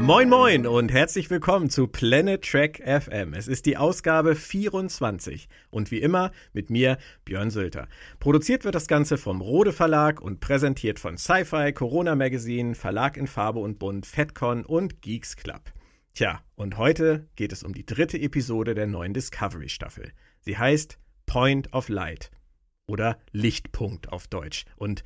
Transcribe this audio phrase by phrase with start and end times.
[0.00, 3.34] Moin Moin und herzlich willkommen zu Planet Trek FM.
[3.34, 6.96] Es ist die Ausgabe 24 und wie immer mit mir
[7.26, 7.86] Björn Sülter.
[8.18, 13.26] Produziert wird das Ganze vom Rode Verlag und präsentiert von Sci-Fi, Corona Magazine, Verlag in
[13.26, 15.70] Farbe und Bunt, FedCon und Geeks Club.
[16.14, 20.12] Tja, und heute geht es um die dritte Episode der neuen Discovery Staffel.
[20.40, 22.30] Sie heißt Point of Light
[22.86, 25.04] oder Lichtpunkt auf Deutsch und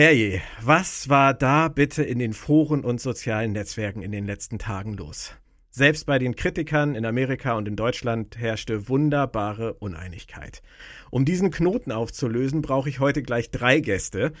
[0.00, 4.94] Herrje, was war da bitte in den Foren und sozialen Netzwerken in den letzten Tagen
[4.94, 5.34] los?
[5.70, 10.62] Selbst bei den Kritikern in Amerika und in Deutschland herrschte wunderbare Uneinigkeit.
[11.10, 14.32] Um diesen Knoten aufzulösen, brauche ich heute gleich drei Gäste.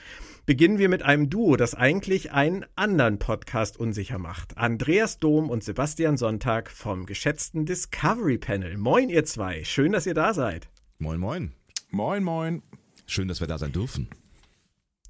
[0.46, 4.56] Beginnen wir mit einem Duo, das eigentlich einen anderen Podcast unsicher macht.
[4.56, 8.78] Andreas Dom und Sebastian Sonntag vom geschätzten Discovery Panel.
[8.78, 9.62] Moin, ihr zwei.
[9.64, 10.70] Schön, dass ihr da seid.
[10.98, 11.52] Moin, moin.
[11.90, 12.62] Moin, moin.
[13.04, 14.08] Schön, dass wir da sein dürfen.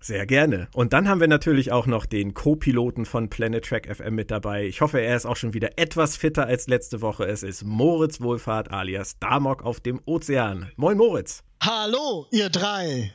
[0.02, 0.68] Sehr gerne.
[0.72, 4.64] Und dann haben wir natürlich auch noch den Co-Piloten von Planet Track FM mit dabei.
[4.64, 7.24] Ich hoffe, er ist auch schon wieder etwas fitter als letzte Woche.
[7.24, 10.70] Es ist Moritz Wohlfahrt alias Damok auf dem Ozean.
[10.76, 11.42] Moin Moritz.
[11.62, 13.12] Hallo, ihr drei.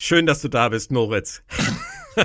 [0.00, 1.42] Schön, dass du da bist, Moritz.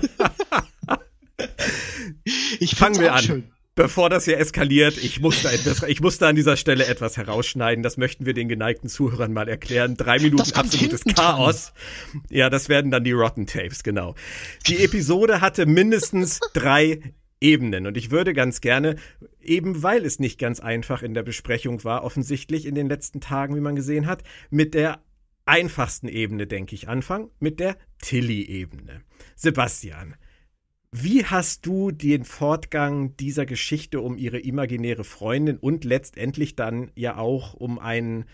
[2.59, 3.23] ich fangen wir an.
[3.23, 7.83] Schön bevor das hier eskaliert, ich musste, etwas, ich musste an dieser Stelle etwas herausschneiden.
[7.83, 9.97] Das möchten wir den geneigten Zuhörern mal erklären.
[9.97, 11.73] Drei Minuten absolutes Chaos.
[12.11, 12.23] Dran.
[12.29, 14.15] Ja, das werden dann die Rotten Tapes, genau.
[14.67, 17.01] Die Episode hatte mindestens drei
[17.41, 17.85] Ebenen.
[17.85, 18.95] Und ich würde ganz gerne,
[19.41, 23.55] eben weil es nicht ganz einfach in der Besprechung war, offensichtlich in den letzten Tagen,
[23.55, 25.03] wie man gesehen hat, mit der
[25.45, 29.01] einfachsten Ebene, denke ich, anfangen, mit der Tilly-Ebene.
[29.35, 30.15] Sebastian,
[30.91, 37.17] wie hast du den Fortgang dieser Geschichte um ihre imaginäre Freundin und letztendlich dann ja
[37.17, 38.25] auch um einen,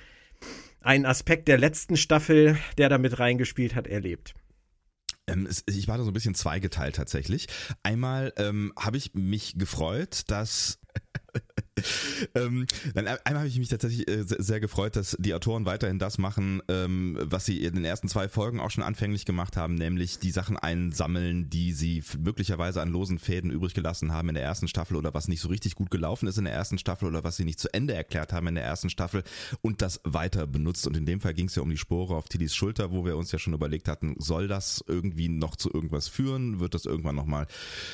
[0.81, 4.35] einen Aspekt der letzten Staffel, der damit reingespielt hat, erlebt?
[5.27, 7.47] Ähm, ich war da so ein bisschen zweigeteilt tatsächlich.
[7.83, 10.79] Einmal ähm, habe ich mich gefreut, dass
[12.35, 16.17] ähm, dann, einmal habe ich mich tatsächlich äh, sehr gefreut, dass die Autoren weiterhin das
[16.17, 20.19] machen, ähm, was sie in den ersten zwei Folgen auch schon anfänglich gemacht haben, nämlich
[20.19, 24.67] die Sachen einsammeln, die sie möglicherweise an losen Fäden übrig gelassen haben in der ersten
[24.67, 27.37] Staffel oder was nicht so richtig gut gelaufen ist in der ersten Staffel oder was
[27.37, 29.23] sie nicht zu Ende erklärt haben in der ersten Staffel
[29.61, 30.87] und das weiter benutzt.
[30.87, 33.17] Und in dem Fall ging es ja um die Spore auf Tillys Schulter, wo wir
[33.17, 36.59] uns ja schon überlegt hatten, soll das irgendwie noch zu irgendwas führen?
[36.59, 37.47] Wird das irgendwann nochmal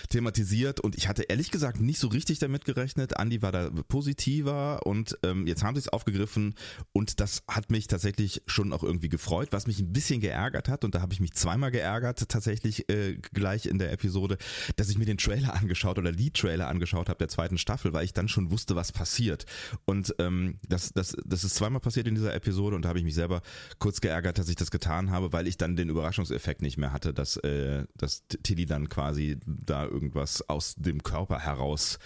[0.09, 0.80] thematisiert?
[0.80, 3.18] Und ich hatte ehrlich gesagt nicht so richtig damit gerechnet.
[3.28, 6.56] Andi war da positiver und ähm, jetzt haben sie es aufgegriffen
[6.94, 10.86] und das hat mich tatsächlich schon auch irgendwie gefreut, was mich ein bisschen geärgert hat
[10.86, 14.38] und da habe ich mich zweimal geärgert tatsächlich äh, gleich in der Episode,
[14.78, 18.06] dass ich mir den Trailer angeschaut oder die Trailer angeschaut habe der zweiten Staffel, weil
[18.06, 19.46] ich dann schon wusste, was passiert.
[19.86, 23.06] Und ähm, das, das, das ist zweimal passiert in dieser Episode und da habe ich
[23.06, 23.42] mich selber
[23.78, 27.14] kurz geärgert, dass ich das getan habe, weil ich dann den Überraschungseffekt nicht mehr hatte,
[27.14, 32.00] dass, äh, dass Tilly dann quasi da irgendwas aus dem Körper heraus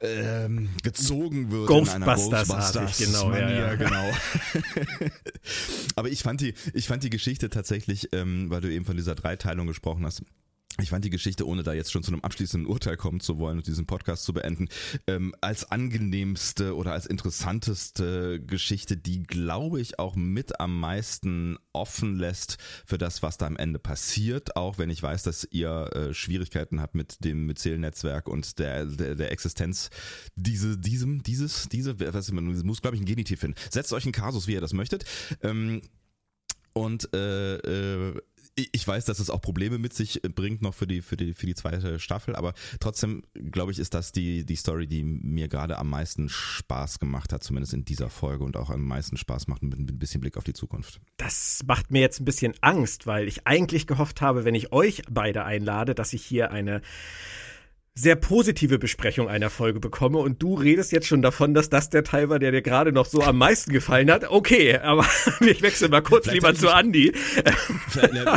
[0.00, 3.74] ähm, gezogen wird Ghostbusters, in einer Ghostbusters genau, Manier, ja, ja.
[3.74, 4.10] genau.
[5.96, 9.14] Aber ich fand die, ich fand die Geschichte tatsächlich, ähm, weil du eben von dieser
[9.14, 10.22] Dreiteilung gesprochen hast,
[10.80, 13.58] ich fand die Geschichte, ohne da jetzt schon zu einem abschließenden Urteil kommen zu wollen
[13.58, 14.68] und diesen Podcast zu beenden,
[15.06, 22.16] ähm, als angenehmste oder als interessanteste Geschichte, die, glaube ich, auch mit am meisten offen
[22.16, 26.14] lässt für das, was da am Ende passiert, auch wenn ich weiß, dass ihr äh,
[26.14, 29.90] Schwierigkeiten habt mit dem Myzel-Netzwerk und der, der, der Existenz
[30.36, 33.58] diese, diesem, dieses, diese, was man muss, glaube ich, ein Genitiv finden.
[33.70, 35.04] Setzt euch einen Kasus, wie ihr das möchtet.
[35.42, 35.82] Ähm,
[36.72, 38.20] und äh, äh,
[38.72, 41.46] ich weiß, dass es auch Probleme mit sich bringt noch für die, für die, für
[41.46, 45.78] die zweite Staffel, aber trotzdem, glaube ich, ist das die, die Story, die mir gerade
[45.78, 49.62] am meisten Spaß gemacht hat, zumindest in dieser Folge und auch am meisten Spaß macht
[49.62, 51.00] mit, mit ein bisschen Blick auf die Zukunft.
[51.16, 55.02] Das macht mir jetzt ein bisschen Angst, weil ich eigentlich gehofft habe, wenn ich euch
[55.10, 56.82] beide einlade, dass ich hier eine
[57.98, 62.04] sehr positive Besprechung einer Folge bekomme und du redest jetzt schon davon, dass das der
[62.04, 64.30] Teil war, der dir gerade noch so am meisten gefallen hat.
[64.30, 65.04] Okay, aber
[65.40, 67.12] ich wechsle mal kurz vielleicht lieber zu Andi.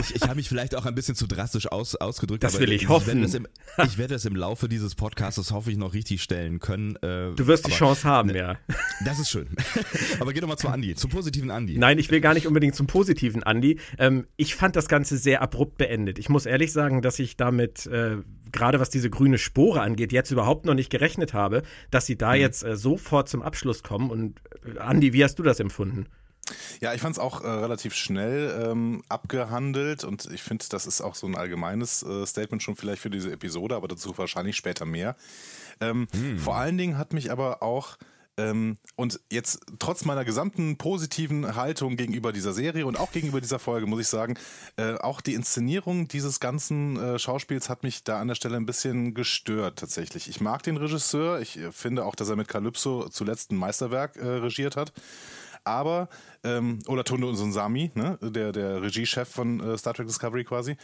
[0.01, 2.43] Ich, ich habe mich vielleicht auch ein bisschen zu drastisch aus, ausgedrückt.
[2.43, 3.21] Das will ich, ich hoffen.
[3.21, 3.47] Werde im,
[3.85, 6.95] ich werde es im Laufe dieses Podcasts, hoffe ich, noch richtig stellen können.
[6.97, 8.57] Äh, du wirst die Chance haben, ne, ja.
[9.05, 9.47] Das ist schön.
[10.19, 11.77] aber geh doch mal zu Andi, zum positiven Andi.
[11.77, 13.79] Nein, ich will gar nicht unbedingt zum positiven Andi.
[13.99, 16.17] Ähm, ich fand das Ganze sehr abrupt beendet.
[16.17, 18.17] Ich muss ehrlich sagen, dass ich damit äh,
[18.51, 22.33] gerade was diese grüne Spore angeht, jetzt überhaupt noch nicht gerechnet habe, dass sie da
[22.33, 22.41] mhm.
[22.41, 24.09] jetzt äh, sofort zum Abschluss kommen.
[24.09, 24.41] Und
[24.75, 26.07] äh, Andi, wie hast du das empfunden?
[26.81, 31.01] Ja, ich fand es auch äh, relativ schnell ähm, abgehandelt und ich finde, das ist
[31.01, 34.85] auch so ein allgemeines äh, Statement schon vielleicht für diese Episode, aber dazu wahrscheinlich später
[34.85, 35.15] mehr.
[35.79, 36.39] Ähm, hm.
[36.39, 37.97] Vor allen Dingen hat mich aber auch
[38.95, 43.87] und jetzt trotz meiner gesamten positiven Haltung gegenüber dieser Serie und auch gegenüber dieser Folge
[43.87, 44.35] muss ich sagen,
[44.77, 48.65] äh, auch die Inszenierung dieses ganzen äh, Schauspiels hat mich da an der Stelle ein
[48.65, 50.29] bisschen gestört tatsächlich.
[50.29, 54.15] Ich mag den Regisseur, ich äh, finde auch, dass er mit Calypso zuletzt ein Meisterwerk
[54.15, 54.93] äh, regiert hat.
[55.63, 56.09] Aber,
[56.43, 58.17] ähm, oder Tunde Sami, ne?
[58.21, 60.75] der, der Regiechef von äh, Star Trek Discovery quasi.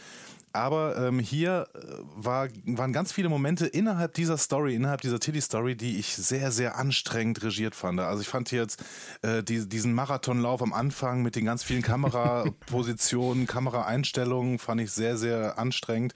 [0.58, 1.78] Aber ähm, hier äh,
[2.16, 6.76] war, waren ganz viele Momente innerhalb dieser Story, innerhalb dieser Tilly-Story, die ich sehr, sehr
[6.76, 8.00] anstrengend regiert fand.
[8.00, 8.82] Also ich fand hier jetzt
[9.22, 15.16] äh, die, diesen Marathonlauf am Anfang mit den ganz vielen Kamerapositionen, Kameraeinstellungen, fand ich sehr,
[15.16, 16.12] sehr anstrengend.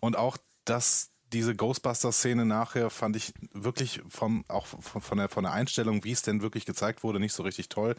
[0.00, 5.52] Und auch das diese Ghostbuster-Szene nachher fand ich wirklich vom, auch von der, von der
[5.52, 7.96] Einstellung, wie es denn wirklich gezeigt wurde, nicht so richtig toll.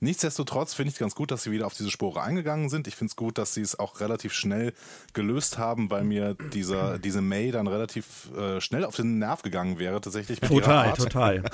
[0.00, 2.86] Nichtsdestotrotz finde ich es ganz gut, dass sie wieder auf diese Spore eingegangen sind.
[2.86, 4.72] Ich finde es gut, dass sie es auch relativ schnell
[5.12, 9.78] gelöst haben, weil mir dieser, diese May dann relativ äh, schnell auf den Nerv gegangen
[9.80, 10.40] wäre, tatsächlich.
[10.40, 11.42] total, total.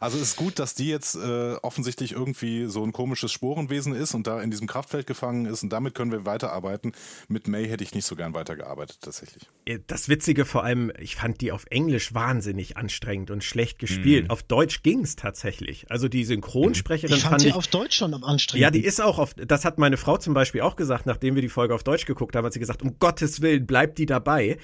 [0.00, 4.14] Also es ist gut, dass die jetzt äh, offensichtlich irgendwie so ein komisches Sporenwesen ist
[4.14, 6.92] und da in diesem Kraftfeld gefangen ist und damit können wir weiterarbeiten.
[7.26, 9.48] Mit May hätte ich nicht so gern weitergearbeitet, tatsächlich.
[9.86, 14.24] Das wird Witzige vor allem, ich fand die auf Englisch wahnsinnig anstrengend und schlecht gespielt.
[14.24, 14.30] Mhm.
[14.30, 15.86] Auf Deutsch ging es tatsächlich.
[15.90, 18.60] Also die Synchronsprecherin ich fand, fand sie ich, auf Deutsch schon am anstrengend.
[18.60, 21.42] Ja, die ist auch auf, das hat meine Frau zum Beispiel auch gesagt, nachdem wir
[21.42, 24.58] die Folge auf Deutsch geguckt haben, hat sie gesagt, um Gottes Willen, bleibt die dabei.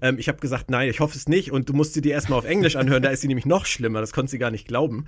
[0.00, 2.38] Ähm, ich habe gesagt, nein, ich hoffe es nicht und du musst sie dir erstmal
[2.38, 5.06] auf Englisch anhören, da ist sie nämlich noch schlimmer, das konnte sie gar nicht glauben.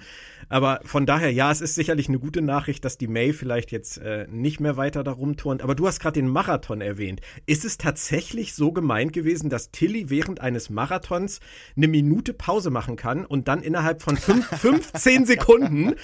[0.48, 3.98] Aber von daher, ja, es ist sicherlich eine gute Nachricht, dass die May vielleicht jetzt
[3.98, 5.62] äh, nicht mehr weiter darum turnt.
[5.62, 7.20] Aber du hast gerade den Marathon erwähnt.
[7.46, 11.40] Ist es tatsächlich so gemeint gewesen, dass Tilly während eines Marathons
[11.76, 15.94] eine Minute Pause machen kann und dann innerhalb von fünf, 15 Sekunden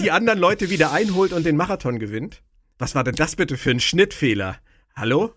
[0.00, 2.42] die anderen Leute wieder einholt und den Marathon gewinnt?
[2.78, 4.56] Was war denn das bitte für ein Schnittfehler?
[4.96, 5.34] Hallo?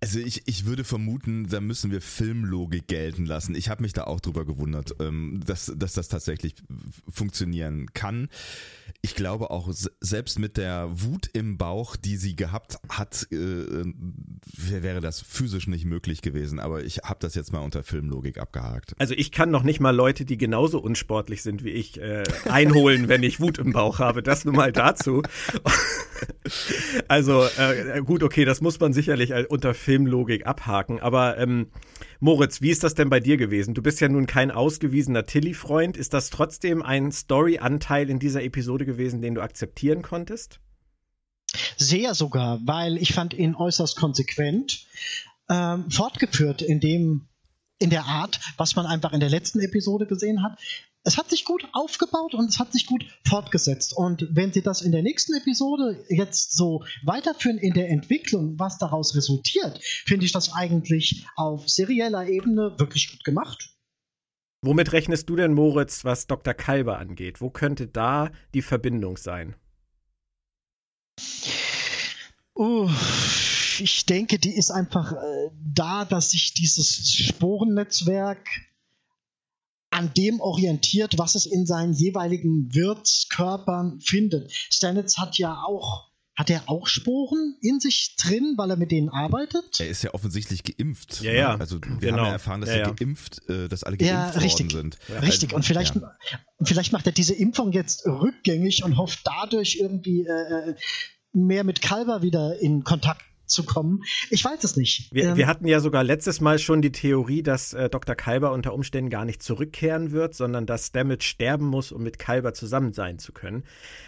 [0.00, 3.54] Also ich, ich würde vermuten, da müssen wir Filmlogik gelten lassen.
[3.54, 6.54] Ich habe mich da auch drüber gewundert, ähm, dass, dass das tatsächlich
[7.08, 8.28] funktionieren kann.
[9.00, 9.68] Ich glaube auch,
[10.00, 13.84] selbst mit der Wut im Bauch, die sie gehabt hat, äh,
[14.56, 16.60] wäre das physisch nicht möglich gewesen.
[16.60, 18.94] Aber ich habe das jetzt mal unter Filmlogik abgehakt.
[18.98, 23.08] Also ich kann noch nicht mal Leute, die genauso unsportlich sind wie ich, äh, einholen,
[23.08, 24.22] wenn ich Wut im Bauch habe.
[24.22, 25.22] Das nun mal dazu.
[27.08, 31.00] also äh, gut, okay, das muss man sicherlich unter Filmlogik Filmlogik abhaken.
[31.00, 31.68] Aber ähm,
[32.20, 33.74] Moritz, wie ist das denn bei dir gewesen?
[33.74, 35.96] Du bist ja nun kein ausgewiesener Tilly-Freund.
[35.96, 40.60] Ist das trotzdem ein Story-Anteil in dieser Episode gewesen, den du akzeptieren konntest?
[41.76, 44.86] Sehr sogar, weil ich fand ihn äußerst konsequent
[45.50, 47.28] ähm, fortgeführt in dem
[47.78, 50.56] in der Art, was man einfach in der letzten Episode gesehen hat
[51.04, 53.92] es hat sich gut aufgebaut und es hat sich gut fortgesetzt.
[53.96, 58.78] Und wenn Sie das in der nächsten Episode jetzt so weiterführen in der Entwicklung, was
[58.78, 63.70] daraus resultiert, finde ich das eigentlich auf serieller Ebene wirklich gut gemacht.
[64.64, 66.54] Womit rechnest du denn, Moritz, was Dr.
[66.54, 67.40] Kalber angeht?
[67.40, 69.56] Wo könnte da die Verbindung sein?
[72.54, 72.88] Uh,
[73.80, 78.46] ich denke, die ist einfach äh, da, dass sich dieses Sporennetzwerk
[79.90, 84.52] an dem orientiert, was es in seinen jeweiligen Wirtskörpern findet.
[84.52, 89.10] Stanitz hat ja auch hat er auch Sporen in sich drin, weil er mit denen
[89.10, 89.80] arbeitet?
[89.80, 91.20] Er ist ja offensichtlich geimpft.
[91.20, 91.54] Ja, ja.
[91.54, 91.60] Ne?
[91.60, 92.18] Also wir genau.
[92.18, 92.90] haben ja erfahren, dass ja, ja.
[92.90, 94.98] geimpft, äh, dass alle geimpft ja, richtig, worden sind.
[95.08, 95.20] Ja.
[95.20, 95.52] Richtig.
[95.52, 96.10] Und vielleicht, ja.
[96.62, 100.74] vielleicht macht er diese Impfung jetzt rückgängig und hofft dadurch irgendwie äh, äh
[101.34, 104.02] mehr mit Kalber wieder in Kontakt zu kommen.
[104.30, 105.12] Ich weiß es nicht.
[105.12, 108.14] Wir, ähm, wir hatten ja sogar letztes Mal schon die Theorie, dass äh, Dr.
[108.14, 112.54] Kalber unter Umständen gar nicht zurückkehren wird, sondern dass Stamets sterben muss, um mit Kalber
[112.54, 113.64] zusammen sein zu können.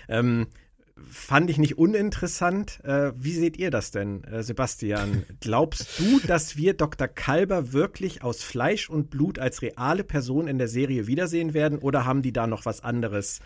[0.09, 0.49] Ähm,
[0.97, 2.81] fand ich nicht uninteressant.
[2.85, 5.25] Äh, wie seht ihr das denn, äh, Sebastian?
[5.41, 7.09] Glaubst du, dass wir Dr.
[7.09, 12.05] Kalber wirklich aus Fleisch und Blut als reale Person in der Serie wiedersehen werden oder
[12.05, 13.41] haben die da noch was anderes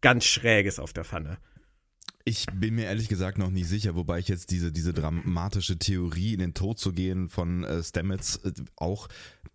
[0.00, 1.38] ganz Schräges auf der Pfanne?
[2.24, 6.34] Ich bin mir ehrlich gesagt noch nicht sicher, wobei ich jetzt diese, diese dramatische Theorie
[6.34, 9.08] in den Tod zu gehen von äh, Stamets äh, auch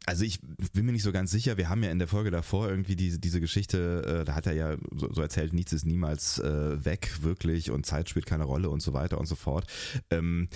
[0.05, 0.39] also ich
[0.73, 1.57] bin mir nicht so ganz sicher.
[1.57, 4.53] Wir haben ja in der Folge davor irgendwie diese, diese Geschichte, äh, da hat er
[4.53, 8.69] ja so, so erzählt, nichts ist niemals äh, weg, wirklich, und Zeit spielt keine Rolle
[8.69, 9.65] und so weiter und so fort.
[10.09, 10.47] Ähm,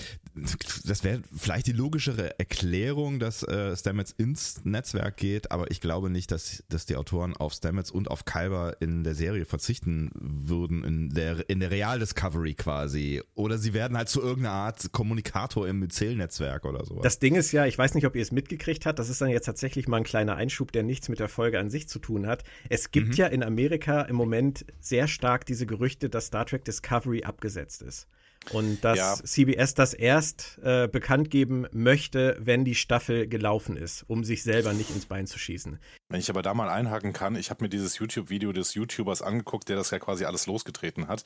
[0.86, 6.10] das wäre vielleicht die logischere Erklärung, dass äh, Stamets ins Netzwerk geht, aber ich glaube
[6.10, 10.86] nicht, dass, dass die Autoren auf Stamets und auf Kyber in der Serie verzichten würden,
[10.86, 13.22] in der, in der Real-Discovery quasi.
[13.34, 17.02] Oder sie werden halt zu irgendeiner Art Kommunikator im Myzel-Netzwerk oder so.
[17.02, 19.30] Das Ding ist ja, ich weiß nicht, ob ihr es mitgekriegt habt, das ist dann
[19.32, 22.28] jetzt tatsächlich mal ein kleiner Einschub, der nichts mit der Folge an sich zu tun
[22.28, 22.44] hat.
[22.70, 23.14] Es gibt mhm.
[23.14, 28.08] ja in Amerika im Moment sehr stark diese Gerüchte, dass Star Trek Discovery abgesetzt ist.
[28.52, 29.16] Und dass Ja.
[29.24, 34.74] CBS das erst äh, bekannt geben möchte, wenn die Staffel gelaufen ist, um sich selber
[34.74, 35.80] nicht ins Bein zu schießen.
[36.10, 39.70] Wenn ich aber da mal einhaken kann, ich habe mir dieses YouTube-Video des YouTubers angeguckt,
[39.70, 41.24] der das ja quasi alles losgetreten hat.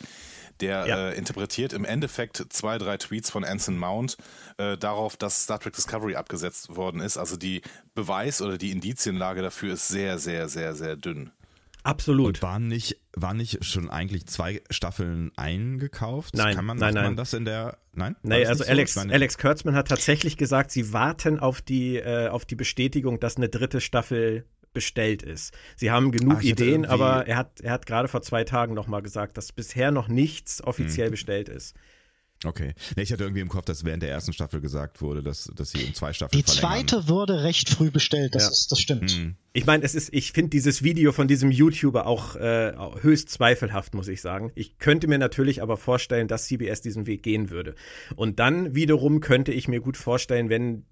[0.60, 1.10] Der Ja.
[1.10, 4.18] äh, interpretiert im Endeffekt zwei, drei Tweets von Anson Mount
[4.58, 7.18] äh, darauf, dass Star Trek Discovery abgesetzt worden ist.
[7.18, 7.62] Also die
[7.96, 11.32] Beweis- oder die Indizienlage dafür ist sehr, sehr, sehr, sehr dünn.
[11.86, 12.28] Absolut.
[12.28, 16.36] Und waren nicht, waren nicht schon eigentlich zwei Staffeln eingekauft?
[16.36, 17.16] Nein, Kann man, nein, macht man nein.
[17.16, 18.16] das in der, nein?
[18.24, 19.00] Nee, das also nicht so?
[19.02, 23.38] Alex, Alex Kurtzman hat tatsächlich gesagt, sie warten auf die, äh, auf die Bestätigung, dass
[23.38, 25.54] eine dritte Staffel bestellt ist.
[25.76, 28.44] Sie haben genug Ah, ich hatte Ideen, aber er hat, er hat gerade vor zwei
[28.44, 30.66] Tagen nochmal gesagt, dass bisher noch nichts Hm.
[30.68, 31.76] offiziell bestellt ist.
[32.44, 32.74] Okay.
[32.96, 35.72] Nee, ich hatte irgendwie im Kopf, dass während der ersten Staffel gesagt wurde, dass, dass
[35.72, 36.88] sie um zwei Staffeln Die verlängern.
[36.88, 38.50] zweite wurde recht früh bestellt, das, Ja.
[38.50, 39.10] ist, das stimmt.
[39.12, 39.36] Hm.
[39.54, 43.94] Ich meine, es ist, ich finde dieses Video von diesem YouTuber auch äh, höchst zweifelhaft,
[43.96, 44.52] muss ich sagen.
[44.54, 47.74] Ich könnte mir natürlich aber vorstellen, dass CBS diesen Weg gehen würde.
[48.16, 50.86] Und dann wiederum könnte ich mir gut vorstellen, wenn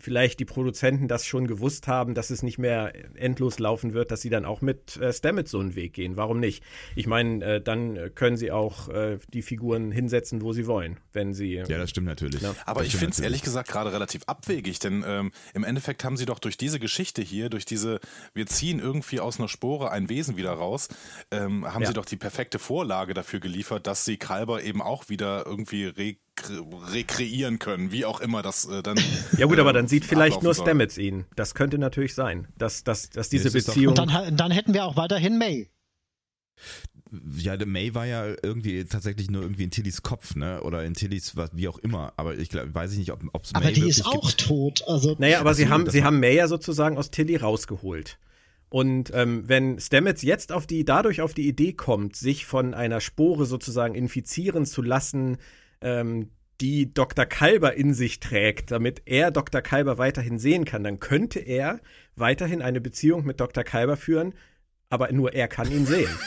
[0.00, 4.20] vielleicht die Produzenten das schon gewusst haben, dass es nicht mehr endlos laufen wird, dass
[4.20, 6.16] sie dann auch mit äh, Stamets so einen Weg gehen.
[6.16, 6.62] Warum nicht?
[6.96, 11.34] Ich meine, äh, dann können sie auch äh, die Figuren hinsetzen, wo sie wollen, wenn
[11.34, 11.54] sie.
[11.54, 12.40] Ja, das stimmt natürlich.
[12.42, 12.54] Ja.
[12.66, 16.16] Aber Das ich finde es ehrlich gesagt gerade relativ abwegig, denn ähm, im Endeffekt haben
[16.16, 18.00] sie doch durch diese Geschichte hier, durch diese,
[18.34, 20.88] wir ziehen irgendwie aus einer Spore ein Wesen wieder raus,
[21.30, 21.88] ähm, haben Ja.
[21.88, 26.18] sie doch die perfekte Vorlage dafür geliefert, dass sie Kalber eben auch wieder irgendwie
[26.92, 28.98] rekreieren können, wie auch immer das äh, dann.
[29.36, 30.66] ja gut, aber dann äh, sieht vielleicht nur soll.
[30.66, 31.24] Stamets ihn.
[31.36, 33.96] Das könnte natürlich sein, dass, dass, dass diese Beziehung.
[33.96, 35.70] Und dann, dann hätten wir auch weiterhin May.
[37.38, 40.60] Ja, der May war ja irgendwie tatsächlich nur irgendwie in Tillys Kopf, ne?
[40.62, 42.12] Oder in Tillys, was, wie auch immer.
[42.16, 44.40] Aber ich glaub, weiß ich nicht, ob es Aber May die wirklich ist auch gibt.
[44.40, 44.84] tot.
[44.86, 48.18] Also Naja, aber sie haben, sie haben May ja sozusagen aus Tilly rausgeholt.
[48.70, 53.00] Und ähm, wenn Stamets jetzt auf die, dadurch auf die Idee kommt, sich von einer
[53.00, 55.38] Spore sozusagen infizieren zu lassen,
[55.80, 56.30] ähm,
[56.60, 57.26] die Dr.
[57.26, 59.62] Kalber in sich trägt, damit er Dr.
[59.62, 61.80] Kalber weiterhin sehen kann, dann könnte er
[62.16, 63.62] weiterhin eine Beziehung mit Dr.
[63.62, 64.34] Kalber führen,
[64.90, 66.10] aber nur er kann ihn sehen.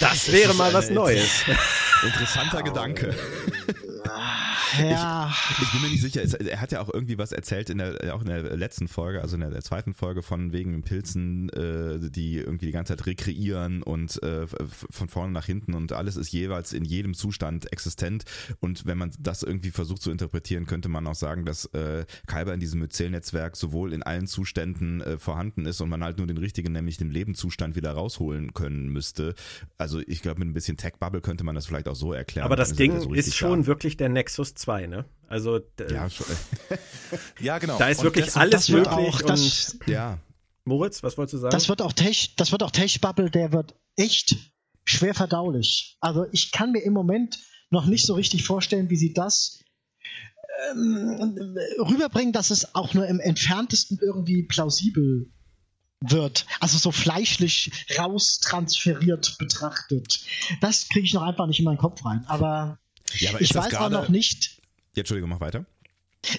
[0.00, 1.44] Das wäre ist mal was Neues.
[2.04, 3.14] Interessanter Gedanke.
[4.78, 6.22] ja, Ich bin mir nicht sicher.
[6.22, 9.36] Er hat ja auch irgendwie was erzählt in der, auch in der letzten Folge, also
[9.36, 14.22] in der, zweiten Folge von wegen Pilzen, äh, die irgendwie die ganze Zeit rekreieren und
[14.22, 18.24] äh, von vorne nach hinten und alles ist jeweils in jedem Zustand existent.
[18.60, 22.54] Und wenn man das irgendwie versucht zu interpretieren, könnte man auch sagen, dass äh, Kalber
[22.54, 26.38] in diesem Myzel-Netzwerk sowohl in allen Zuständen äh, vorhanden ist und man halt nur den
[26.38, 29.34] richtigen, nämlich den Lebenszustand wieder rausholen können müsste.
[29.78, 32.44] Also ich glaube, mit ein bisschen Tech-Bubble könnte man das vielleicht auch so erklären.
[32.44, 33.66] Aber das Ding so ist schon da.
[33.66, 35.04] wirklich der Nexus 2, ne?
[35.28, 36.08] Also Ja,
[37.40, 37.78] Ja, genau.
[37.78, 39.08] da ist Und wirklich alles das wird möglich.
[39.14, 40.18] auch, und das, ja.
[40.64, 41.52] Moritz, was wolltest du sagen?
[41.52, 44.36] das wird auch Tech, das wird auch Tech Bubble, der wird echt
[44.84, 45.96] schwer verdaulich.
[46.00, 47.38] Also ich kann mir im Moment
[47.70, 49.60] noch nicht so richtig vorstellen, wie sie das
[50.72, 55.30] ähm, rüberbringen, dass es auch nur im entferntesten irgendwie plausibel
[56.00, 56.46] wird.
[56.60, 60.20] Also so fleischlich raustransferiert betrachtet.
[60.60, 62.24] Das kriege ich noch einfach nicht in meinen Kopf rein.
[62.26, 62.78] Aber,
[63.18, 64.58] Ja, aber ich ist das weiß auch gerade- noch nicht,
[64.94, 65.64] Ja, Entschuldigung, mach weiter.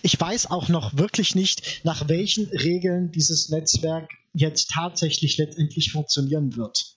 [0.01, 6.55] ich weiß auch noch wirklich nicht, nach welchen Regeln dieses Netzwerk jetzt tatsächlich letztendlich funktionieren
[6.57, 6.95] wird.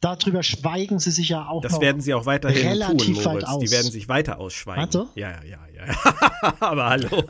[0.00, 1.80] Darüber schweigen sie sich ja auch Das noch.
[1.82, 3.58] werden sie auch weiterhin relativ tun, weit Moritz.
[3.60, 3.70] Die aus.
[3.70, 4.90] werden sich weiter ausschweigen.
[5.16, 6.54] Ja, ja, ja, ja.
[6.60, 7.24] Aber hallo.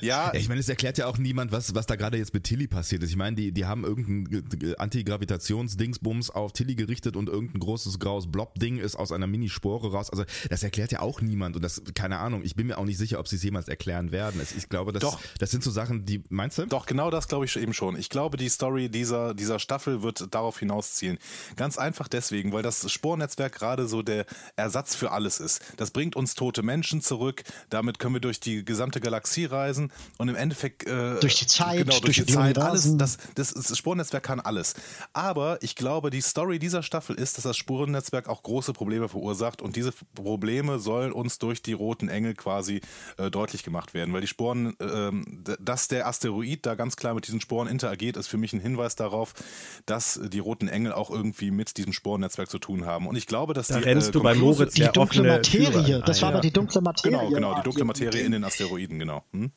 [0.00, 2.44] Ja, Ja, ich meine, es erklärt ja auch niemand, was, was da gerade jetzt mit
[2.44, 3.10] Tilly passiert ist.
[3.10, 8.78] Ich meine, die, die haben irgendein Antigravitationsdingsbums auf Tilly gerichtet und irgendein großes graues Blob-Ding
[8.78, 10.10] ist aus einer Minispore raus.
[10.10, 12.98] Also das erklärt ja auch niemand und das, keine Ahnung, ich bin mir auch nicht
[12.98, 14.40] sicher, ob sie es jemals erklären werden.
[14.40, 15.20] Es, ich glaube, das, Doch.
[15.38, 16.66] das sind so Sachen, die, meinst du?
[16.66, 17.96] Doch, genau das glaube ich eben schon.
[17.98, 21.18] Ich glaube, die Story dieser, dieser Staffel wird darauf hinauszielen.
[21.56, 24.26] Ganz einfach deswegen, weil das Spornetzwerk gerade so der
[24.56, 25.60] Ersatz für alles ist.
[25.76, 30.28] Das bringt uns tote Menschen zurück, damit können wir durch die gesamte Galaxie reisen und
[30.28, 33.52] im Endeffekt äh, Durch die Zeit, genau, durch, durch die die Zeit, alles, das, das,
[33.52, 34.74] das Spornetzwerk kann alles.
[35.12, 39.60] Aber ich glaube, die Story dieser Staffel ist, dass das Spurennetzwerk auch große Probleme verursacht
[39.62, 42.80] und diese Probleme sollen uns durch die roten Engel quasi
[43.18, 47.26] äh, deutlich gemacht werden, weil die Sporen, d- dass der Asteroid da ganz klar mit
[47.26, 49.34] diesen Sporen interagiert, ist für mich ein Hinweis darauf,
[49.84, 53.06] dass die roten Engel auch irgendwie mit diesem Sporennetzwerk zu tun haben.
[53.06, 56.02] Und ich glaube, dass Da die rennst äh, du bei Moritz die dunkle Materie.
[56.06, 57.18] Das war ein, aber die dunkle Materie.
[57.18, 59.24] Genau, genau, die dunkle Materie in den Asteroiden, genau.
[59.32, 59.50] Hm?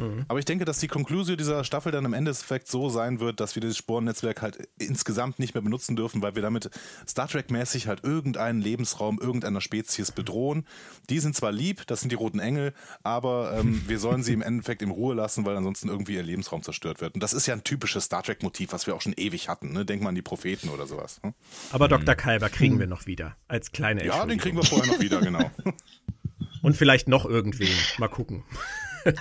[0.00, 0.24] Mhm.
[0.28, 3.54] Aber ich denke, dass die Konklusion dieser Staffel dann im Endeffekt so sein wird, dass
[3.54, 6.70] wir dieses Sporennetzwerk halt insgesamt nicht mehr benutzen dürfen, weil wir damit
[7.06, 10.66] Star Trek-mäßig halt irgendeinen Lebensraum irgendeiner Spezies bedrohen.
[11.08, 14.42] Die sind zwar lieb, das sind die roten Engel, aber ähm, wir sollen sie im
[14.42, 17.14] Endeffekt in Ruhe lassen, weil ansonsten irgendwie ihr Lebensraum zerstört wird.
[17.14, 19.72] Und das ist ja ein typisches Star Trek-Motiv, was wir auch schon ewig hatten.
[19.72, 19.84] Ne?
[19.84, 21.20] Denk mal an die Propheten oder sowas.
[21.22, 21.34] Hm?
[21.72, 22.14] Aber Dr.
[22.14, 25.50] Kalber kriegen wir noch wieder als kleine Ja, den kriegen wir vorher noch wieder, genau.
[26.62, 27.72] Und vielleicht noch irgendwen.
[27.98, 28.44] Mal gucken.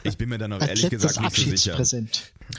[0.03, 2.03] Ich bin mir da noch ehrlich gesagt nicht so sicher.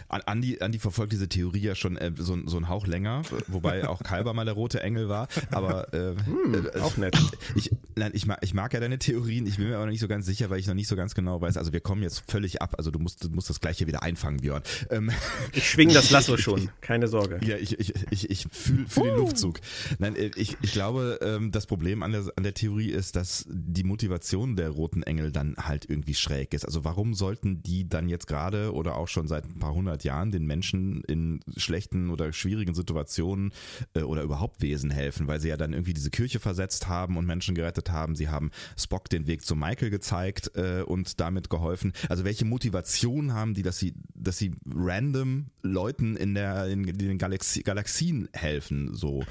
[0.08, 4.02] Andi, Andi verfolgt diese Theorie ja schon äh, so, so einen Hauch länger, wobei auch
[4.02, 5.28] Kalber mal der rote Engel war.
[5.50, 7.16] Aber äh, hm, äh, auch nett.
[7.54, 10.00] Ich, nein, ich, mag, ich mag ja deine Theorien, ich bin mir aber noch nicht
[10.00, 11.56] so ganz sicher, weil ich noch nicht so ganz genau weiß.
[11.56, 12.74] Also wir kommen jetzt völlig ab.
[12.78, 14.62] Also du musst, du musst das gleiche wieder einfangen, Björn.
[14.90, 15.10] Ähm,
[15.52, 17.40] ich schwing das Lasso schon, keine Sorge.
[17.42, 19.60] Ja, ich, ich, ich, ich fühle fühl den Luftzug.
[19.98, 23.44] Nein, äh, ich, ich glaube, ähm, das Problem an der, an der Theorie ist, dass
[23.48, 26.64] die Motivation der roten Engel dann halt irgendwie schräg ist.
[26.64, 30.30] Also warum sollten die dann jetzt gerade oder auch schon seit ein paar hundert Jahren
[30.30, 33.52] den Menschen in schlechten oder schwierigen Situationen
[33.94, 37.26] äh, oder überhaupt Wesen helfen, weil sie ja dann irgendwie diese Kirche versetzt haben und
[37.26, 38.16] Menschen gerettet haben.
[38.16, 41.92] Sie haben Spock den Weg zu Michael gezeigt äh, und damit geholfen.
[42.08, 47.18] Also welche Motivation haben die, dass sie, dass sie random Leuten in der in, den
[47.18, 48.94] Galaxie, Galaxien helfen?
[48.94, 49.24] So,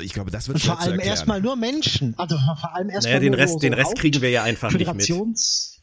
[0.00, 2.14] ich glaube, das wird und vor allem erstmal nur Menschen.
[2.18, 4.94] Also vor allem erstmal naja, den Rest, so den Rest kriegen wir ja einfach nicht
[4.94, 5.77] mit.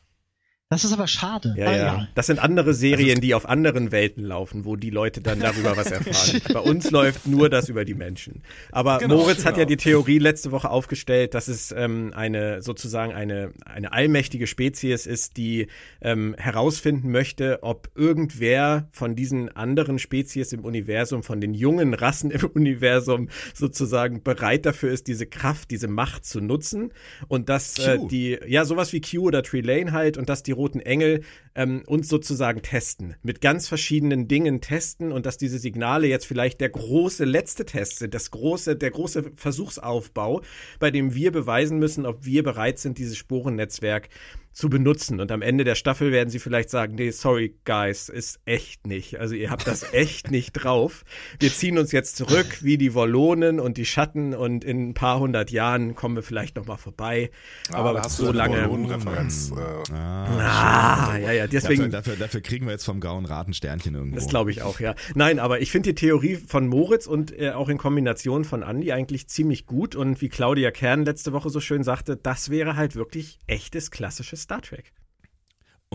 [0.69, 1.53] Das ist aber schade.
[1.55, 2.07] Ja, ja, ja.
[2.15, 5.77] Das sind andere Serien, also, die auf anderen Welten laufen, wo die Leute dann darüber
[5.77, 6.41] was erfahren.
[6.51, 8.41] Bei uns läuft nur das über die Menschen.
[8.71, 9.49] Aber genau, Moritz genau.
[9.49, 14.47] hat ja die Theorie letzte Woche aufgestellt, dass es ähm, eine sozusagen eine, eine allmächtige
[14.47, 15.67] Spezies ist, die
[16.01, 22.31] ähm, herausfinden möchte, ob irgendwer von diesen anderen Spezies im Universum, von den jungen Rassen
[22.31, 26.91] im Universum sozusagen bereit dafür ist, diese Kraft, diese Macht zu nutzen.
[27.27, 30.79] Und dass äh, die, ja, sowas wie Q oder Trelane halt und dass die roten
[30.79, 31.21] Engel
[31.53, 36.61] ähm, uns sozusagen testen, mit ganz verschiedenen Dingen testen und dass diese Signale jetzt vielleicht
[36.61, 40.41] der große letzte Test sind, das große, der große Versuchsaufbau,
[40.79, 44.09] bei dem wir beweisen müssen, ob wir bereit sind, dieses Sporennetzwerk
[44.55, 45.19] zu benutzen.
[45.19, 49.19] Und am Ende der Staffel werden sie vielleicht sagen, nee, sorry, guys, ist echt nicht.
[49.19, 51.03] Also ihr habt das echt nicht drauf.
[51.39, 55.19] Wir ziehen uns jetzt zurück wie die Wollonen und die Schatten und in ein paar
[55.19, 57.31] hundert Jahren kommen wir vielleicht nochmal vorbei.
[57.69, 58.55] Ah, Aber hast so lange.
[58.89, 59.51] Referenz.
[59.51, 59.91] Äh.
[59.91, 61.91] Ah, ah, ja, ja, deswegen.
[61.91, 64.15] Dafür, dafür, dafür, kriegen wir jetzt vom grauen Rat ein Sternchen irgendwo.
[64.15, 64.95] Das glaube ich auch, ja.
[65.15, 68.93] Nein, aber ich finde die Theorie von Moritz und äh, auch in Kombination von Andy
[68.93, 69.97] eigentlich ziemlich gut.
[69.97, 74.44] Und wie Claudia Kern letzte Woche so schön sagte, das wäre halt wirklich echtes klassisches
[74.45, 74.93] Star Trek.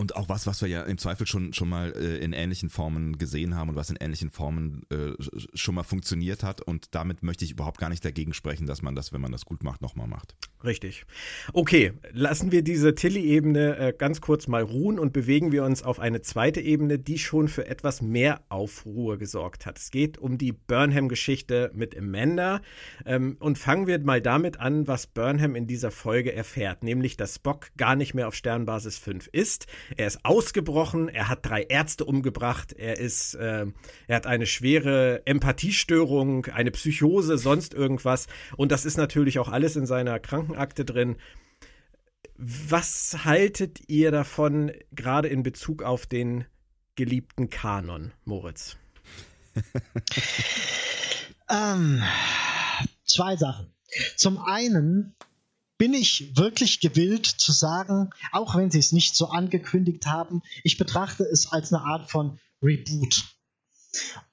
[0.01, 3.19] Und auch was, was wir ja im Zweifel schon, schon mal äh, in ähnlichen Formen
[3.19, 5.11] gesehen haben und was in ähnlichen Formen äh,
[5.53, 6.59] schon mal funktioniert hat.
[6.59, 9.45] Und damit möchte ich überhaupt gar nicht dagegen sprechen, dass man das, wenn man das
[9.45, 10.33] gut macht, nochmal macht.
[10.63, 11.05] Richtig.
[11.53, 15.99] Okay, lassen wir diese Tilly-Ebene äh, ganz kurz mal ruhen und bewegen wir uns auf
[15.99, 19.77] eine zweite Ebene, die schon für etwas mehr Aufruhr gesorgt hat.
[19.77, 22.61] Es geht um die Burnham-Geschichte mit Amanda.
[23.05, 27.35] Ähm, und fangen wir mal damit an, was Burnham in dieser Folge erfährt, nämlich dass
[27.35, 29.67] Spock gar nicht mehr auf Sternbasis 5 ist.
[29.97, 33.65] Er ist ausgebrochen, er hat drei Ärzte umgebracht, er ist, äh,
[34.07, 38.27] er hat eine schwere Empathiestörung, eine Psychose, sonst irgendwas.
[38.57, 41.17] Und das ist natürlich auch alles in seiner Krankenakte drin.
[42.37, 46.45] Was haltet ihr davon, gerade in Bezug auf den
[46.95, 48.77] geliebten Kanon, Moritz?
[51.49, 52.01] ähm,
[53.05, 53.73] zwei Sachen.
[54.15, 55.15] Zum einen
[55.81, 60.77] bin ich wirklich gewillt zu sagen, auch wenn sie es nicht so angekündigt haben, ich
[60.77, 63.23] betrachte es als eine Art von Reboot.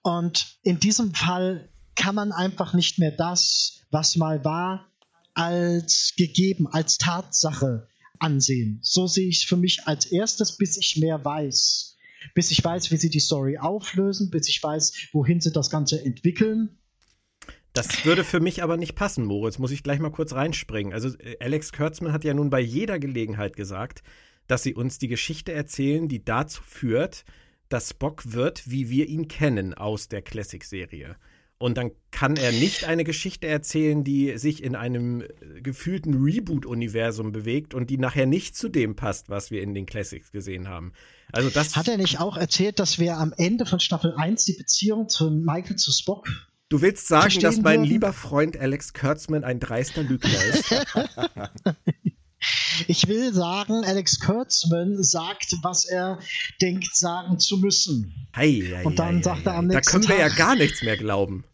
[0.02, 4.92] Und in diesem Fall kann man einfach nicht mehr das, was mal war,
[5.32, 8.80] als gegeben, als Tatsache ansehen.
[8.82, 11.96] So sehe ich es für mich als erstes, bis ich mehr weiß.
[12.34, 16.04] Bis ich weiß, wie sie die Story auflösen, bis ich weiß, wohin sie das Ganze
[16.04, 16.77] entwickeln.
[17.72, 19.58] Das würde für mich aber nicht passen, Moritz.
[19.58, 20.92] Muss ich gleich mal kurz reinspringen.
[20.92, 24.02] Also, äh, Alex Kurtzman hat ja nun bei jeder Gelegenheit gesagt,
[24.46, 27.24] dass sie uns die Geschichte erzählen, die dazu führt,
[27.68, 31.16] dass Spock wird, wie wir ihn kennen aus der Classic-Serie.
[31.58, 37.32] Und dann kann er nicht eine Geschichte erzählen, die sich in einem äh, gefühlten Reboot-Universum
[37.32, 40.92] bewegt und die nachher nicht zu dem passt, was wir in den Classics gesehen haben.
[41.32, 44.52] Also das Hat er nicht auch erzählt, dass wir am Ende von Staffel 1 die
[44.52, 46.28] Beziehung zu Michael zu Spock
[46.68, 50.74] Du willst sagen, dass mein lieber Freund Alex Kurtzman ein dreister Lügner ist?
[52.86, 56.20] Ich will sagen, Alex Kurtzman sagt, was er
[56.62, 58.14] denkt, sagen zu müssen.
[58.34, 59.84] Hei, hei, Und dann hei, sagt er am nächsten Tag.
[59.84, 61.44] Da können wir ja gar nichts mehr glauben.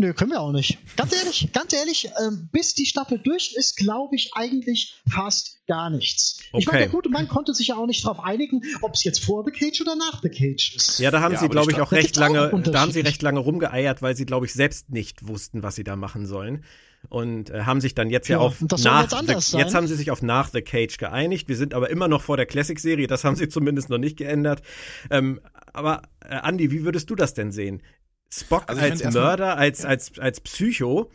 [0.00, 0.78] Nö, können wir auch nicht.
[0.96, 5.90] Ganz ehrlich, ganz ehrlich, ähm, bis die Staffel durch ist, glaube ich eigentlich fast gar
[5.90, 6.38] nichts.
[6.52, 6.60] Okay.
[6.60, 9.24] Ich meine, der gute Mann konnte sich ja auch nicht darauf einigen, ob es jetzt
[9.24, 11.00] vor The Cage oder nach The Cage ist.
[11.00, 13.22] Ja, da haben Ja, sie, glaube ich, auch recht auch lange, da haben sie recht
[13.22, 16.64] lange rumgeeiert, weil sie, glaube ich, selbst nicht wussten, was sie da machen sollen.
[17.08, 19.46] Und äh, haben sich dann jetzt ja, Ja, auf und das soll nach jetzt anders
[19.46, 19.60] the, sein.
[19.60, 21.48] jetzt haben sie sich auf nach The Cage geeinigt.
[21.48, 24.62] Wir sind aber immer noch vor der Classic-Serie, das haben sie zumindest noch nicht geändert.
[25.10, 25.40] Ähm,
[25.72, 27.82] aber äh, Andy, wie würdest du das denn sehen?
[28.30, 31.10] Spock Also als Mörder, als, als, als Psycho,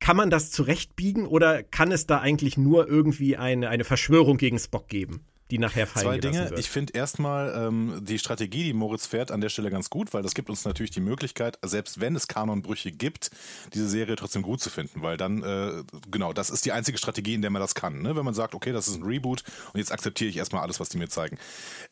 [0.00, 4.58] kann man das zurechtbiegen oder kann es da eigentlich nur irgendwie eine, eine Verschwörung gegen
[4.58, 6.48] Spock geben, die nachher fallen Zwei Dinge.
[6.48, 6.58] wird?
[6.58, 10.22] Ich finde erstmal ähm, die Strategie, die Moritz fährt, an der Stelle ganz gut, weil
[10.22, 13.30] das gibt uns natürlich die Möglichkeit, selbst wenn es Kanonbrüche gibt,
[13.74, 17.34] diese Serie trotzdem gut zu finden, weil dann, äh, genau, das ist die einzige Strategie,
[17.34, 18.00] in der man das kann.
[18.00, 18.16] Ne?
[18.16, 20.88] Wenn man sagt, okay, das ist ein Reboot und jetzt akzeptiere ich erstmal alles, was
[20.88, 21.36] die mir zeigen.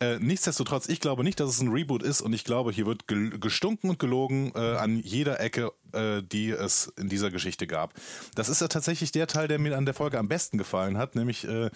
[0.00, 3.06] Äh, nichtsdestotrotz, ich glaube nicht, dass es ein Reboot ist und ich glaube, hier wird
[3.06, 7.92] gestunken und gelogen äh, an jeder Ecke, äh, die es in dieser Geschichte gab.
[8.34, 11.14] Das ist ja tatsächlich der Teil, der mir an der Folge am besten gefallen hat,
[11.14, 11.68] nämlich äh,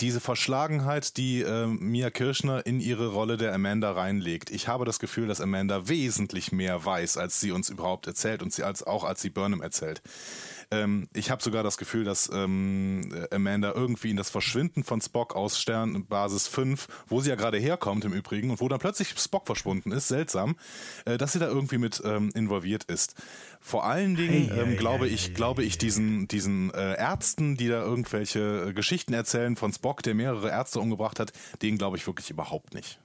[0.00, 4.50] diese Verschlagenheit, die äh, Mia Kirschner in ihre Rolle der Amanda reinlegt.
[4.50, 8.52] Ich habe das Gefühl, dass Amanda wesentlich mehr weiß, als sie uns überhaupt erzählt und
[8.52, 10.02] sie als auch als sie Burnham erzählt.
[10.70, 15.36] Ähm, ich habe sogar das Gefühl, dass ähm, Amanda irgendwie in das Verschwinden von Spock
[15.36, 19.46] aus Sternbasis 5, wo sie ja gerade herkommt im Übrigen und wo dann plötzlich Spock
[19.46, 20.56] verschwunden ist, seltsam,
[21.04, 23.14] äh, dass sie da irgendwie mit ähm, involviert ist.
[23.60, 27.56] Vor allen Dingen Ei, ähm, glaube ei, ich, ei, glaube ich diesen diesen äh, Ärzten,
[27.56, 31.96] die da irgendwelche äh, Geschichten erzählen von Spock, der mehrere Ärzte umgebracht hat, den glaube
[31.96, 33.00] ich wirklich überhaupt nicht.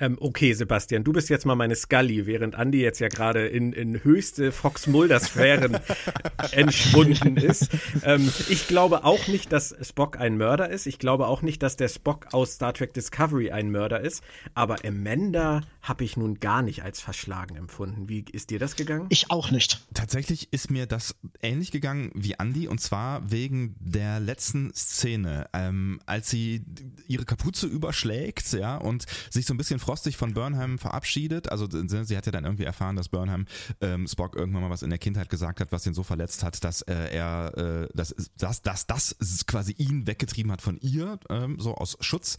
[0.00, 3.72] Ähm, okay, Sebastian, du bist jetzt mal meine Scully, während Andy jetzt ja gerade in,
[3.72, 5.78] in höchste Fox Mulder-Sphären
[6.52, 7.70] entschwunden ist.
[8.04, 10.86] Ähm, ich glaube auch nicht, dass Spock ein Mörder ist.
[10.86, 14.22] Ich glaube auch nicht, dass der Spock aus Star Trek Discovery ein Mörder ist.
[14.54, 18.08] Aber Amanda habe ich nun gar nicht als verschlagen empfunden.
[18.08, 19.06] Wie ist dir das gegangen?
[19.08, 19.80] Ich auch nicht.
[19.94, 26.00] Tatsächlich ist mir das ähnlich gegangen wie Andy und zwar wegen der letzten Szene, ähm,
[26.06, 26.64] als sie
[27.06, 31.50] ihre Kapuze überschlägt, ja, und sich so ein bisschen frostig von Burnham verabschiedet.
[31.50, 33.46] Also sie hat ja dann irgendwie erfahren, dass Burnham
[33.80, 36.62] ähm, Spock irgendwann mal was in der Kindheit gesagt hat, was ihn so verletzt hat,
[36.62, 41.58] dass äh, er, äh, dass, dass, dass das quasi ihn weggetrieben hat von ihr, ähm,
[41.58, 42.36] so aus Schutz.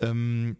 [0.00, 0.58] Ähm,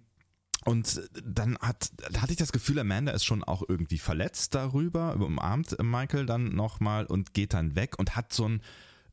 [0.65, 5.17] und dann hat, da hatte ich das Gefühl, Amanda ist schon auch irgendwie verletzt darüber,
[5.17, 8.63] umarmt Michael dann nochmal und geht dann weg und hat so ein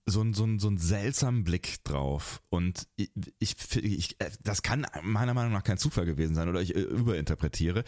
[0.09, 2.41] so ein, so ein, so einen seltsamen Blick drauf.
[2.49, 6.75] Und ich, ich, ich, das kann meiner Meinung nach kein Zufall gewesen sein oder ich
[6.75, 7.83] äh, überinterpretiere.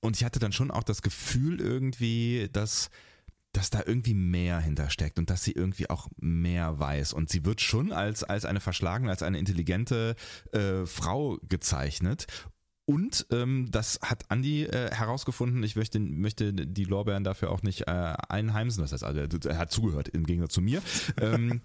[0.00, 2.90] Und ich hatte dann schon auch das Gefühl irgendwie, dass
[3.52, 7.12] dass da irgendwie mehr hintersteckt und dass sie irgendwie auch mehr weiß.
[7.12, 10.16] Und sie wird schon als, als eine verschlagene, als eine intelligente
[10.52, 12.26] äh, Frau gezeichnet.
[12.88, 15.62] Und ähm, das hat Andy äh, herausgefunden.
[15.62, 18.80] Ich möchte, möchte die Lorbeeren dafür auch nicht äh, einheimsen.
[18.80, 20.80] Das heißt, also, er hat zugehört im Gegensatz zu mir.
[21.20, 21.60] ähm,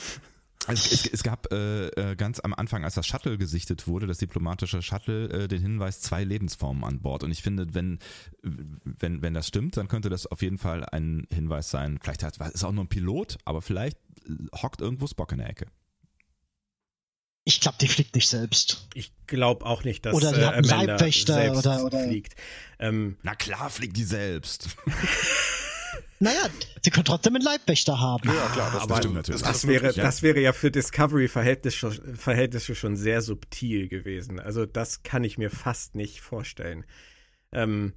[0.68, 4.16] es, es, es, gab äh, äh, ganz am Anfang, als das Shuttle gesichtet wurde, das
[4.16, 7.24] diplomatische Shuttle, äh, den Hinweis zwei Lebensformen an Bord.
[7.24, 7.98] Und ich finde, wenn,
[8.40, 11.98] wenn, wenn das stimmt, dann könnte das auf jeden Fall ein Hinweis sein.
[12.00, 13.98] Vielleicht hat, ist es auch nur ein Pilot, aber vielleicht
[14.62, 15.66] hockt irgendwo Spock in der Ecke.
[17.44, 18.86] Ich glaube, die fliegt nicht selbst.
[18.94, 22.04] Ich glaube auch nicht, dass oder die äh, hat einen Amanda Leibwächter selbst oder, oder
[22.04, 22.34] fliegt.
[22.78, 24.68] Ähm, Na klar, fliegt die selbst.
[26.20, 26.48] Naja,
[26.80, 28.28] sie können trotzdem einen Leibwächter haben.
[28.28, 29.44] Ja, klar, das aber stimmt natürlich.
[29.44, 30.04] Alles das wäre, möglich, ja.
[30.04, 34.40] das wäre ja für Discovery-Verhältnisse Verhältnisse schon sehr subtil gewesen.
[34.40, 36.84] Also das kann ich mir fast nicht vorstellen.
[37.52, 37.92] Ähm,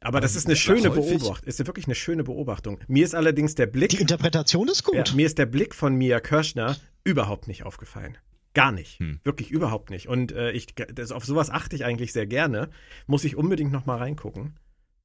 [0.00, 1.46] aber das ist eine schöne Beobachtung.
[1.46, 2.78] Ist wirklich eine schöne Beobachtung.
[2.88, 4.94] Mir ist allerdings der Blick, Die Interpretation ist gut.
[4.94, 8.18] ja, mir ist der Blick von Mia Kirschner überhaupt nicht aufgefallen.
[8.56, 9.00] Gar nicht.
[9.00, 9.20] Hm.
[9.22, 10.08] Wirklich überhaupt nicht.
[10.08, 12.70] Und äh, ich, das, auf sowas achte ich eigentlich sehr gerne.
[13.06, 14.54] Muss ich unbedingt noch mal reingucken.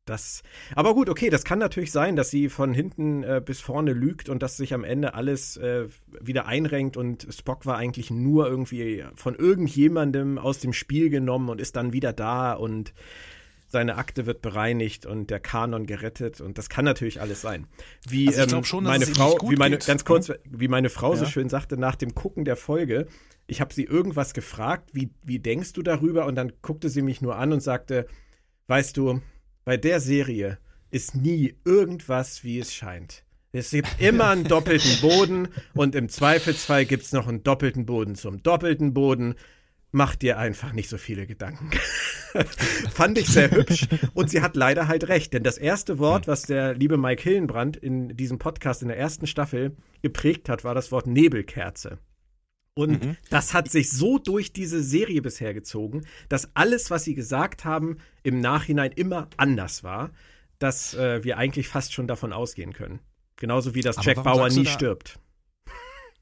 [0.05, 0.41] Das,
[0.73, 4.29] aber gut, okay, das kann natürlich sein, dass sie von hinten äh, bis vorne lügt
[4.29, 5.89] und dass sich am Ende alles äh,
[6.21, 11.59] wieder einrenkt und Spock war eigentlich nur irgendwie von irgendjemandem aus dem Spiel genommen und
[11.59, 12.93] ist dann wieder da und
[13.71, 17.67] seine Akte wird bereinigt und der Kanon gerettet und das kann natürlich alles sein.
[18.07, 20.05] Wie Also ich ähm, schon, meine Frau, wie meine geht, ganz ne?
[20.05, 21.29] kurz, wie meine Frau so Ja.
[21.29, 23.07] schön sagte nach dem Gucken der Folge,
[23.47, 27.21] ich habe sie irgendwas gefragt, wie wie denkst du darüber und dann guckte sie mich
[27.21, 28.07] nur an und sagte,
[28.67, 29.21] weißt du,
[29.63, 30.57] bei der Serie
[30.89, 33.23] ist nie irgendwas, wie es scheint.
[33.53, 38.15] Es gibt immer einen doppelten Boden und im Zweifelsfall gibt es noch einen doppelten Boden
[38.15, 39.35] zum doppelten Boden.
[39.91, 41.69] Mach dir einfach nicht so viele Gedanken.
[42.93, 46.43] Fand ich sehr hübsch und sie hat leider halt recht, denn das erste Wort, was
[46.43, 50.91] der liebe Mike Hillenbrand in diesem Podcast in der ersten Staffel geprägt hat, war das
[50.93, 51.99] Wort Nebelkerze.
[52.73, 53.17] Und Mhm.
[53.29, 57.97] das hat sich so durch diese Serie bisher gezogen, dass alles, was sie gesagt haben,
[58.23, 60.11] im Nachhinein immer anders war.
[60.59, 62.99] dass äh, wir eigentlich fast schon davon ausgehen können.
[63.35, 65.17] Genauso wie dass Jack Bauer nie stirbt.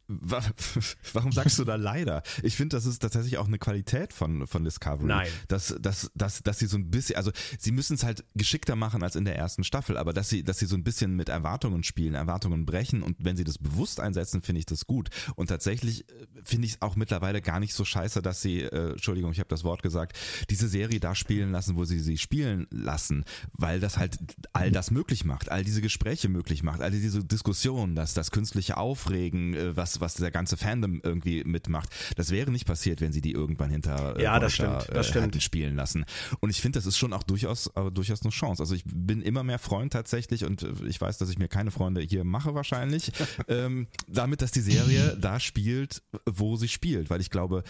[1.13, 2.23] Warum sagst du da leider?
[2.41, 5.05] Ich finde, das ist tatsächlich auch eine Qualität von, von Discovery.
[5.05, 5.27] Nein.
[5.47, 9.03] Dass, dass, dass, dass sie so ein bisschen, also sie müssen es halt geschickter machen
[9.03, 11.83] als in der ersten Staffel, aber dass sie, dass sie so ein bisschen mit Erwartungen
[11.83, 15.09] spielen, Erwartungen brechen und wenn sie das bewusst einsetzen, finde ich das gut.
[15.35, 18.91] Und tatsächlich äh, finde ich es auch mittlerweile gar nicht so scheiße, dass sie, äh,
[18.93, 20.17] Entschuldigung, ich habe das Wort gesagt,
[20.49, 24.17] diese Serie da spielen lassen, wo sie sie spielen lassen, weil das halt
[24.53, 28.77] all das möglich macht, all diese Gespräche möglich macht, all diese Diskussionen, das, das künstliche
[28.77, 31.89] Aufregen, äh, was was, der ganze Fandom irgendwie mitmacht.
[32.15, 35.09] Das wäre nicht passiert, wenn sie die irgendwann hinter äh, ja, das stimmt, das äh,
[35.09, 35.41] stimmt.
[35.41, 36.05] spielen lassen.
[36.39, 38.61] Und ich finde, das ist schon auch durchaus, äh, durchaus eine Chance.
[38.61, 41.71] Also ich bin immer mehr Freund tatsächlich und äh, ich weiß, dass ich mir keine
[41.71, 43.11] Freunde hier mache wahrscheinlich,
[43.47, 47.63] ähm, damit, dass die Serie da spielt, wo sie spielt, weil ich glaube,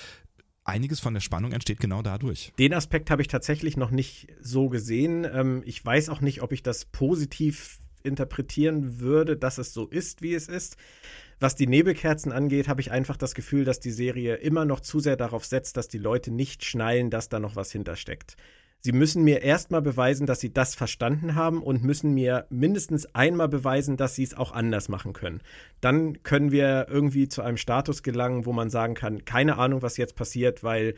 [0.63, 2.54] einiges von der Spannung entsteht genau dadurch.
[2.60, 5.26] Den Aspekt habe ich tatsächlich noch nicht so gesehen.
[5.26, 10.22] Ähm, ich weiß auch nicht, ob ich das positiv interpretieren würde, dass es so ist,
[10.22, 10.78] wie es ist.
[11.39, 14.99] Was die Nebelkerzen angeht, habe ich einfach das Gefühl, dass die Serie immer noch zu
[14.99, 18.36] sehr darauf setzt, dass die Leute nicht schnallen, dass da noch was hintersteckt.
[18.82, 23.49] Sie müssen mir erstmal beweisen, dass sie das verstanden haben und müssen mir mindestens einmal
[23.49, 25.41] beweisen, dass sie es auch anders machen können.
[25.82, 29.97] Dann können wir irgendwie zu einem Status gelangen, wo man sagen kann, keine Ahnung, was
[29.97, 30.95] jetzt passiert, weil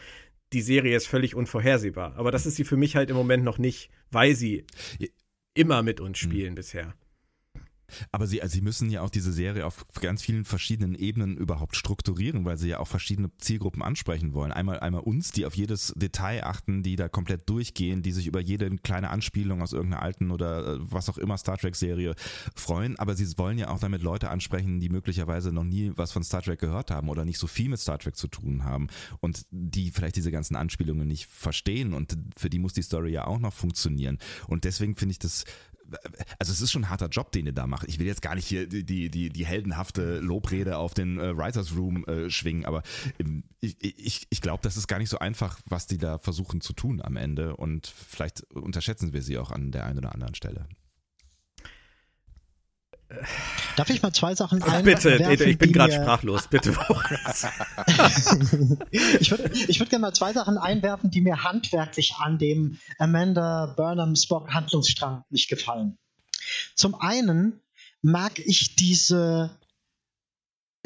[0.54, 2.14] die Serie ist völlig unvorhersehbar.
[2.18, 4.66] Aber das ist sie für mich halt im Moment noch nicht, weil sie
[5.56, 6.56] immer mit uns spielen mhm.
[6.56, 6.94] bisher.
[8.12, 11.76] Aber sie, also sie müssen ja auch diese Serie auf ganz vielen verschiedenen Ebenen überhaupt
[11.76, 14.52] strukturieren, weil sie ja auch verschiedene Zielgruppen ansprechen wollen.
[14.52, 18.40] Einmal, einmal uns, die auf jedes Detail achten, die da komplett durchgehen, die sich über
[18.40, 22.16] jede kleine Anspielung aus irgendeiner alten oder äh, was auch immer Star Trek Serie
[22.56, 22.98] freuen.
[22.98, 26.42] Aber sie wollen ja auch damit Leute ansprechen, die möglicherweise noch nie was von Star
[26.42, 28.88] Trek gehört haben oder nicht so viel mit Star Trek zu tun haben
[29.20, 33.26] und die vielleicht diese ganzen Anspielungen nicht verstehen und für die muss die Story ja
[33.26, 34.18] auch noch funktionieren.
[34.48, 35.46] Und deswegen finde ich das
[36.40, 37.88] also es ist schon ein harter Job, den ihr da macht.
[37.88, 41.76] Ich will jetzt gar nicht hier die, die, die heldenhafte Lobrede auf den äh, Writers
[41.76, 42.84] Room äh, schwingen, aber
[43.20, 46.62] ähm, ich, ich, ich glaube, das ist gar nicht so einfach, was die da versuchen
[46.62, 50.36] zu tun am Ende und vielleicht unterschätzen wir sie auch an der einen oder anderen
[50.36, 50.68] Stelle.
[53.76, 55.18] Darf ich mal zwei Sachen einwerfen?
[55.18, 56.72] Bitte, ich bin gerade sprachlos, bitte.
[59.20, 63.74] ich würde ich würd gerne mal zwei Sachen einwerfen, die mir handwerklich an dem Amanda
[63.78, 65.98] Burnham Spock Handlungsstrang nicht gefallen.
[66.76, 67.62] Zum einen
[68.02, 69.58] mag ich diese,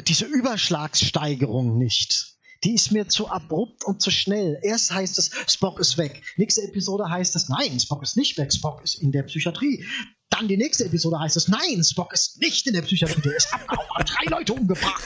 [0.06, 4.58] diese Überschlagssteigerung nicht die ist mir zu abrupt und zu schnell.
[4.62, 6.22] Erst heißt es, Spock ist weg.
[6.36, 9.84] Nächste Episode heißt es, nein, Spock ist nicht weg, Spock ist in der Psychiatrie.
[10.30, 13.52] Dann die nächste Episode heißt es, nein, Spock ist nicht in der Psychiatrie, der ist
[13.52, 15.02] abgehauen, hat drei Leute umgebracht.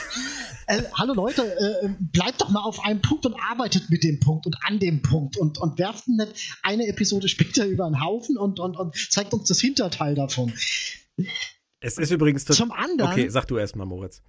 [0.67, 4.47] Äh, hallo Leute, äh, bleibt doch mal auf einem Punkt und arbeitet mit dem Punkt
[4.47, 8.61] und an dem Punkt und, und werft nicht eine Episode später über einen Haufen und,
[8.61, 10.53] und, und zeigt uns das Hinterteil davon.
[11.81, 13.13] Es ist übrigens zum anderen.
[13.13, 14.23] Okay, sag du erstmal, Moritz.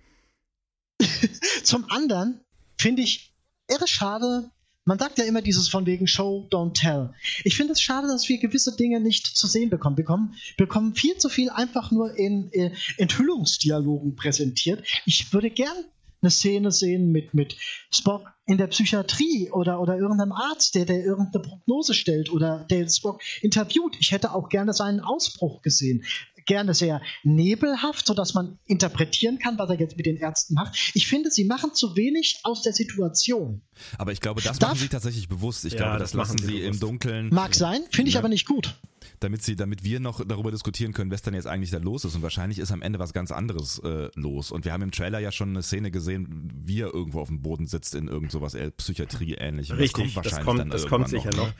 [1.63, 2.41] zum anderen
[2.77, 3.33] finde ich
[3.69, 4.51] irre schade,
[4.85, 7.13] man sagt ja immer dieses von wegen Show, don't tell.
[7.43, 9.97] Ich finde es schade, dass wir gewisse Dinge nicht zu sehen bekommen.
[9.97, 14.83] Wir bekommen, bekommen viel zu viel einfach nur in, in Enthüllungsdialogen präsentiert.
[15.05, 15.75] Ich würde gern
[16.21, 17.57] eine Szene sehen mit, mit
[17.91, 22.87] Spock in der Psychiatrie oder, oder irgendeinem Arzt, der, der irgendeine Prognose stellt oder der
[22.89, 23.95] Spock interviewt.
[23.99, 26.03] Ich hätte auch gerne seinen Ausbruch gesehen
[26.45, 30.77] gerne sehr nebelhaft, sodass man interpretieren kann, was er jetzt mit den Ärzten macht.
[30.93, 33.61] Ich finde, sie machen zu wenig aus der Situation.
[33.97, 35.65] Aber ich glaube, das Darf, machen sie tatsächlich bewusst.
[35.65, 37.29] Ich ja, glaube, das, das lassen sie, sie im Dunkeln.
[37.29, 38.19] Mag sein, finde ich ja.
[38.19, 38.75] aber nicht gut
[39.21, 42.15] damit sie, damit wir noch darüber diskutieren können, was dann jetzt eigentlich da los ist.
[42.15, 44.51] Und wahrscheinlich ist am Ende was ganz anderes äh, los.
[44.51, 47.41] Und wir haben im Trailer ja schon eine Szene gesehen, wie er irgendwo auf dem
[47.41, 49.71] Boden sitzt in irgend sowas äh, Psychiatrie ähnlich.
[49.71, 51.47] Richtig, das kommt, das kommt, das kommt sicher noch.
[51.49, 51.53] noch.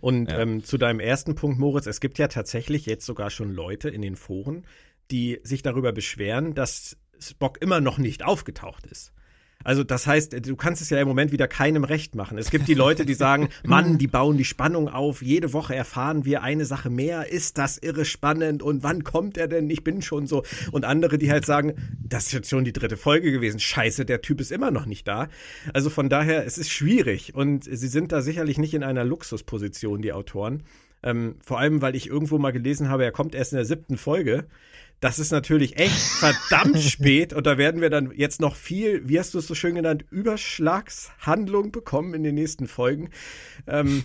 [0.00, 0.40] Und ja.
[0.40, 4.02] ähm, zu deinem ersten Punkt, Moritz, es gibt ja tatsächlich jetzt sogar schon Leute in
[4.02, 4.66] den Foren,
[5.10, 9.14] die sich darüber beschweren, dass Spock immer noch nicht aufgetaucht ist.
[9.66, 12.38] Also das heißt, du kannst es ja im Moment wieder keinem recht machen.
[12.38, 15.22] Es gibt die Leute, die sagen, Mann, die bauen die Spannung auf.
[15.22, 17.32] Jede Woche erfahren wir eine Sache mehr.
[17.32, 18.62] Ist das irre spannend?
[18.62, 19.68] Und wann kommt er denn?
[19.68, 20.44] Ich bin schon so.
[20.70, 23.58] Und andere, die halt sagen, das ist jetzt schon die dritte Folge gewesen.
[23.58, 25.26] Scheiße, der Typ ist immer noch nicht da.
[25.72, 27.34] Also von daher, es ist schwierig.
[27.34, 30.62] Und sie sind da sicherlich nicht in einer Luxusposition, die Autoren.
[31.02, 33.96] Ähm, vor allem, weil ich irgendwo mal gelesen habe, er kommt erst in der siebten
[33.96, 34.46] Folge.
[35.00, 39.18] Das ist natürlich echt verdammt spät und da werden wir dann jetzt noch viel, wie
[39.18, 43.10] hast du es so schön genannt, Überschlagshandlung bekommen in den nächsten Folgen.
[43.66, 44.04] Ähm.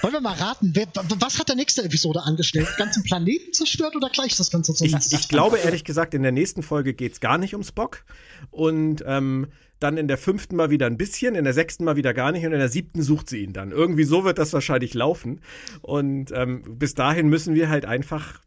[0.00, 0.86] Wollen wir mal raten, wer,
[1.18, 2.68] was hat der nächste Episode angestellt?
[2.76, 5.02] Ganzen Planeten zerstört oder gleich das Ganze zusammen?
[5.06, 8.04] Ich, ich glaube ehrlich gesagt, in der nächsten Folge geht es gar nicht um Spock
[8.50, 12.14] und ähm, dann in der fünften mal wieder ein bisschen, in der sechsten mal wieder
[12.14, 13.72] gar nicht und in der siebten sucht sie ihn dann.
[13.72, 15.40] Irgendwie so wird das wahrscheinlich laufen.
[15.80, 18.40] Und ähm, bis dahin müssen wir halt einfach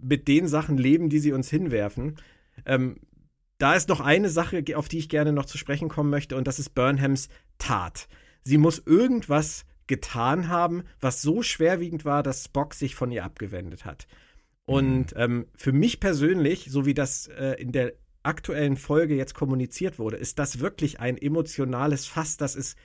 [0.00, 2.16] mit den Sachen leben, die sie uns hinwerfen.
[2.66, 2.96] Ähm,
[3.58, 6.46] da ist noch eine Sache, auf die ich gerne noch zu sprechen kommen möchte, und
[6.46, 8.08] das ist Burnhams Tat.
[8.42, 13.84] Sie muss irgendwas getan haben, was so schwerwiegend war, dass Spock sich von ihr abgewendet
[13.84, 14.06] hat.
[14.64, 15.20] Und mhm.
[15.20, 20.18] ähm, für mich persönlich, so wie das äh, in der aktuellen Folge jetzt kommuniziert wurde,
[20.18, 22.76] ist das wirklich ein emotionales Fass, das ist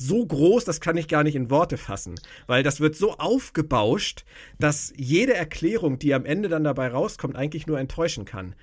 [0.00, 2.14] so groß, das kann ich gar nicht in Worte fassen,
[2.46, 4.24] weil das wird so aufgebauscht,
[4.58, 8.54] dass jede Erklärung, die am Ende dann dabei rauskommt, eigentlich nur enttäuschen kann.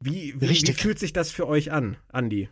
[0.00, 2.48] Wie, wie, wie fühlt sich das für euch an, Andi?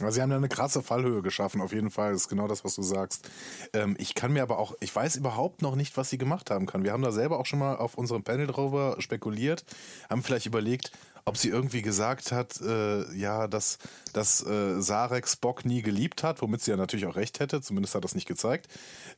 [0.00, 2.12] Also sie haben da eine krasse Fallhöhe geschaffen, auf jeden Fall.
[2.12, 3.28] Das ist genau das, was du sagst.
[3.72, 6.66] Ähm, ich kann mir aber auch, ich weiß überhaupt noch nicht, was sie gemacht haben
[6.66, 6.82] kann.
[6.82, 9.64] Wir haben da selber auch schon mal auf unserem Panel drüber spekuliert,
[10.10, 10.90] haben vielleicht überlegt,
[11.26, 13.78] ob sie irgendwie gesagt hat, äh, ja, dass,
[14.12, 17.94] dass äh, Sarek Spock nie geliebt hat, womit sie ja natürlich auch recht hätte, zumindest
[17.94, 18.68] hat das nicht gezeigt.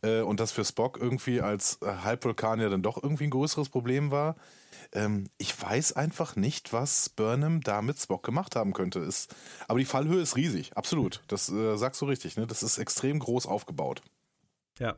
[0.02, 4.36] Äh, und das für Spock irgendwie als Halbvulkanier dann doch irgendwie ein größeres Problem war.
[4.92, 9.00] Ähm, ich weiß einfach nicht, was Burnham da mit Spock gemacht haben könnte.
[9.00, 9.34] Ist,
[9.68, 11.22] aber die Fallhöhe ist riesig, absolut.
[11.28, 12.46] Das äh, sagst du richtig, ne?
[12.46, 14.02] Das ist extrem groß aufgebaut.
[14.78, 14.96] Ja.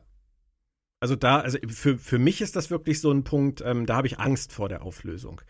[0.99, 4.07] Also da, also für, für mich ist das wirklich so ein Punkt, ähm, da habe
[4.07, 5.41] ich Angst vor der Auflösung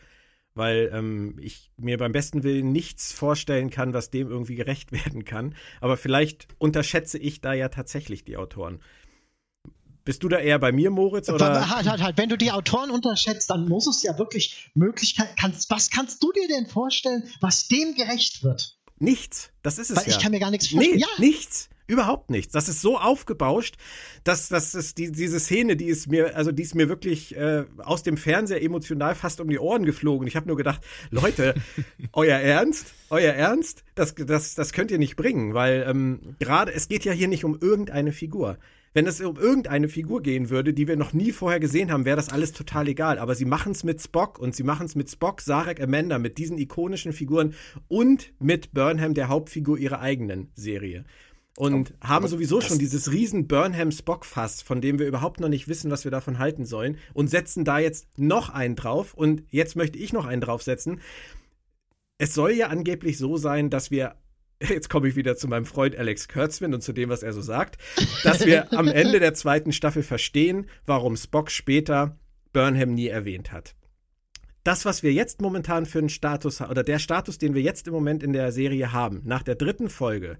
[0.59, 5.25] weil ähm, ich mir beim besten Willen nichts vorstellen kann, was dem irgendwie gerecht werden
[5.25, 5.55] kann.
[5.81, 8.79] Aber vielleicht unterschätze ich da ja tatsächlich die Autoren.
[10.05, 11.29] Bist du da eher bei mir, Moritz?
[11.29, 11.69] Oder?
[11.69, 12.17] Halt, halt, halt.
[12.17, 15.35] Wenn du die Autoren unterschätzt, dann muss es ja wirklich Möglichkeiten.
[15.39, 18.77] Kannst, was kannst du dir denn vorstellen, was dem gerecht wird?
[18.99, 19.51] Nichts.
[19.61, 20.15] Das ist es Weil ja.
[20.15, 20.95] ich kann mir gar nichts vorstellen.
[20.95, 21.07] Nee, ja.
[21.19, 21.69] nichts.
[21.89, 22.53] Überhaupt nichts.
[22.53, 23.75] Das ist so aufgebauscht,
[24.23, 27.65] dass, dass es die, diese Szene, die ist mir, also die ist mir wirklich äh,
[27.79, 30.27] aus dem Fernseher emotional fast um die Ohren geflogen.
[30.27, 31.55] Ich habe nur gedacht, Leute,
[32.13, 32.93] euer Ernst?
[33.09, 33.83] Euer Ernst?
[33.95, 37.43] Das, das, das könnt ihr nicht bringen, weil ähm, gerade, es geht ja hier nicht
[37.43, 38.59] um irgendeine Figur.
[38.93, 42.15] Wenn es um irgendeine Figur gehen würde, die wir noch nie vorher gesehen haben, wäre
[42.15, 43.19] das alles total egal.
[43.19, 46.37] Aber sie machen es mit Spock und sie machen es mit Spock, Sarek, Amanda, mit
[46.37, 47.53] diesen ikonischen Figuren
[47.87, 51.05] und mit Burnham, der Hauptfigur ihrer eigenen Serie
[51.59, 55.49] und aber, haben sowieso schon dieses riesen Burnham Spock Fass, von dem wir überhaupt noch
[55.49, 59.43] nicht wissen, was wir davon halten sollen und setzen da jetzt noch einen drauf und
[59.49, 61.01] jetzt möchte ich noch einen draufsetzen.
[62.17, 64.15] Es soll ja angeblich so sein, dass wir
[64.61, 67.41] jetzt komme ich wieder zu meinem Freund Alex Kurtzman und zu dem, was er so
[67.41, 67.77] sagt,
[68.23, 72.17] dass wir am Ende der zweiten Staffel verstehen, warum Spock später
[72.51, 73.75] Burnham nie erwähnt hat.
[74.63, 77.87] Das, was wir jetzt momentan für einen Status haben, oder der Status, den wir jetzt
[77.87, 80.37] im Moment in der Serie haben, nach der dritten Folge,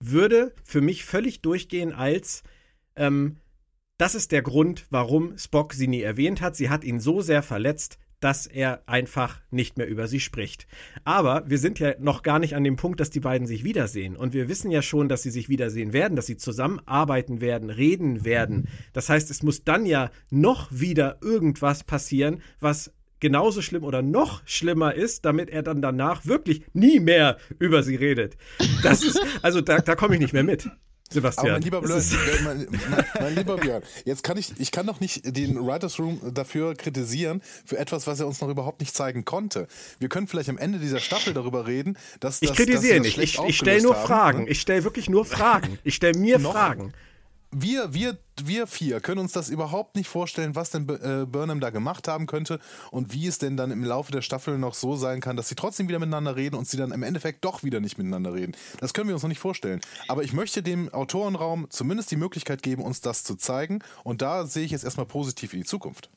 [0.00, 2.42] würde für mich völlig durchgehen als
[2.96, 3.36] ähm,
[3.98, 6.56] das ist der Grund, warum Spock sie nie erwähnt hat.
[6.56, 10.66] Sie hat ihn so sehr verletzt, dass er einfach nicht mehr über sie spricht.
[11.04, 14.16] Aber wir sind ja noch gar nicht an dem Punkt, dass die beiden sich wiedersehen.
[14.16, 18.24] Und wir wissen ja schon, dass sie sich wiedersehen werden, dass sie zusammenarbeiten werden, reden
[18.24, 18.68] werden.
[18.92, 24.42] Das heißt, es muss dann ja noch wieder irgendwas passieren, was genauso schlimm oder noch
[24.46, 28.36] schlimmer ist, damit er dann danach wirklich nie mehr über sie redet.
[28.82, 30.68] Das ist, also da, da komme ich nicht mehr mit.
[31.12, 31.46] Sebastian.
[31.46, 32.02] Aber mein lieber, Björn,
[32.44, 36.20] mein, mein, mein, lieber Björn, jetzt kann ich, ich kann doch nicht den Writers Room
[36.34, 39.68] dafür kritisieren, für etwas, was er uns noch überhaupt nicht zeigen konnte.
[39.98, 43.56] Wir können vielleicht am Ende dieser Staffel darüber reden, dass Ich kritisiere nicht, ich, ich
[43.58, 44.06] stelle nur haben.
[44.06, 44.46] Fragen.
[44.48, 45.78] Ich stelle wirklich nur Fragen.
[45.84, 46.92] Ich stelle mir Fragen
[47.52, 51.70] wir, wir, wir vier können uns das überhaupt nicht vorstellen, was denn äh, Burnham da
[51.70, 52.58] gemacht haben könnte
[52.90, 55.54] und wie es denn dann im Laufe der Staffel noch so sein kann, dass sie
[55.54, 58.56] trotzdem wieder miteinander reden und sie dann im Endeffekt doch wieder nicht miteinander reden.
[58.80, 59.80] Das können wir uns noch nicht vorstellen.
[60.08, 64.46] Aber ich möchte dem Autorenraum zumindest die Möglichkeit geben, uns das zu zeigen und da
[64.46, 66.10] sehe ich jetzt erstmal positiv in die Zukunft.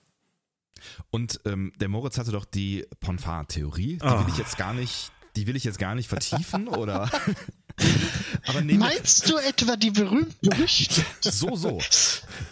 [1.10, 4.20] Und ähm, der Moritz hatte doch die Ponfar-Theorie, die oh.
[4.20, 7.10] will ich jetzt gar nicht, die will ich jetzt gar nicht vertiefen oder
[8.78, 11.04] Meinst du etwa die berühmte berüchtigte?
[11.32, 11.80] So, so.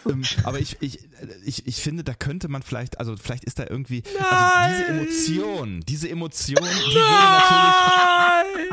[0.10, 1.00] ähm, aber ich, ich,
[1.46, 4.24] ich, ich finde, da könnte man vielleicht, also vielleicht ist da irgendwie, Nein.
[4.30, 7.10] also diese Emotion, diese Emotion, die würde
[7.40, 7.74] natürlich.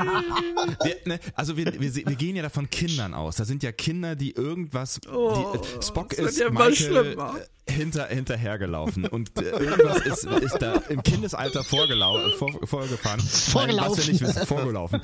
[0.84, 3.36] Wir, ne, also wir, wir, wir gehen ja da von Kindern aus.
[3.36, 5.00] Da sind ja Kinder, die irgendwas.
[5.12, 7.18] Oh, die, Spock ist ja Michael
[7.66, 13.20] äh, hinter, hinterhergelaufen und äh, irgendwas ist, ist da im Kindesalter vorgelau vor, vorgefahren.
[13.20, 13.98] Vorgelaufen.
[13.98, 15.00] Was wir nicht wissen, vorgelaufen.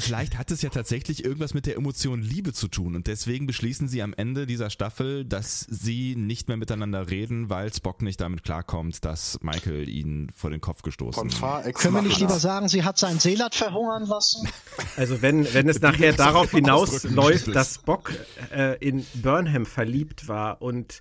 [0.00, 3.88] Vielleicht hat es ja tatsächlich irgendwas mit der Emotion Liebe zu tun und deswegen beschließen
[3.88, 8.42] sie am Ende dieser Staffel, dass sie nicht mehr miteinander reden, weil Spock nicht damit
[8.42, 11.74] klarkommt, dass Michael ihn vor den Kopf gestoßen hat.
[11.74, 14.48] Können wir nicht lieber sagen, sie hat seinen Seelat verhungern lassen?
[14.96, 18.12] Also wenn, wenn es nachher darauf hinausläuft, dass Spock
[18.52, 21.00] äh, in Burnham verliebt war und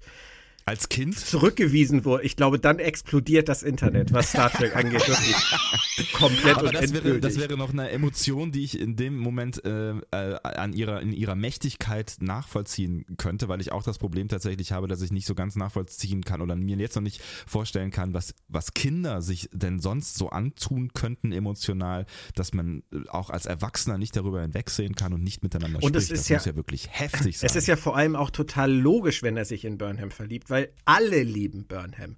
[0.69, 2.23] als Kind zurückgewiesen wurde.
[2.23, 5.07] Ich glaube, dann explodiert das Internet, was Star Trek angeht.
[5.07, 5.35] Wirklich.
[6.13, 7.21] komplett Aber und das wäre, endgültig.
[7.21, 11.11] das wäre noch eine Emotion, die ich in dem Moment äh, äh, an ihrer, in
[11.13, 15.35] ihrer Mächtigkeit nachvollziehen könnte, weil ich auch das Problem tatsächlich habe, dass ich nicht so
[15.35, 19.79] ganz nachvollziehen kann oder mir jetzt noch nicht vorstellen kann, was, was Kinder sich denn
[19.79, 25.23] sonst so antun könnten emotional, dass man auch als Erwachsener nicht darüber hinwegsehen kann und
[25.23, 26.13] nicht miteinander Und es spricht.
[26.13, 27.47] ist das ja- muss ja wirklich heftig sein.
[27.49, 30.69] Es ist ja vor allem auch total logisch, wenn er sich in Burnham verliebt, weil
[30.85, 32.15] alle lieben Burnham.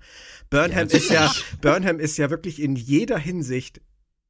[0.50, 3.71] Burnham ist ja, Burnham ist ja wirklich in jeder Hinsicht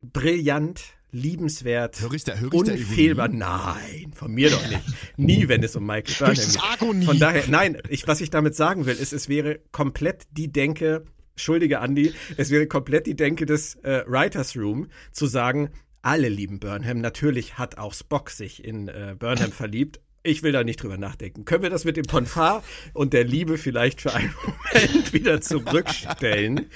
[0.02, 0.82] brillant,
[1.12, 3.28] liebenswert, Höre ich da- höre ich unfehlbar.
[3.28, 4.82] Nein, von mir doch nicht.
[5.18, 7.06] Nie, wenn es um Michael Burnham geht.
[7.06, 11.06] Von daher, nein, ich, was ich damit sagen will, ist, es wäre komplett die Denke,
[11.36, 15.70] schuldige Andy, es wäre komplett die Denke des äh, Writers Room, zu sagen,
[16.02, 17.00] alle lieben Burnham.
[17.00, 20.00] Natürlich hat auch Spock sich in äh, Burnham verliebt.
[20.24, 21.46] Ich will da nicht drüber nachdenken.
[21.46, 22.64] Können wir das mit dem Ponfar
[22.94, 26.70] und der Liebe vielleicht für einen Moment wieder zurückstellen?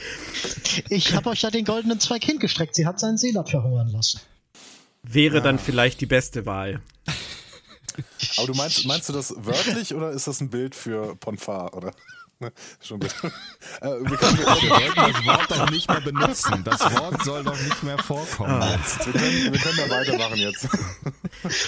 [0.89, 2.73] Ich habe euch ja den goldenen Zweig hingestreckt.
[2.73, 4.19] Sie hat seinen Seelat verhungern lassen.
[5.03, 6.81] Wäre dann vielleicht die beste Wahl.
[8.37, 11.75] Aber du meinst, meinst du das wörtlich oder ist das ein Bild für Ponfar?
[11.75, 11.93] Oder?
[12.81, 13.13] Schon gut.
[13.81, 14.37] äh, wir, können,
[14.95, 16.63] das Wort doch nicht mehr benutzen.
[16.63, 18.61] Das Wort soll doch nicht mehr vorkommen.
[18.61, 18.75] Ah.
[18.75, 19.05] jetzt.
[19.05, 20.67] wir, können, wir können da weitermachen jetzt.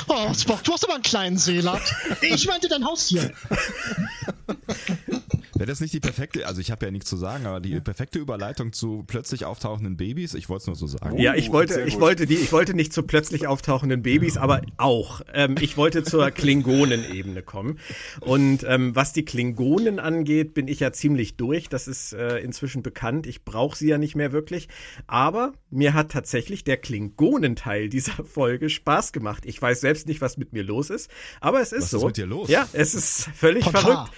[0.08, 1.82] Oh, Spock, du hast aber einen kleinen Seelat.
[2.22, 3.32] Ich meinte dein Haustier.
[5.58, 8.20] Wäre das nicht die perfekte, also ich habe ja nichts zu sagen, aber die perfekte
[8.20, 10.36] Überleitung zu plötzlich auftauchenden Babys?
[10.36, 11.18] Ich wollte es nur so sagen.
[11.18, 14.62] Ja, ich wollte, sehr ich wollte die, ich wollte nicht zu plötzlich auftauchenden Babys, aber
[14.78, 15.22] auch.
[15.34, 17.80] Ähm, ich wollte zur Klingonenebene kommen.
[18.20, 21.70] Und ähm, was die Klingonen angeht, bin ich ja ziemlich durch.
[21.70, 23.26] Das ist äh, inzwischen bekannt.
[23.26, 24.68] Ich brauche sie ja nicht mehr wirklich.
[25.08, 29.44] Aber mir hat tatsächlich der Klingonenteil dieser Folge Spaß gemacht.
[29.46, 31.10] Ich weiß selbst nicht, was mit mir los ist,
[31.42, 31.98] aber es ist Was so.
[31.98, 32.48] ist mit dir los?
[32.50, 33.82] Ja, es ist völlig Pontar.
[33.82, 34.12] verrückt.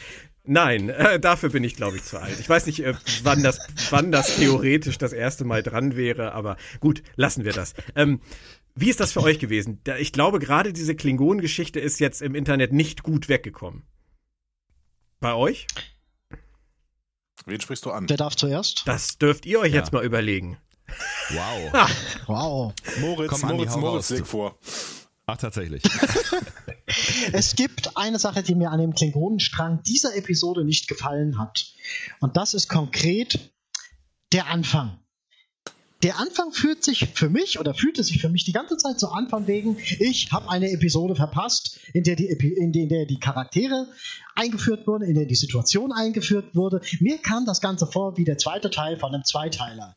[0.51, 2.39] Nein, äh, dafür bin ich, glaube ich, zu alt.
[2.39, 3.59] Ich weiß nicht, äh, wann, das,
[3.91, 7.75] wann das theoretisch das erste Mal dran wäre, aber gut, lassen wir das.
[7.95, 8.19] Ähm,
[8.73, 9.79] wie ist das für euch gewesen?
[9.99, 13.83] Ich glaube, gerade diese Klingonen-Geschichte ist jetzt im Internet nicht gut weggekommen.
[15.19, 15.67] Bei euch?
[17.45, 18.09] Wen sprichst du an?
[18.09, 18.83] Wer darf zuerst?
[18.87, 19.79] Das dürft ihr euch Ja.
[19.79, 20.57] jetzt mal überlegen.
[21.29, 21.89] Wow.
[22.27, 22.73] Wow.
[23.01, 24.57] Moritz, Komm, Andi, Moritz, Moritz, leg vor.
[25.29, 25.83] Ach, tatsächlich.
[27.33, 31.67] Es gibt eine Sache, die mir an dem Klingonenstrang dieser Episode nicht gefallen hat.
[32.19, 33.51] Und das ist konkret
[34.33, 34.97] der Anfang.
[36.01, 39.09] Der Anfang fühlt sich für mich oder fühlte sich für mich die ganze Zeit so
[39.09, 43.05] an von wegen, ich habe eine Episode verpasst, in der, die, in der- in der
[43.05, 43.87] die Charaktere
[44.35, 46.81] eingeführt wurden, in der die Situation eingeführt wurde.
[47.01, 49.95] Mir kam das Ganze vor wie der zweite Teil von einem Zweiteiler.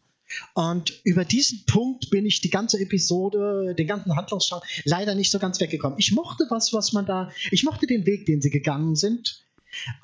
[0.55, 5.39] Und über diesen Punkt bin ich die ganze Episode, den ganzen Handlungsstrang leider nicht so
[5.39, 5.99] ganz weggekommen.
[5.99, 9.47] Ich mochte was, was man da, ich mochte den Weg, den sie gegangen sind.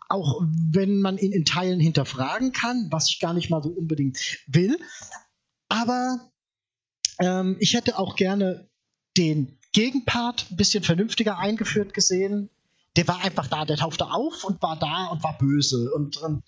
[0.08, 4.18] Auch wenn man ihn in Teilen hinterfragen kann, was ich gar nicht mal so unbedingt
[4.46, 4.78] will.
[5.68, 6.30] Aber
[7.18, 8.68] ähm, ich hätte auch gerne
[9.16, 12.48] den Gegenpart ein bisschen vernünftiger eingeführt gesehen.
[12.98, 15.88] Der war einfach da, der tauchte auf und war da und war böse.
[15.94, 16.42] Und, und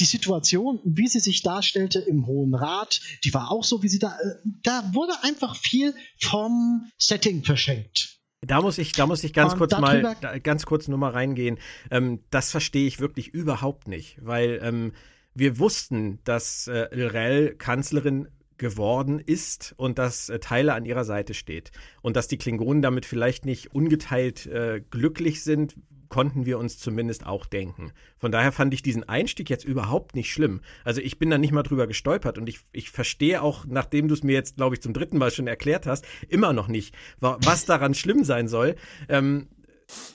[0.00, 4.00] die Situation, wie sie sich darstellte im Hohen Rat, die war auch so, wie sie
[4.00, 4.08] da.
[4.18, 4.34] äh,
[4.64, 8.18] Da wurde einfach viel vom Setting verschenkt.
[8.40, 11.12] Da muss ich, da muss ich ganz Und kurz mal, da, ganz kurz nur mal
[11.12, 11.56] reingehen.
[11.92, 14.92] Ähm, das verstehe ich wirklich überhaupt nicht, weil ähm,
[15.34, 18.26] wir wussten, dass äh, Lorel Kanzlerin
[18.58, 23.06] geworden ist und dass äh, Tyler an ihrer Seite steht und dass die Klingonen damit
[23.06, 25.74] vielleicht nicht ungeteilt äh, glücklich sind,
[26.08, 27.92] konnten wir uns zumindest auch denken.
[28.16, 30.60] Von daher fand ich diesen Einstieg jetzt überhaupt nicht schlimm.
[30.84, 34.14] Also ich bin da nicht mal drüber gestolpert und ich, ich verstehe auch, nachdem du
[34.14, 37.38] es mir jetzt, glaube ich, zum dritten Mal schon erklärt hast, immer noch nicht, wa-
[37.42, 38.76] was daran schlimm sein soll.
[39.08, 39.48] Ähm,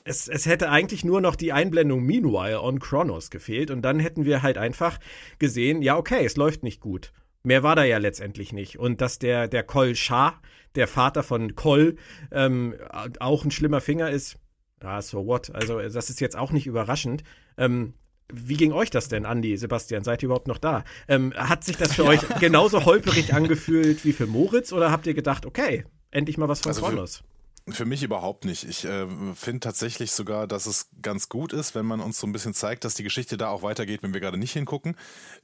[0.03, 4.25] es, es hätte eigentlich nur noch die Einblendung Meanwhile on Kronos gefehlt und dann hätten
[4.25, 4.97] wir halt einfach
[5.39, 7.11] gesehen, ja, okay, es läuft nicht gut.
[7.43, 8.77] Mehr war da ja letztendlich nicht.
[8.79, 10.39] Und dass der, der Kol Shah,
[10.75, 11.95] der Vater von Kol,
[12.31, 12.75] ähm,
[13.19, 14.37] auch ein schlimmer Finger ist,
[14.83, 15.53] ja, so what?
[15.53, 17.23] Also, das ist jetzt auch nicht überraschend.
[17.57, 17.93] Ähm,
[18.33, 20.03] wie ging euch das denn, Andi, Sebastian?
[20.03, 20.83] Seid ihr überhaupt noch da?
[21.07, 25.13] Ähm, hat sich das für euch genauso holperig angefühlt wie für Moritz oder habt ihr
[25.13, 27.23] gedacht, okay, endlich mal was von Also für- Kronos?
[27.69, 28.63] Für mich überhaupt nicht.
[28.67, 29.05] Ich äh,
[29.35, 32.83] finde tatsächlich sogar, dass es ganz gut ist, wenn man uns so ein bisschen zeigt,
[32.85, 34.95] dass die Geschichte da auch weitergeht, wenn wir gerade nicht hingucken.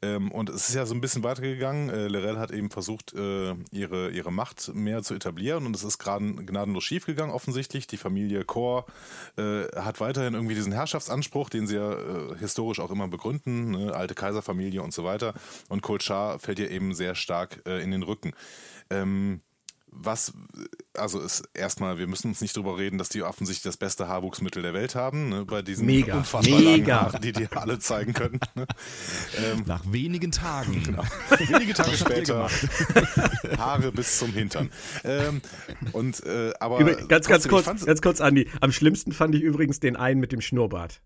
[0.02, 1.90] Ähm, und es ist ja so ein bisschen weitergegangen.
[1.90, 6.00] Äh, Lorel hat eben versucht, äh, ihre, ihre Macht mehr zu etablieren und es ist
[6.00, 7.86] gerade gnadenlos schiefgegangen offensichtlich.
[7.86, 8.88] Die Familie Kor
[9.38, 13.94] äh, hat weiterhin irgendwie diesen Herrschaftsanspruch, den sie ja äh, historisch auch immer begründen, ne?
[13.94, 15.36] alte Kaiserfamilie und so weiter.
[15.70, 18.34] Und Kolchar fällt ihr eben sehr stark äh, in den Rücken.
[18.90, 19.42] Ähm,
[20.00, 20.34] was,
[20.94, 24.62] also ist erstmal, wir müssen uns nicht drüber reden, dass die offensichtlich das beste Haarwuchsmittel
[24.62, 26.72] der Welt haben, ne, bei diesen Mega, unfassbar mega.
[26.72, 28.40] langen Haaren, die die alle zeigen können.
[28.56, 28.66] Ne?
[29.38, 30.84] Ähm, Nach wenigen Tagen.
[30.84, 31.04] Genau.
[31.48, 32.50] Wenige Tage später
[33.58, 34.70] Haare bis zum Hintern.
[35.04, 35.42] Ähm,
[35.94, 38.50] und äh, aber Über, ganz, ganz kurz, ganz kurz, Andi.
[38.62, 41.02] Am schlimmsten fand ich übrigens den einen mit dem Schnurrbart.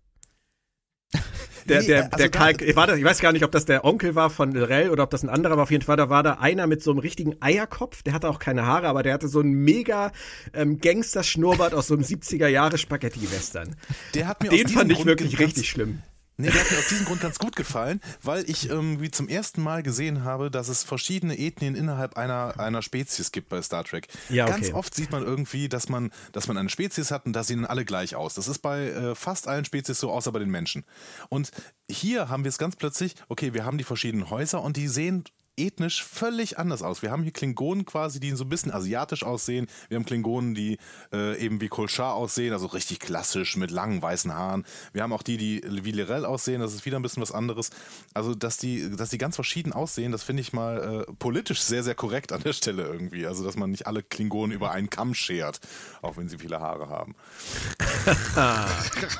[1.68, 3.84] Der, Nee, der, also der Karl, war das, ich weiß gar nicht, ob das der
[3.84, 5.64] Onkel war von Lorel oder ob das ein anderer war.
[5.64, 8.02] Auf jeden Fall, da war da einer mit so einem richtigen Eierkopf.
[8.02, 10.12] Der hatte auch keine Haare, aber der hatte so einen mega
[10.52, 13.76] ähm, Gangster-Schnurrbart aus so einem 70er-Jahre-Spaghetti-Western.
[14.14, 16.02] der hat mir aus Den fand ich Grund wirklich richtig schlimm.
[16.42, 19.62] Nee, der hat mir aus diesem Grund ganz gut gefallen, weil ich irgendwie zum ersten
[19.62, 24.08] Mal gesehen habe, dass es verschiedene Ethnien innerhalb einer, einer Spezies gibt bei Star Trek.
[24.28, 24.54] Ja, okay.
[24.54, 27.64] Ganz oft sieht man irgendwie, dass man, dass man eine Spezies hat und da sehen
[27.64, 28.34] alle gleich aus.
[28.34, 30.84] Das ist bei äh, fast allen Spezies so, außer bei den Menschen.
[31.28, 31.52] Und
[31.88, 35.24] hier haben wir es ganz plötzlich, okay, wir haben die verschiedenen Häuser und die sehen
[35.56, 37.02] ethnisch völlig anders aus.
[37.02, 39.66] Wir haben hier Klingonen quasi, die so ein bisschen asiatisch aussehen.
[39.88, 40.78] Wir haben Klingonen, die
[41.12, 44.64] äh, eben wie Kolchar aussehen, also richtig klassisch mit langen weißen Haaren.
[44.92, 47.70] Wir haben auch die, die wie Lirel aussehen, das ist wieder ein bisschen was anderes.
[48.14, 51.82] Also, dass die, dass die ganz verschieden aussehen, das finde ich mal äh, politisch sehr,
[51.82, 53.26] sehr korrekt an der Stelle irgendwie.
[53.26, 55.60] Also, dass man nicht alle Klingonen über einen Kamm schert,
[56.00, 57.14] auch wenn sie viele Haare haben.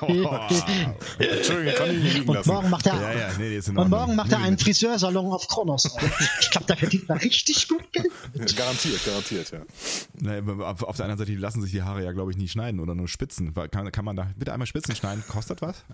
[1.19, 2.49] Entschuldigung, kann ich nicht liegen Und lassen.
[2.49, 4.59] morgen macht er, Ja, ja, nee, und morgen macht er einen.
[4.59, 5.85] Friseursalon auf Kronos.
[6.41, 8.57] Ich glaube, da verdient man richtig gut Geld.
[8.57, 9.61] Garantiert, garantiert, ja.
[10.15, 12.49] Nee, auf, auf der anderen Seite, die lassen sich die Haare ja, glaube ich, nie
[12.49, 13.55] schneiden oder nur spitzen.
[13.71, 15.25] Kann, kann man da bitte einmal Spitzen schneiden?
[15.29, 15.85] Kostet was?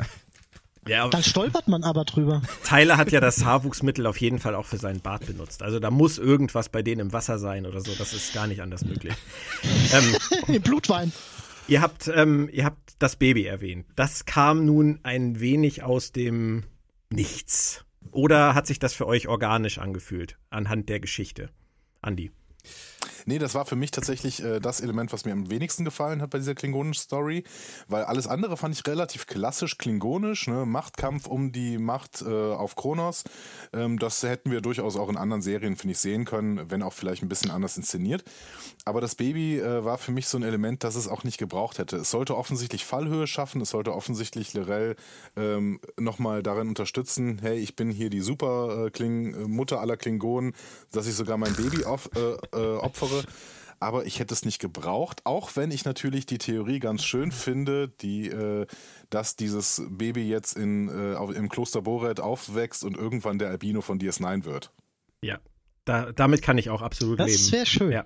[0.86, 2.42] Ja, Dann stolpert man aber drüber.
[2.64, 5.62] Tyler hat ja das Haarwuchsmittel auf jeden Fall auch für seinen Bart benutzt.
[5.62, 7.94] Also da muss irgendwas bei denen im Wasser sein oder so.
[7.94, 9.14] Das ist gar nicht anders möglich.
[9.92, 10.16] ähm,
[10.54, 11.12] Im Blutwein.
[11.66, 13.86] Ihr habt, ähm, ihr habt das Baby erwähnt.
[13.96, 16.64] Das kam nun ein wenig aus dem
[17.10, 17.84] Nichts.
[18.12, 21.50] Oder hat sich das für euch organisch angefühlt anhand der Geschichte?
[22.00, 22.30] Andi.
[23.28, 26.30] Nee, das war für mich tatsächlich äh, das Element, was mir am wenigsten gefallen hat
[26.30, 27.44] bei dieser Klingonen-Story,
[27.86, 30.64] weil alles andere fand ich relativ klassisch klingonisch, ne?
[30.64, 33.24] Machtkampf um die Macht äh, auf Kronos.
[33.74, 36.94] Ähm, das hätten wir durchaus auch in anderen Serien, finde ich, sehen können, wenn auch
[36.94, 38.24] vielleicht ein bisschen anders inszeniert.
[38.86, 41.76] Aber das Baby äh, war für mich so ein Element, das es auch nicht gebraucht
[41.76, 41.96] hätte.
[41.98, 44.96] Es sollte offensichtlich Fallhöhe schaffen, es sollte offensichtlich Lorel
[45.36, 49.98] ähm, nochmal darin unterstützen, hey, ich bin hier die super äh, Kling äh, Mutter aller
[49.98, 50.54] Klingonen,
[50.92, 52.38] dass ich sogar mein Baby auf, äh,
[53.18, 53.32] opfere.
[53.80, 57.88] Aber ich hätte es nicht gebraucht, auch wenn ich natürlich die Theorie ganz schön finde,
[57.88, 58.66] die, äh,
[59.08, 64.00] dass dieses Baby jetzt in, äh, im Kloster Boret aufwächst und irgendwann der Albino von
[64.00, 64.72] DS9 wird.
[65.22, 65.38] Ja.
[65.88, 67.52] Da, damit kann ich auch absolut Das leben.
[67.52, 67.92] wäre schön.
[67.92, 68.04] Ja.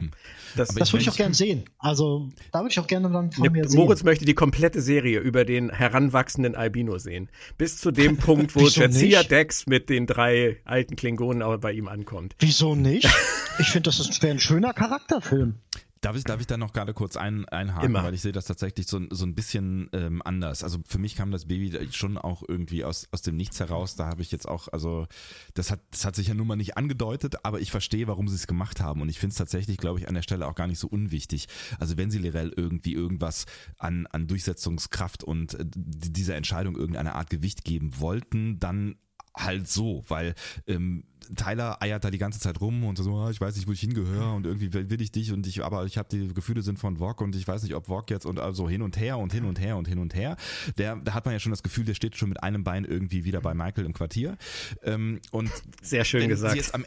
[0.54, 1.64] Das, Das würde ich auch Ich- gern sehen.
[1.78, 3.80] Also, da würde ich auch gerne dann von Ja, mir sehen.
[3.80, 7.28] Moritz möchte die komplette Serie über den heranwachsenden Albino sehen.
[7.58, 9.24] Bis zu dem Punkt, wo Jadzia?
[9.24, 12.36] Dex mit den drei alten Klingonen auch bei ihm ankommt.
[12.38, 13.08] Wieso nicht?
[13.58, 15.56] Ich finde, das ist- wäre ein schöner Charakterfilm.
[16.02, 18.02] Darf ich, darf ich da noch gerade kurz ein, einhaken, Immer.
[18.02, 20.64] weil ich sehe das tatsächlich so, so ein bisschen ähm, anders.
[20.64, 23.94] Also für mich kam das Baby schon auch irgendwie aus, aus dem Nichts heraus.
[23.94, 25.06] Da habe ich jetzt auch, also
[25.54, 28.34] das hat, das hat sich ja nun mal nicht angedeutet, aber ich verstehe, warum sie
[28.34, 29.00] es gemacht haben.
[29.00, 31.46] Und ich finde es tatsächlich, glaube ich, an der Stelle auch gar nicht so unwichtig.
[31.78, 33.46] Also wenn sie Lirel irgendwie irgendwas
[33.78, 38.96] an, an Durchsetzungskraft und äh, dieser Entscheidung irgendeine Art Gewicht geben wollten, dann
[39.36, 40.34] halt so, weil
[40.66, 41.04] ähm,
[41.36, 43.80] Tyler eiert da die ganze Zeit rum und so, ah, ich weiß nicht, wo ich
[43.80, 46.98] hingehöre und irgendwie will ich dich und ich, aber ich habe die Gefühle sind von
[46.98, 49.44] Vog und ich weiß nicht, ob Vog jetzt und also hin und her und hin
[49.44, 50.36] und her und hin und her.
[50.78, 53.24] Der, da hat man ja schon das Gefühl, der steht schon mit einem Bein irgendwie
[53.24, 54.36] wieder bei Michael im Quartier.
[54.82, 56.62] Ähm, und Sehr schön gesagt.
[56.62, 56.84] Sie am,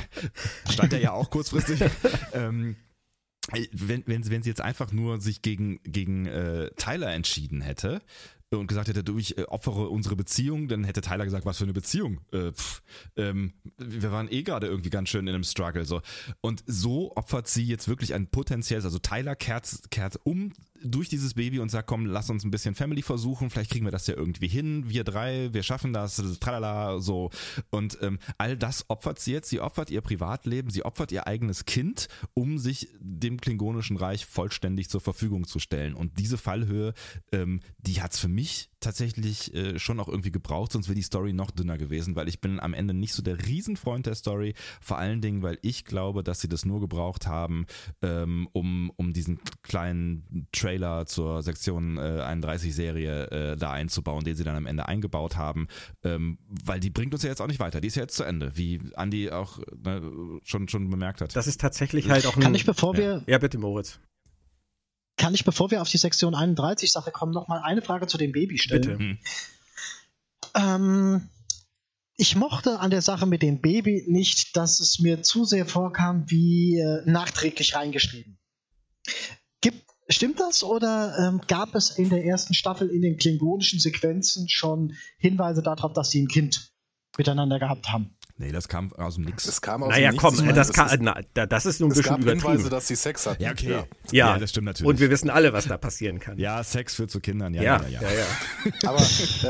[0.70, 1.80] stand er ja auch kurzfristig.
[2.32, 2.76] ähm,
[3.72, 8.02] wenn, wenn, wenn sie jetzt einfach nur sich gegen, gegen äh, Tyler entschieden hätte
[8.50, 11.64] und gesagt hätte, du, ich äh, opfere unsere Beziehung, dann hätte Tyler gesagt, was für
[11.64, 12.20] eine Beziehung?
[12.32, 12.82] Äh, pff,
[13.16, 15.84] ähm, wir waren eh gerade irgendwie ganz schön in einem Struggle.
[15.84, 16.00] So.
[16.40, 20.52] Und so opfert sie jetzt wirklich ein potenzielles, also Tyler kehrt, kehrt um
[20.82, 23.92] durch dieses Baby und sagt, komm, lass uns ein bisschen Family versuchen, vielleicht kriegen wir
[23.92, 27.30] das ja irgendwie hin, wir drei, wir schaffen das, tralala, so.
[27.70, 31.64] Und ähm, all das opfert sie jetzt, sie opfert ihr Privatleben, sie opfert ihr eigenes
[31.64, 35.94] Kind, um sich dem Klingonischen Reich vollständig zur Verfügung zu stellen.
[35.94, 36.94] Und diese Fallhöhe,
[37.32, 41.32] ähm, die hat's für mich tatsächlich äh, schon auch irgendwie gebraucht, sonst wäre die Story
[41.32, 44.98] noch dünner gewesen, weil ich bin am Ende nicht so der Riesenfreund der Story, vor
[44.98, 47.66] allen Dingen, weil ich glaube, dass sie das nur gebraucht haben,
[48.02, 54.36] ähm, um, um diesen kleinen Trailer zur Sektion äh, 31 Serie äh, da einzubauen, den
[54.36, 55.68] sie dann am Ende eingebaut haben,
[56.02, 58.24] ähm, weil die bringt uns ja jetzt auch nicht weiter, die ist ja jetzt zu
[58.24, 60.02] Ende, wie Andi auch ne,
[60.44, 61.34] schon, schon bemerkt hat.
[61.34, 62.42] Das ist tatsächlich halt auch ein.
[62.42, 63.00] Kann ich, bevor ja.
[63.00, 64.00] wir, ja, bitte, Moritz.
[65.18, 68.16] Kann ich, bevor wir auf die Sektion 31 Sache kommen, noch mal eine Frage zu
[68.16, 68.80] dem Baby stellen?
[68.80, 68.98] Bitte.
[68.98, 69.18] Hm.
[70.54, 71.28] Ähm,
[72.16, 76.24] ich mochte an der Sache mit dem Baby nicht, dass es mir zu sehr vorkam
[76.28, 78.38] wie äh, nachträglich reingeschrieben.
[79.60, 84.48] Gibt, stimmt das oder ähm, gab es in der ersten Staffel in den klingonischen Sequenzen
[84.48, 86.72] schon Hinweise darauf, dass sie ein Kind
[87.16, 88.17] miteinander gehabt haben?
[88.40, 89.44] Nee, das kam aus dem Nix.
[89.44, 90.40] Das kam aus Naja, dem komm, Nichts.
[90.40, 92.18] Ich meine, das, es kann, ist- na, da- das ist nun ein Es bisschen gab
[92.24, 92.70] Hinweise, übertrieben.
[92.70, 93.42] dass sie Sex hatten.
[93.42, 93.70] Ja, okay.
[93.70, 93.84] Ja.
[94.12, 94.88] Ja, das stimmt natürlich.
[94.88, 96.38] Und wir wissen alle, was da passieren kann.
[96.38, 98.08] ja, Sex führt zu Kindern, ja, ja, ja, ja.
[98.08, 98.18] ja.
[98.20, 98.88] ja.
[98.88, 99.04] Aber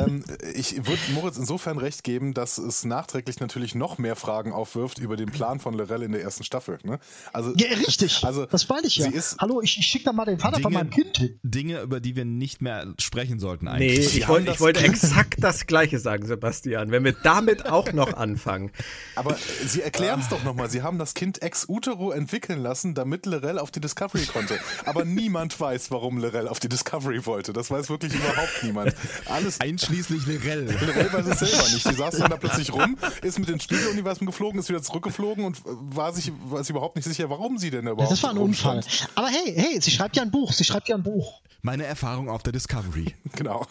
[0.06, 0.24] ähm,
[0.54, 5.16] ich würde Moritz insofern recht geben, dass es nachträglich natürlich noch mehr Fragen aufwirft über
[5.16, 6.78] den Plan von Lorel in der ersten Staffel.
[6.82, 6.98] Ne?
[7.34, 8.24] Also, Ja, richtig.
[8.24, 9.04] Also, das meine ich ja.
[9.10, 11.38] sie ist- Hallo, ich, ich schicke da mal den Vater von Dinge- meinem Kind hin.
[11.42, 14.08] Dinge, über die wir nicht mehr sprechen sollten Nee, eigentlich.
[14.08, 16.90] Sie ich, wollte, das- ich wollte exakt das Gleiche sagen, Sebastian.
[16.90, 18.70] Wenn wir damit auch noch anfangen.
[19.18, 20.70] Aber Sie erklären es doch nochmal.
[20.70, 24.58] Sie haben das Kind ex utero entwickeln lassen, damit Lorel auf die Discovery konnte.
[24.84, 27.52] Aber niemand weiß, warum Lorel auf die Discovery wollte.
[27.52, 28.94] Das weiß wirklich überhaupt niemand.
[29.26, 29.60] Alles.
[29.60, 30.66] Einschließlich Lirel.
[30.66, 31.90] Lorel weiß es selber nicht.
[31.90, 35.60] Die saß dann da plötzlich rum, ist mit dem Spiegeluniversum geflogen, ist wieder zurückgeflogen und
[35.64, 38.38] war sich, war sich überhaupt nicht sicher, warum sie denn da überhaupt Das war ein
[38.38, 38.82] Unfall.
[39.14, 40.52] Aber hey, hey, sie schreibt ja ein Buch.
[40.52, 41.40] Sie schreibt ja ein Buch.
[41.60, 43.14] Meine Erfahrung auf der Discovery.
[43.34, 43.66] Genau.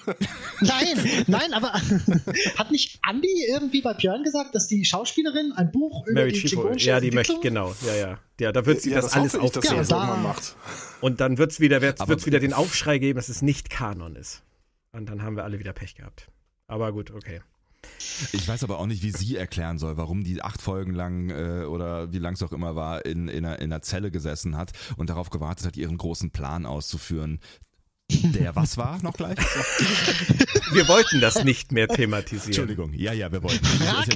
[0.59, 1.73] Nein, nein, aber
[2.57, 6.85] hat nicht Andy irgendwie bei Björn gesagt, dass die Schauspielerin ein Buch über Mary die
[6.85, 8.19] ja, die möchte, genau, ja, ja.
[8.39, 9.77] Ja, da wird sie ja, das, alles hoffe ich, aufklären.
[9.77, 10.55] das Ja, macht.
[11.01, 14.15] Und dann wird es wieder, wird's, wird's wieder den Aufschrei geben, dass es nicht Kanon
[14.15, 14.43] ist.
[14.91, 16.29] Und dann haben wir alle wieder Pech gehabt.
[16.67, 17.41] Aber gut, okay.
[18.33, 21.65] Ich weiß aber auch nicht, wie sie erklären soll, warum die acht Folgen lang äh,
[21.65, 24.71] oder wie lang es auch immer war, in, in, einer, in einer Zelle gesessen hat
[24.97, 27.39] und darauf gewartet hat, ihren großen Plan auszuführen.
[28.09, 29.37] Der was war noch gleich?
[30.71, 32.45] Wir wollten das nicht mehr thematisieren.
[32.47, 32.93] Entschuldigung.
[32.93, 33.65] Ja, ja, wir wollten.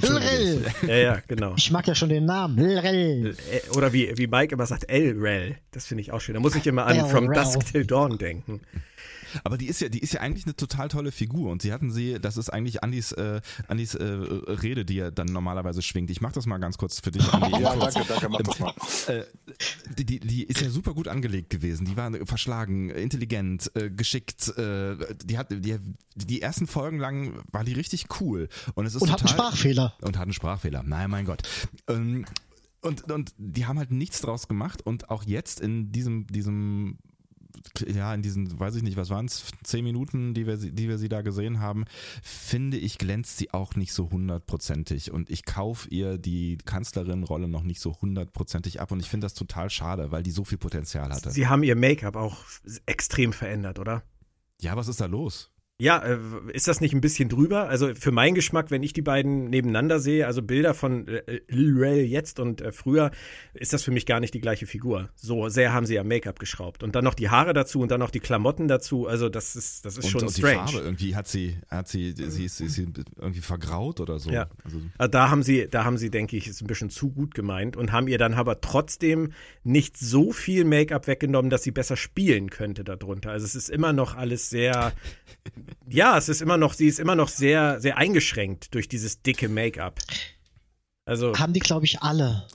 [0.02, 0.60] Lorel.
[0.60, 0.88] mich.
[0.88, 1.54] Ja, ja, genau.
[1.56, 2.56] Ich mag ja schon den Namen.
[2.58, 3.36] Lorel.
[3.50, 5.56] Äh, Oder wie, wie Mike immer sagt, El-Rel.
[5.72, 6.34] Das finde ich auch schön.
[6.34, 7.32] Da muss ich immer an From.
[7.32, 8.60] Dusk Till Dawn denken.
[9.44, 11.90] Aber die ist ja, die ist ja eigentlich eine total tolle Figur und sie hatten
[11.90, 16.10] sie, das ist eigentlich Andis, äh, Andis äh, Rede, die er dann normalerweise schwingt.
[16.10, 17.52] Ich mach das mal ganz kurz für dich, Andi.
[17.62, 17.94] Ja, kurz.
[17.94, 18.74] danke, danke, mach das mal.
[19.08, 19.24] Äh,
[19.98, 21.84] die, die, die ist ja super gut angelegt gewesen.
[21.86, 24.48] Die war verschlagen, intelligent, äh, geschickt.
[24.56, 25.78] Äh, die hat die,
[26.14, 29.46] die ersten Folgen lang war die richtig cool und es ist Und hat einen total
[29.50, 29.94] Sprachfehler.
[30.00, 30.82] und hat einen Sprachfehler.
[30.82, 31.42] Nein, mein Gott.
[31.88, 32.24] Ähm,
[32.80, 36.98] und, und die haben halt nichts draus gemacht und auch jetzt in diesem, diesem,
[37.86, 40.88] ja, in diesen, weiß ich nicht, was waren es, zehn Minuten, die wir, sie- die
[40.88, 41.84] wir sie da gesehen haben,
[42.22, 47.62] finde ich, glänzt sie auch nicht so hundertprozentig und ich kaufe ihr die Kanzlerin-Rolle noch
[47.62, 51.10] nicht so hundertprozentig ab und ich finde das total schade, weil die so viel Potenzial
[51.10, 51.30] hatte.
[51.30, 52.38] Sie haben ihr Make-up auch
[52.86, 54.02] extrem verändert, oder?
[54.60, 55.51] Ja, was ist da los?
[55.82, 56.16] Ja, äh,
[56.52, 57.68] ist das nicht ein bisschen drüber?
[57.68, 62.04] Also für meinen Geschmack, wenn ich die beiden nebeneinander sehe, also Bilder von äh, Lorel
[62.04, 63.10] jetzt und äh, früher,
[63.52, 65.08] ist das für mich gar nicht die gleiche Figur.
[65.16, 66.84] So sehr haben sie ja Make-up geschraubt.
[66.84, 69.08] Und dann noch die Haare dazu und dann noch die Klamotten dazu.
[69.08, 70.70] Also das ist, das ist Und, schon und die strange.
[70.70, 72.86] Farbe irgendwie hat sie, hat sie, sie ist, ist sie
[73.18, 74.30] irgendwie vergraut oder so.
[74.30, 74.48] Ja.
[74.62, 77.34] Also, Also da haben sie, da haben sie, denke ich, ist ein bisschen zu gut
[77.34, 79.32] gemeint und haben ihr dann aber trotzdem
[79.64, 83.32] nicht so viel Make-up weggenommen, dass sie besser spielen könnte darunter.
[83.32, 84.92] Also es ist immer noch alles sehr,
[85.88, 89.48] ja, es ist immer noch, sie ist immer noch sehr, sehr eingeschränkt durch dieses dicke
[89.48, 90.00] Make-up.
[91.04, 92.46] Also Haben die, glaube ich, alle.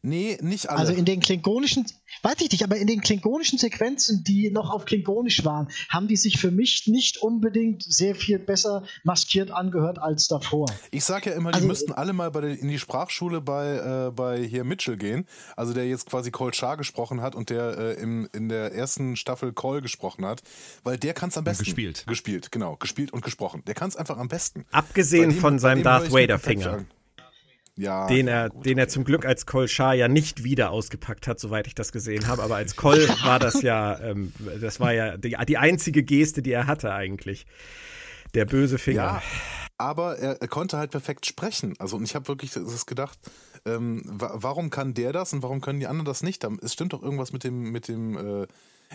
[0.00, 0.78] Nee, nicht alle.
[0.78, 1.86] Also in den klingonischen,
[2.22, 6.14] weiß ich nicht, aber in den klingonischen Sequenzen, die noch auf klingonisch waren, haben die
[6.16, 10.66] sich für mich nicht unbedingt sehr viel besser maskiert angehört als davor.
[10.92, 14.06] Ich sag ja immer, die Also, müssten alle mal bei der, in die Sprachschule bei,
[14.06, 15.26] äh, bei hier Mitchell gehen.
[15.56, 19.16] Also der jetzt quasi Cole Char gesprochen hat und der äh, im, in der ersten
[19.16, 20.42] Staffel Cole gesprochen hat.
[20.84, 21.64] Weil der kann es am besten.
[21.64, 22.04] gespielt.
[22.06, 22.76] Gespielt, genau.
[22.76, 23.62] Gespielt und gesprochen.
[23.66, 24.64] Der kann es einfach am besten.
[24.70, 26.12] abgesehen dem- von seinem Darth ich
[27.78, 31.28] Ja, Den er, gut, den er zum Glück als Col Shah ja nicht wieder ausgepackt
[31.28, 32.42] hat, soweit ich das gesehen habe.
[32.42, 36.52] Aber als Col war das ja, ähm, das war ja die, die einzige Geste, die
[36.52, 37.46] er hatte eigentlich.
[38.34, 39.02] Der böse Finger.
[39.02, 39.22] Ja,
[39.78, 41.74] aber er, er konnte halt perfekt sprechen.
[41.78, 43.18] Also und ich habe wirklich das gedacht,
[43.66, 46.44] ähm, wa warum kann der das und warum können die anderen das nicht?
[46.62, 48.46] Es stimmt doch irgendwas mit dem, mit dem, äh,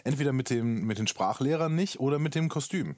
[0.04, 2.96] entweder mit dem, mit den Sprachlehrern nicht oder mit dem Kostüm.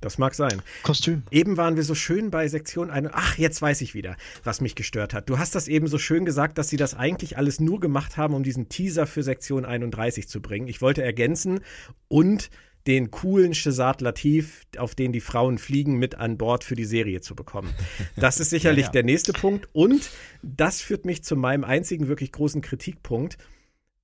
[0.00, 0.62] Das mag sein.
[0.82, 1.22] Kostüm.
[1.30, 3.08] Eben waren wir so schön bei Sektion 1.
[3.12, 5.28] Ach, jetzt weiß ich wieder, was mich gestört hat.
[5.28, 8.34] Du hast das eben so schön gesagt, dass sie das eigentlich alles nur gemacht haben,
[8.34, 10.68] um diesen Teaser für Sektion 31 zu bringen.
[10.68, 11.60] Ich wollte ergänzen
[12.08, 12.50] und
[12.86, 17.20] den coolen Shazad Latif, auf den die Frauen fliegen, mit an Bord für die Serie
[17.20, 17.74] zu bekommen.
[18.16, 18.92] Das ist sicherlich Ja, ja.
[18.92, 19.68] der nächste Punkt.
[19.72, 20.08] Und
[20.42, 23.38] das führt mich zu meinem einzigen wirklich großen Kritikpunkt.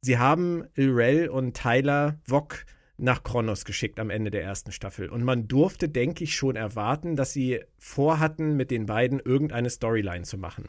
[0.01, 2.65] Sie haben Lorel und Tyler Wok
[3.03, 5.09] nach Kronos geschickt am Ende der ersten Staffel.
[5.09, 10.23] Und man durfte, denke ich, schon erwarten, dass sie vorhatten, mit den beiden irgendeine Storyline
[10.23, 10.69] zu machen.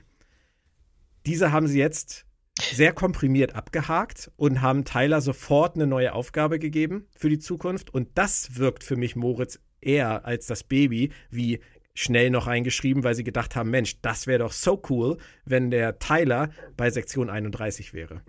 [1.25, 2.25] Diese haben sie jetzt
[2.59, 7.93] sehr komprimiert abgehakt und haben Tyler sofort eine neue Aufgabe gegeben für die Zukunft.
[7.93, 11.59] Und das wirkt für mich, Moritz, eher als das Baby wie
[11.93, 15.99] schnell noch eingeschrieben, weil sie gedacht haben, Mensch, das wäre doch so cool, wenn der
[15.99, 18.21] Tyler bei Sektion 31 wäre.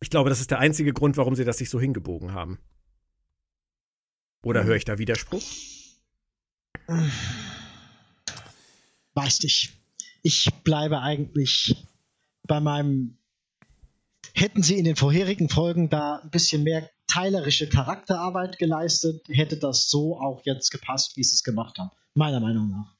[0.00, 2.58] Ich glaube, das ist der einzige Grund, warum sie das sich so hingebogen haben.
[4.44, 5.42] Oder höre ich da Widerspruch?
[9.14, 9.76] Weiß nicht.
[10.22, 11.84] Ich bleibe eigentlich
[12.46, 13.18] bei meinem.
[14.34, 19.90] Hätten sie in den vorherigen Folgen da ein bisschen mehr teilerische Charakterarbeit geleistet, hätte das
[19.90, 21.90] so auch jetzt gepasst, wie sie es gemacht haben.
[22.14, 22.94] Meiner Meinung nach.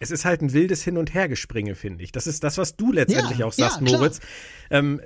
[0.00, 2.10] Es ist halt ein wildes Hin- und Hergespringe, finde ich.
[2.10, 3.96] Das ist das, was du letztendlich Ja, auch sagst, ja.
[3.96, 4.20] Moritz.
[4.70, 5.00] Ähm,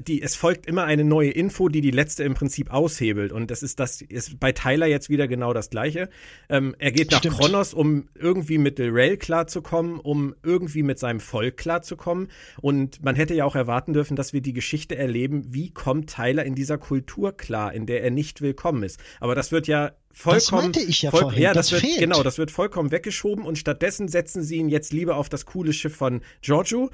[0.00, 3.32] die, es folgt immer eine neue Info, die die letzte im Prinzip aushebelt.
[3.32, 6.08] Und das ist das ist bei Tyler jetzt wieder genau das Gleiche.
[6.48, 7.38] Ähm, er geht nach Stimmt.
[7.38, 12.28] Kronos, um irgendwie mit Del Rail klarzukommen, um irgendwie mit seinem Volk klarzukommen.
[12.60, 16.44] Und man hätte ja auch erwarten dürfen, dass wir die Geschichte erleben, wie kommt Tyler
[16.44, 19.00] in dieser Kultur klar, in der er nicht willkommen ist.
[19.20, 20.62] Aber das wird ja vollkommen.
[20.62, 22.00] meinte ich ja voll, vorhin, Ja, das, das wird fehlt.
[22.00, 25.72] genau, das wird vollkommen weggeschoben und stattdessen setzen sie ihn jetzt lieber auf das coole
[25.72, 26.90] Schiff von Giorgio,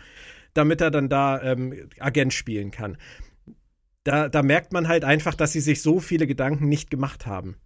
[0.56, 2.96] damit er dann da ähm, Agent spielen kann.
[4.04, 7.56] Da, da merkt man halt einfach, dass sie sich so viele Gedanken nicht gemacht haben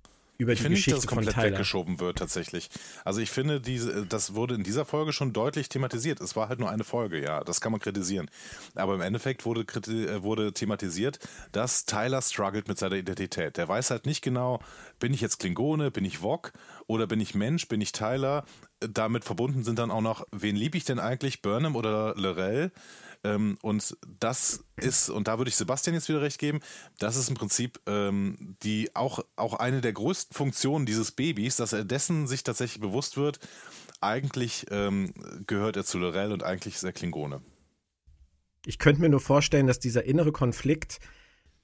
[0.41, 1.53] über Ich die finde nicht, dass Geschichte es von komplett Tyler.
[1.53, 2.71] weggeschoben wird, tatsächlich.
[3.05, 6.21] Also ich finde, diese, das wurde in dieser Folge schon deutlich thematisiert.
[6.21, 8.31] Es war halt nur eine Folge, ja, das kann man kritisieren.
[8.75, 11.19] Aber im Endeffekt wurde, äh, wurde thematisiert,
[11.53, 13.59] dass Tyler struggelt mit seiner Identität.
[13.59, 14.61] Der weiß halt nicht genau,
[14.99, 16.53] bin ich jetzt Klingone, bin ich Wok
[16.87, 18.45] oder bin ich Mensch, bin ich Tyler?
[18.81, 22.73] Damit verbunden sind dann auch noch, wen liebe ich denn eigentlich, Burnham oder Lorel?
[23.23, 26.61] Ähm, und das ist, und da würde ich Sebastian jetzt wieder recht geben,
[26.99, 31.73] das ist im Prinzip ähm, die auch, auch eine der größten Funktionen dieses Babys, dass
[31.73, 33.39] er dessen sich tatsächlich bewusst wird,
[34.01, 35.13] eigentlich ähm,
[35.47, 37.43] gehört er zu Lorel und eigentlich ist er Klingone.
[38.65, 41.01] Ich könnte mir nur vorstellen, dass dieser innere Konflikt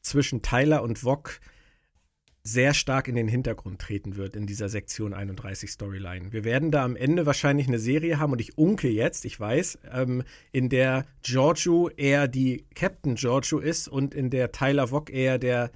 [0.02, 1.40] zwischen Tyler und Wok
[2.46, 6.32] sehr stark in den Hintergrund treten wird in dieser Sektion 31 Storyline.
[6.32, 9.78] Wir werden da am Ende wahrscheinlich eine Serie haben und ich unke jetzt, ich weiß,
[9.92, 10.22] ähm,
[10.52, 15.72] in der Giorgio eher die Captain Giorgio ist und in der Tyler Wok eher der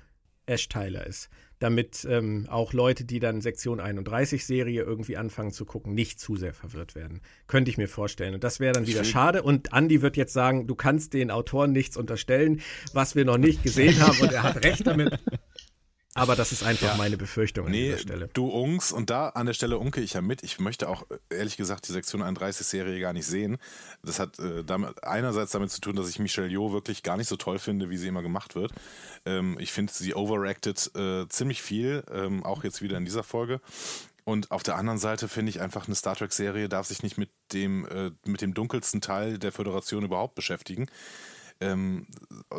[0.47, 1.29] Ash Tyler ist.
[1.59, 6.37] Damit ähm, auch Leute, die dann Sektion 31 Serie irgendwie anfangen zu gucken, nicht zu
[6.37, 7.21] sehr verwirrt werden.
[7.49, 8.33] Könnte ich mir vorstellen.
[8.33, 9.43] Und das wäre dann wieder schade.
[9.43, 12.63] Und Andy wird jetzt sagen, du kannst den Autoren nichts unterstellen,
[12.95, 14.19] was wir noch nicht gesehen haben.
[14.21, 15.19] Und er hat recht damit.
[16.21, 16.95] Aber das ist einfach Ja.
[16.97, 18.29] meine Befürchtung an Nee, dieser Stelle.
[18.35, 20.43] du Ungs, und da an der Stelle unke ich ja mit.
[20.43, 23.57] Ich möchte auch ehrlich gesagt die Sektion 31-Serie gar nicht sehen.
[24.03, 27.29] Das hat äh, damit, einerseits damit zu tun, dass ich Michelle Yeoh wirklich gar nicht
[27.29, 28.73] so toll finde, wie sie immer gemacht wird.
[29.25, 33.61] Ähm, ich finde, sie overacted äh, ziemlich viel, ähm, auch jetzt wieder in dieser Folge.
[34.25, 37.31] Und auf der anderen Seite finde ich einfach, eine Star Trek-Serie darf sich nicht mit
[37.53, 40.87] dem, äh, mit dem dunkelsten Teil der Föderation überhaupt beschäftigen.
[41.63, 42.07] Ähm,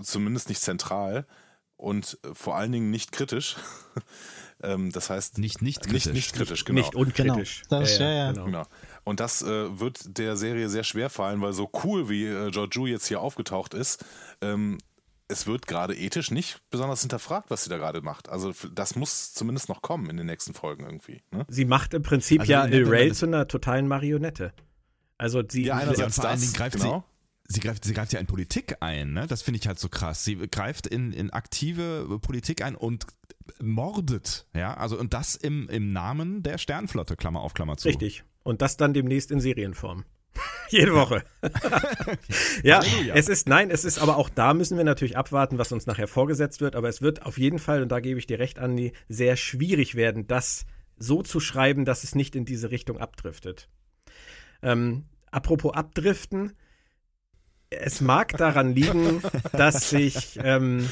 [0.02, 1.26] zumindest nicht zentral
[1.82, 3.56] und äh, vor allen Dingen nicht kritisch.
[4.64, 6.06] ähm, das heißt, Nicht nicht kritisch.
[6.06, 6.80] nicht, nicht kritisch, genau.
[6.80, 7.64] Nicht unkritisch.
[7.70, 7.82] Genau.
[7.82, 8.32] Das- ja, ja.
[8.32, 8.46] Genau.
[8.46, 8.64] Genau.
[9.04, 12.86] Und das äh, wird der Serie sehr schwer fallen, weil so cool wie äh, Giorgio
[12.88, 14.06] jetzt hier aufgetaucht ist,
[14.42, 14.78] ähm,
[15.28, 18.28] es wird gerade ethisch nicht besonders hinterfragt, was sie da gerade macht.
[18.30, 21.24] Also das muss zumindest noch kommen in den nächsten Folgen irgendwie.
[21.32, 21.46] Ne?
[21.48, 24.54] Sie macht im Prinzip Also ja Rail zu einer totalen Marionette.
[25.18, 27.06] Also sie, Ja, Ja, einerseits und vor allen das, Dingen greift genau.
[27.08, 27.11] sie,
[27.52, 29.28] sie greift, sie greift ja in Politik ein, ne?
[29.28, 30.24] Das finde ich halt so krass.
[30.24, 33.06] Sie greift in, in aktive Politik ein und
[33.62, 37.88] mordet, ja, also und das im, im Namen der Sternflotte, Klammer auf, Klammer zu.
[37.88, 38.24] Richtig.
[38.44, 40.06] Und das dann demnächst in Serienform.
[40.70, 41.24] Jede Woche.
[42.64, 42.82] ja,
[43.14, 46.08] es ist, nein, es ist, aber auch da müssen wir natürlich abwarten, was uns nachher
[46.08, 46.76] vorgesetzt wird.
[46.76, 49.96] Aber es wird auf jeden Fall, und da gebe ich dir recht, Andi, sehr schwierig
[49.96, 50.66] werden, das
[50.98, 53.70] so zu schreiben, dass es nicht in diese Richtung abdriftet.
[54.62, 56.54] Ähm, apropos abdriften,
[57.72, 59.22] es mag daran liegen,
[59.54, 60.88] dass ich ähm,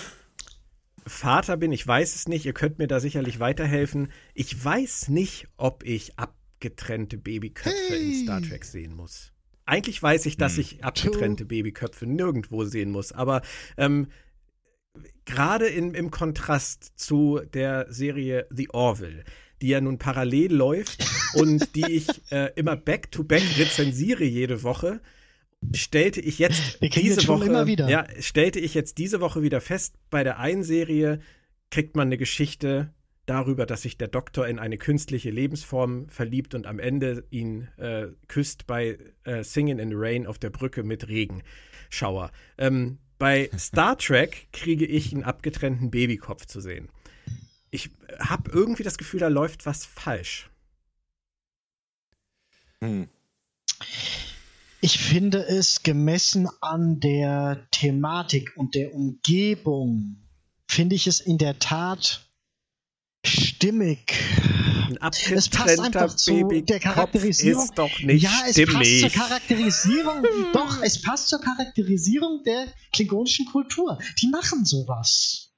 [1.05, 4.11] Vater bin, ich weiß es nicht, ihr könnt mir da sicherlich weiterhelfen.
[4.33, 9.33] Ich weiß nicht, ob ich abgetrennte Babyköpfe in Star Trek sehen muss.
[9.65, 13.43] Eigentlich weiß ich, dass ich abgetrennte Babyköpfe nirgendwo sehen muss, aber
[13.77, 14.07] ähm,
[15.25, 19.23] gerade im Kontrast zu der Serie The Orville,
[19.61, 21.05] die ja nun parallel läuft
[21.35, 25.01] und die ich äh, immer back-to-back rezensiere jede Woche,
[25.73, 27.89] stellte ich jetzt Wir diese Woche immer wieder.
[27.89, 31.19] ja stellte ich jetzt diese Woche wieder fest, bei der einen Serie
[31.69, 32.93] kriegt man eine Geschichte
[33.29, 38.07] darüber, dass sich der Doktor in eine künstliche Lebensform verliebt und am Ende ihn äh,
[38.27, 42.31] küsst bei äh, Singing in the Rain auf der Brücke mit Regenschauer.
[42.57, 46.89] Ähm, bei Star Trek kriege ich einen abgetrennten Babykopf zu sehen.
[47.69, 50.49] Ich habe irgendwie das Gefühl, da läuft was falsch.
[52.81, 53.09] Hm.
[54.81, 60.17] Ich finde es gemessen an der Thematik und der Umgebung,
[60.67, 62.29] finde ich es in der Tat
[63.25, 64.13] stimmig.
[65.31, 67.65] es passt einfach zu der Charakterisierung.
[67.65, 68.73] Ist doch nicht ja, es stimmig.
[68.73, 70.23] passt zur Charakterisierung.
[70.53, 73.99] doch, es passt zur Charakterisierung der klingonischen Kultur.
[74.21, 75.48] Die machen sowas.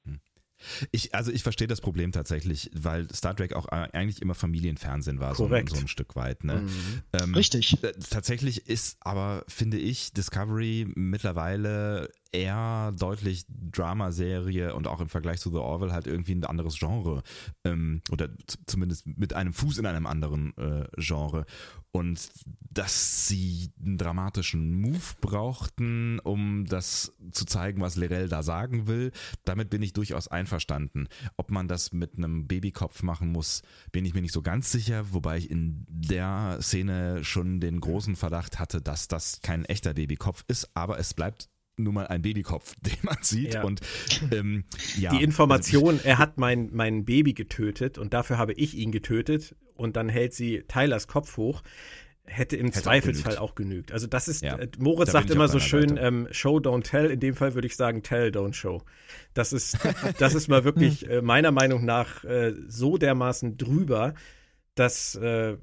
[0.92, 5.36] Ich, also ich verstehe das Problem tatsächlich, weil Star Trek auch eigentlich immer Familienfernsehen war,
[5.36, 6.44] so, so ein Stück weit.
[6.44, 6.62] Ne?
[6.62, 7.02] Mhm.
[7.14, 7.84] Ähm, Richtig.
[7.84, 15.40] äh, Tatsächlich ist aber, finde ich, Discovery mittlerweile eher deutlich Dramaserie und auch im Vergleich
[15.40, 17.24] zu The Orville halt irgendwie ein anderes Genre.
[17.64, 18.30] Ähm, oder
[18.66, 21.46] zumindest mit einem Fuß in einem anderen äh, Genre.
[21.92, 22.30] Und
[22.62, 29.12] dass sie einen dramatischen Move brauchten, um das zu zeigen, was Lorel da sagen will,
[29.44, 31.10] damit bin ich durchaus einverstanden.
[31.36, 33.62] Ob man das mit einem Babykopf machen muss,
[33.92, 38.16] bin ich mir nicht so ganz sicher, wobei ich in der Szene schon den großen
[38.16, 41.50] Verdacht hatte, dass das kein echter Babykopf ist, aber es bleibt
[41.84, 43.56] nun mal ein Babykopf, den man sieht.
[43.56, 43.64] Ja.
[43.64, 43.82] Und
[44.32, 44.64] ähm,
[44.98, 49.56] ja, Die Information, er hat mein, mein Baby getötet und dafür habe ich ihn getötet
[49.76, 51.64] und dann hält sie Tylers Kopf hoch,
[52.24, 53.42] hätte im Hätte auch Zweifelsfall genügt.
[53.42, 53.92] auch genügt.
[53.92, 57.10] Also das ist, Ja, äh, Moritz da sagt immer so schön, ähm, Show, don't tell.
[57.12, 58.82] In dem Fall würde ich sagen, tell, don't show.
[59.34, 59.78] Das ist,
[60.20, 64.14] das ist mal wirklich äh, meiner Meinung nach äh, so dermaßen drüber,
[64.76, 65.58] dass äh,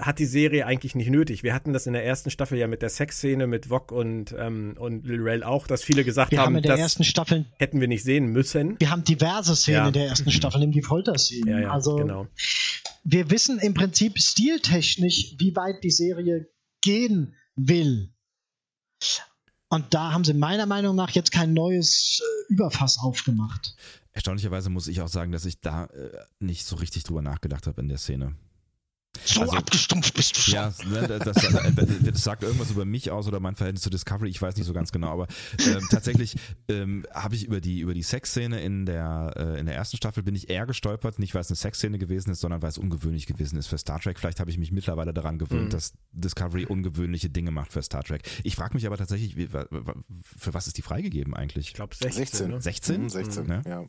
[0.00, 1.42] hat die Serie eigentlich nicht nötig.
[1.42, 4.76] Wir hatten das in der ersten Staffel ja mit der Sexszene mit Vok und, ähm,
[4.78, 7.88] und Lil auch, dass viele gesagt Wir haben in der das ersten Staffel, hätten wir
[7.88, 8.78] nicht sehen müssen.
[8.78, 9.86] wir haben diverse Szenen Ja.
[9.88, 11.48] in der ersten Staffel, nämlich die Folterszenen.
[11.48, 12.28] Ja, ja, also genau.
[13.02, 16.48] wir wissen im Prinzip stiltechnisch, wie weit die Serie
[16.80, 18.12] gehen will.
[19.68, 23.76] Und da haben sie meiner Meinung nach jetzt kein neues äh, Überfass aufgemacht.
[24.12, 27.80] erstaunlicherweise muss ich auch sagen, dass ich da äh, nicht so richtig drüber nachgedacht habe
[27.80, 28.36] in der Szene.
[29.24, 30.54] So Also- abgestumpft bist du schon.
[30.54, 31.52] Ja, ne, das, das,
[32.02, 34.72] das sagt irgendwas über mich aus oder mein Verhältnis zu Discovery, ich weiß nicht so
[34.72, 35.26] ganz genau, aber
[35.66, 36.36] ähm, tatsächlich
[36.68, 40.22] ähm, habe ich über die, über die Sexszene in der, äh, in der ersten Staffel
[40.22, 43.26] bin ich eher gestolpert, nicht weil es eine Sexszene gewesen ist, sondern weil es ungewöhnlich
[43.26, 44.18] gewesen ist für Star Trek.
[44.18, 45.70] Vielleicht habe ich mich mittlerweile daran gewöhnt, Mhm.
[45.70, 48.22] dass Discovery ungewöhnliche Dinge macht für Star Trek.
[48.44, 51.68] Ich frage mich aber tatsächlich, wie, für was ist die freigegeben eigentlich?
[51.68, 52.12] Ich glaube 16.
[52.24, 52.50] 16.
[52.50, 52.60] Ne?
[52.60, 53.02] 16?
[53.02, 53.62] Mhm, 16, Ne?
[53.66, 53.84] ja.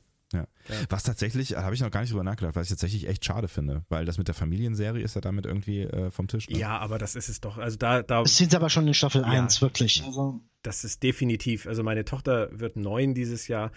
[0.90, 3.48] Was tatsächlich, da habe ich noch gar nicht drüber nachgedacht, was ich tatsächlich echt schade
[3.48, 6.48] finde, weil das mit der Familienserie ist ja damit irgendwie äh, vom Tisch.
[6.50, 6.58] Ne?
[6.60, 7.58] Ja, aber das ist es doch.
[7.58, 9.28] Also da, da, Das sind sie aber schon in Staffel Ja.
[9.28, 10.04] 1, wirklich.
[10.06, 11.66] Also, das ist definitiv.
[11.66, 13.72] Also meine Tochter wird neun dieses Jahr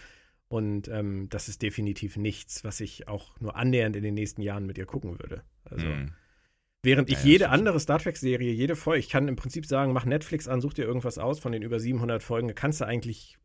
[0.48, 4.66] und ähm, das ist definitiv nichts, was ich auch nur annähernd in den nächsten Jahren
[4.66, 5.42] mit ihr gucken würde.
[5.64, 6.12] Also Mhm.
[6.82, 9.64] während ich Ja, ja, jede andere Star Trek Serie, jede Folge, ich kann im Prinzip
[9.64, 12.82] sagen, mach Netflix an, such dir irgendwas aus von den über 700 Folgen, da kannst
[12.82, 13.38] du eigentlich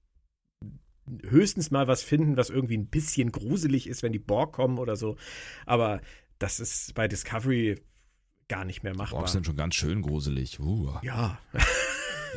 [1.23, 4.95] höchstens mal was finden, was irgendwie ein bisschen gruselig ist, wenn die Borg kommen oder
[4.95, 5.17] so.
[5.65, 6.01] Aber
[6.39, 7.81] das ist bei Discovery
[8.47, 9.19] gar nicht mehr machbar.
[9.19, 10.59] Borgs sind schon ganz schön gruselig.
[10.59, 10.93] Uh.
[11.01, 11.39] ja.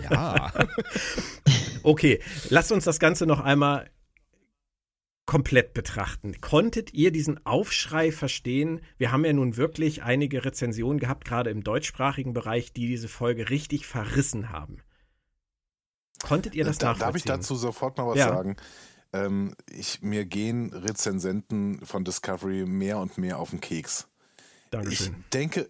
[0.09, 0.53] Ja.
[1.83, 3.91] Okay, lasst uns das Ganze noch einmal
[5.25, 6.39] komplett betrachten.
[6.43, 8.81] Konntet ihr diesen Aufschrei verstehen?
[8.99, 13.49] Wir haben ja nun wirklich einige Rezensionen gehabt, gerade im deutschsprachigen Bereich, die diese Folge
[13.49, 14.79] richtig verrissen haben.
[16.23, 18.29] Konntet ihr das da, darf ich dazu sofort mal was Ja.
[18.29, 18.57] sagen?
[19.13, 24.07] Ähm, ich, mir gehen Rezensenten von Discovery mehr und mehr auf den Keks.
[24.73, 25.25] Ich Dankeschön.
[25.33, 25.69] denke, äh,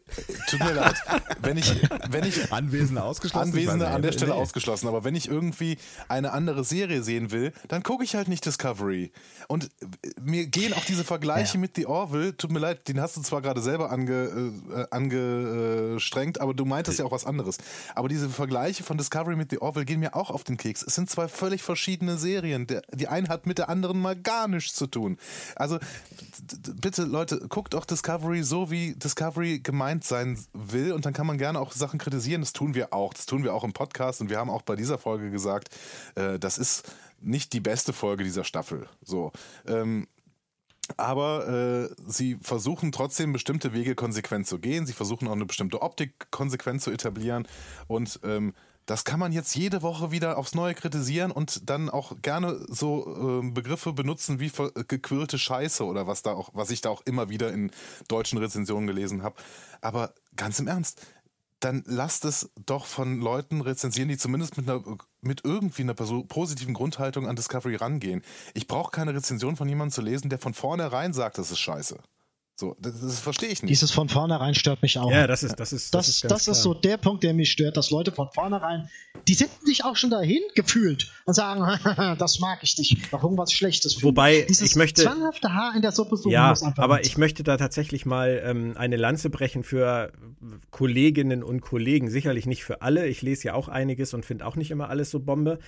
[0.51, 0.95] tut mir leid,
[1.41, 1.73] wenn ich,
[2.11, 3.49] wenn ich Anwesende ausgeschlossen.
[3.49, 4.13] Anwesende Ich an der.
[4.13, 4.39] Stelle Nee.
[4.39, 4.89] ausgeschlossen.
[4.89, 5.79] Aber wenn ich irgendwie
[6.09, 9.11] eine andere Serie sehen will, dann gucke ich halt nicht Discovery.
[9.49, 9.71] Und
[10.21, 11.61] mir gehen auch diese Vergleiche Ja.
[11.61, 16.39] mit The Orville, tut mir leid, den hast du zwar gerade selber ange, äh, angestrengt,
[16.43, 17.57] aber du meintest ja auch was anderes.
[17.95, 20.83] Aber diese Vergleiche von Discovery mit The Orville gehen mir auch auf den Keks.
[20.83, 22.67] Es sind zwei völlig verschiedene Serien.
[22.67, 25.17] Der, die eine hat mit der anderen mal gar nichts zu tun.
[25.57, 25.79] Also
[26.83, 31.39] bitte Leute, guckt auch Discovery so, wie Discovery gemeint sein will und dann kann man
[31.39, 32.43] gerne auch Sachen kritisieren.
[32.43, 33.15] Das tun wir auch.
[33.15, 35.69] Das tun wir auch im Podcast und wir haben auch bei dieser Folge gesagt,
[36.15, 38.89] äh, das ist nicht die beste Folge dieser Staffel.
[39.03, 39.33] So.
[39.67, 40.07] Ähm,
[40.97, 44.87] aber äh, sie versuchen trotzdem bestimmte Wege konsequent zu gehen.
[44.87, 47.47] Sie versuchen auch eine bestimmte Optik konsequent zu etablieren.
[47.87, 48.55] Und ähm,
[48.91, 53.07] das kann man jetzt jede Woche wieder aufs Neue kritisieren und dann auch gerne so
[53.41, 57.03] ähm, Begriffe benutzen wie ver- gequirlte Scheiße oder was da auch, was ich da auch
[57.03, 57.71] immer wieder in
[58.09, 59.37] deutschen Rezensionen gelesen habe.
[59.81, 61.07] Aber ganz im Ernst,
[61.61, 64.83] dann lasst es doch von Leuten rezensieren, die zumindest mit, einer,
[65.21, 68.23] mit irgendwie einer positiven Grundhaltung an Discovery rangehen.
[68.55, 71.99] Ich brauche keine Rezension von jemandem zu lesen, der von vornherein sagt, das ist scheiße.
[72.61, 73.71] So, das, das verstehe ich nicht.
[73.71, 75.11] dieses von vornherein stört mich auch.
[75.11, 77.77] ja, das ist, das ist, Das, ist das, ist, so der Punkt, der mich stört,
[77.79, 78.91] dass Leute von vornherein,
[79.27, 81.63] die setzen sich auch schon dahin gefühlt und sagen,
[82.19, 83.95] das mag ich nicht, noch irgendwas Schlechtes.
[83.95, 84.09] finden.
[84.09, 87.07] Wobei, Dieses ich möchte- zwanghafte Haar in der Suppe suchen Ja, muss einfach aber nicht.
[87.07, 90.13] ich möchte da tatsächlich mal ähm, eine Lanze brechen für
[90.71, 92.11] Kolleginnen und Kollegen.
[92.11, 93.07] Sicherlich nicht für alle.
[93.09, 95.59] Ich lese ja auch einiges und finde auch nicht immer alles so Bombe.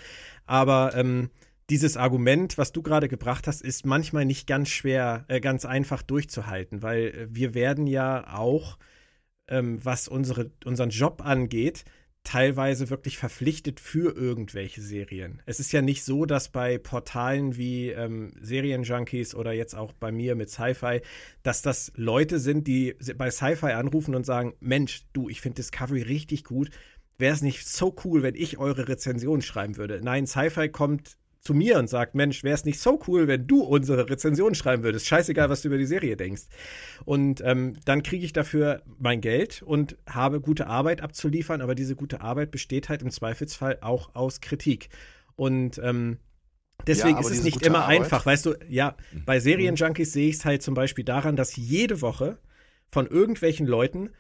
[0.47, 1.31] Aber ähm,
[1.71, 6.03] dieses Argument, was du gerade gebracht hast, ist manchmal nicht ganz schwer, äh, ganz einfach
[6.03, 8.79] durchzuhalten, weil äh, wir werden ja auch,
[9.49, 11.85] ähm, was unsere, unseren Job angeht,
[12.25, 15.43] teilweise wirklich verpflichtet für irgendwelche Serien.
[15.45, 20.13] Es ist ja nicht so, dass bei Portalen wie ähm, Serienjunkies oder jetzt auch bei
[20.13, 21.01] mir mit Sci-Fi,
[21.43, 26.03] dass das Leute sind, die bei Sci-Fi anrufen und sagen, Mensch, du, ich finde Discovery
[26.03, 26.71] richtig gut.
[27.19, 30.01] Wäre es nicht so cool, wenn ich eure Rezension schreiben würde?
[30.03, 33.63] Nein, Sci-Fi kommt zu mir und sagt, Mensch, wäre es nicht so cool, wenn du
[33.63, 35.09] unsere Rezension schreiben würdest.
[35.09, 36.43] Scheißegal, was du über die Serie denkst.
[37.05, 41.97] Und ähm, dann kriege ich dafür mein Geld und habe gute Arbeit abzuliefern, aber diese
[41.97, 44.89] gute Arbeit besteht halt im Zweifelsfall auch aus Kritik.
[45.35, 46.19] Und ähm,
[46.87, 48.01] Deswegen ja, ist es nicht immer Arbeit.
[48.01, 52.01] einfach, weißt du, ja, bei Serienjunkies sehe ich es halt zum Beispiel daran, dass jede
[52.01, 52.39] Woche
[52.91, 54.11] von irgendwelchen Leuten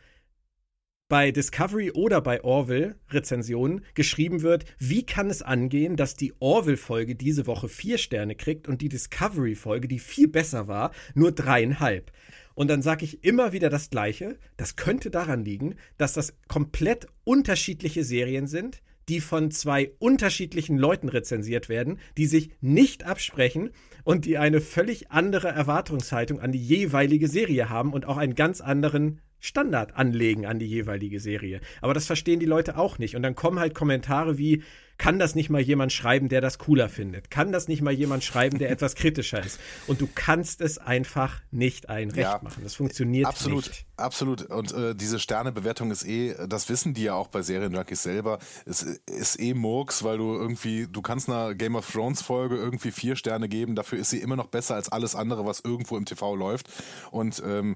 [1.12, 7.16] bei Discovery oder bei Orville Rezensionen geschrieben wird, wie kann es angehen, dass die Orville-Folge
[7.16, 12.12] diese Woche vier Sterne kriegt und die Discovery-Folge, die viel besser war, nur dreieinhalb.
[12.54, 14.38] Und dann sage ich immer wieder das Gleiche.
[14.56, 21.10] Das könnte daran liegen, dass das komplett unterschiedliche Serien sind, die von zwei unterschiedlichen Leuten
[21.10, 23.68] rezensiert werden, die sich nicht absprechen
[24.04, 28.62] und die eine völlig andere Erwartungshaltung an die jeweilige Serie haben und auch einen ganz
[28.62, 31.60] anderen Standard anlegen an die jeweilige Serie.
[31.80, 33.16] Aber das verstehen die Leute auch nicht.
[33.16, 34.62] Und dann kommen halt Kommentare wie,
[34.98, 37.28] kann das nicht mal jemand schreiben, der das cooler findet?
[37.28, 39.58] Kann das nicht mal jemand schreiben, der etwas kritischer ist?
[39.88, 42.62] Und du kannst es einfach nicht ein Recht ja, machen.
[42.62, 43.84] Das funktioniert absolut, nicht.
[43.96, 44.42] Absolut.
[44.42, 48.84] Und äh, diese Sternebewertung ist eh, das wissen die ja auch bei Serienjunkies selber, ist,
[49.10, 53.16] ist eh Murks, weil du irgendwie, du kannst einer Game of Thrones Folge irgendwie vier
[53.16, 56.36] Sterne geben, dafür ist sie immer noch besser als alles andere, was irgendwo im TV
[56.36, 56.68] läuft.
[57.10, 57.74] Und ähm,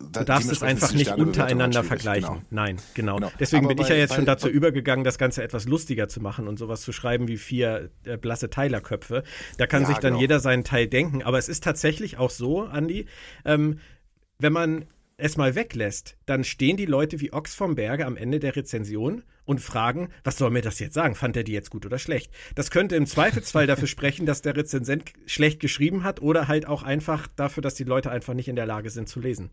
[0.00, 2.34] Du darfst es einfach nicht untereinander vergleichen.
[2.34, 2.42] Genau.
[2.50, 3.16] Nein, genau.
[3.16, 3.32] genau.
[3.38, 6.48] Deswegen Aber bin ich ja jetzt schon dazu übergegangen, das Ganze etwas lustiger zu machen
[6.48, 9.22] und sowas zu schreiben wie vier äh, blasse Teilerköpfe.
[9.56, 10.20] Da kann ja, sich dann genau.
[10.20, 11.22] jeder seinen Teil denken.
[11.22, 13.06] Aber es ist tatsächlich auch so, Andi,
[13.44, 13.78] ähm,
[14.38, 14.84] wenn man
[15.16, 19.22] es mal weglässt, dann stehen die Leute wie Ochs vom Berge am Ende der Rezension
[19.44, 21.14] und fragen, was soll mir das jetzt sagen?
[21.14, 22.32] Fand er die jetzt gut oder schlecht?
[22.54, 26.82] Das könnte im Zweifelsfall dafür sprechen, dass der Rezensent schlecht geschrieben hat oder halt auch
[26.82, 29.50] einfach dafür, dass die Leute einfach nicht in der Lage sind zu lesen.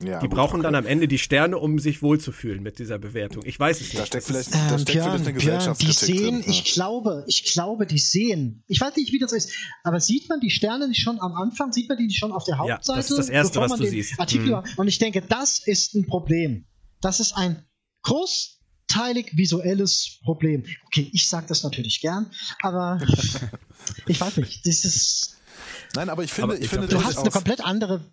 [0.00, 0.62] Ja, die brauchen okay.
[0.62, 3.42] dann am Ende die Sterne, um sich wohlzufühlen mit dieser Bewertung.
[3.44, 3.98] Ich weiß es nicht.
[3.98, 6.50] Da steckt vielleicht, ähm, da steckt Björn, vielleicht eine Gesellschaftskritik Die sehen, drin, ja.
[6.50, 8.62] ich glaube, ich glaube, die sehen.
[8.68, 9.50] Ich weiß nicht, wie das ist,
[9.82, 11.72] aber sieht man die Sterne nicht schon am Anfang?
[11.72, 12.92] Sieht man die nicht schon auf der Hauptseite?
[12.92, 14.20] Ja, das ist das Erste, was du siehst.
[14.20, 14.62] Artikel mhm.
[14.76, 16.66] Und ich denke, das ist ein Problem.
[17.00, 17.64] Das ist ein
[18.02, 20.64] großteilig visuelles Problem.
[20.86, 22.30] Okay, ich sage das natürlich gern,
[22.62, 23.00] aber
[24.06, 24.64] ich weiß nicht.
[24.64, 25.34] Das ist
[25.96, 28.12] Nein, aber ich finde, aber ich, ich finde, du hast eine komplett andere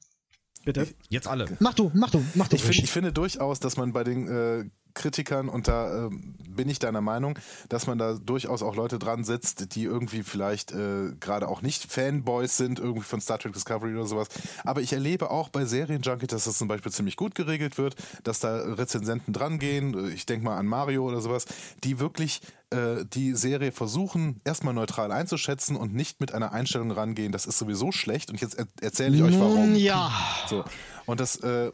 [0.65, 0.87] Bitte?
[1.09, 1.47] Jetzt alle.
[1.59, 2.55] Mach du, mach du, mach du.
[2.55, 6.09] Ich, find, ich finde durchaus, dass man bei den äh, Kritikern, und da äh,
[6.47, 7.37] bin ich deiner Meinung,
[7.69, 11.91] dass man da durchaus auch Leute dran setzt, die irgendwie vielleicht äh, gerade auch nicht
[11.91, 14.27] Fanboys sind, irgendwie von Star Trek Discovery oder sowas.
[14.63, 18.39] Aber ich erlebe auch bei Serienjunkie, dass das zum Beispiel ziemlich gut geregelt wird, dass
[18.39, 20.11] da Rezensenten dran gehen.
[20.13, 21.45] Ich denke mal an Mario oder sowas,
[21.83, 22.41] die wirklich
[22.71, 27.57] äh, die Serie versuchen, erstmal neutral einzuschätzen und nicht mit einer Einstellung rangehen, das ist
[27.57, 29.75] sowieso schlecht und jetzt er erzähle ich euch warum.
[29.75, 30.11] Ja.
[30.49, 30.63] So.
[31.05, 31.71] Und das, äh,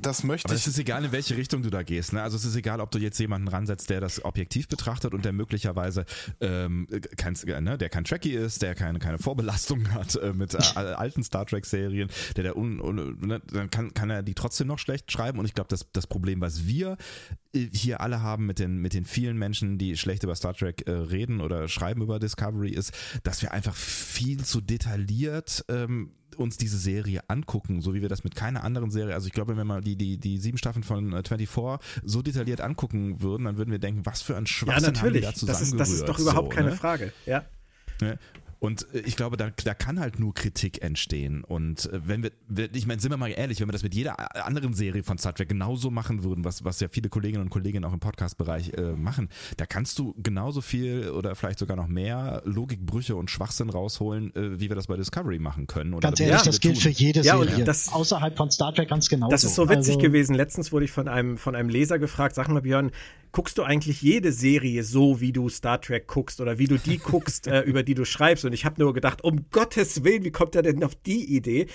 [0.00, 0.60] das möchte Aber ich.
[0.60, 2.12] Es ist egal, in welche Richtung du da gehst.
[2.12, 2.22] Ne?
[2.22, 5.32] Also es ist egal, ob du jetzt jemanden ransetzt, der das objektiv betrachtet und der
[5.32, 6.04] möglicherweise
[6.40, 10.58] ähm, kein, ne, der kein Trekkie ist, der keine, keine Vorbelastung hat äh, mit äh,
[10.76, 14.78] alten Star Trek-Serien, der der un, un, ne, dann kann, kann er die trotzdem noch
[14.78, 15.38] schlecht schreiben.
[15.38, 16.96] Und ich glaube, das, das Problem, was wir
[17.52, 20.86] äh, hier alle haben mit den, mit den vielen Menschen, die schlecht über Star Trek
[20.86, 22.92] äh, reden oder schreiben über Discovery, ist,
[23.22, 28.24] dass wir einfach viel zu detailliert ähm, uns diese Serie angucken, so wie wir das
[28.24, 30.82] mit keiner anderen Serie, also ich glaube, wenn wir mal die, die, die sieben Staffeln
[30.84, 34.94] von 24 äh, so detailliert angucken würden, dann würden wir denken, was für ein Schwachsinn
[34.94, 35.26] ja, natürlich.
[35.26, 36.76] haben die da das ist, das ist doch überhaupt so, keine ne?
[36.76, 37.44] Frage, ja.
[38.00, 38.18] Ne?
[38.60, 41.42] Und äh, ich glaube, da, da kann halt nur Kritik entstehen.
[41.42, 42.30] Und äh, wenn wir,
[42.72, 45.34] ich meine, sind wir mal ehrlich, wenn wir das mit jeder anderen Serie von Star
[45.34, 48.92] Trek genauso machen würden, was, was ja viele Kolleginnen und Kollegen auch im Podcast-Bereich äh,
[48.92, 54.34] machen, da kannst du genauso viel oder vielleicht sogar noch mehr Logikbrüche und Schwachsinn rausholen,
[54.36, 55.94] äh, wie wir das bei Discovery machen können.
[55.94, 56.82] Oder ganz ehrlich, das gilt tun.
[56.82, 57.64] für jede ja, Serie.
[57.64, 59.28] Das, Außerhalb von Star Trek ganz genau.
[59.28, 60.34] Das ist so witzig also, gewesen.
[60.34, 62.90] Letztens wurde ich von einem, von einem Leser gefragt, sag mal Björn,
[63.32, 66.98] guckst du eigentlich jede Serie so, wie du Star Trek guckst oder wie du die
[67.04, 68.44] guckst, äh, über die du schreibst?
[68.44, 71.66] Und ich habe nur gedacht, um Gottes Willen, wie kommt er denn auf die Idee?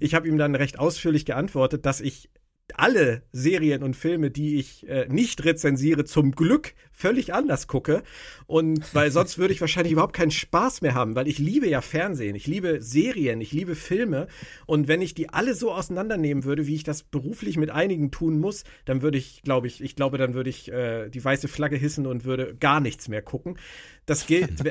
[0.00, 2.30] Ich habe ihm dann recht ausführlich geantwortet, dass ich
[2.74, 8.02] alle Serien und Filme, die ich äh, nicht rezensiere, zum Glück völlig anders gucke.
[8.46, 11.80] Und weil sonst würde ich wahrscheinlich überhaupt keinen Spaß mehr haben, weil ich liebe ja
[11.80, 14.26] Fernsehen, ich liebe Serien, ich liebe Filme.
[14.66, 18.38] Und wenn ich die alle so auseinandernehmen würde, wie ich das beruflich mit einigen tun
[18.38, 21.76] muss, dann würde ich, glaube ich, ich glaube, dann würde ich äh, die weiße Flagge
[21.76, 23.58] hissen und würde gar nichts mehr gucken.
[24.06, 24.62] Das gilt,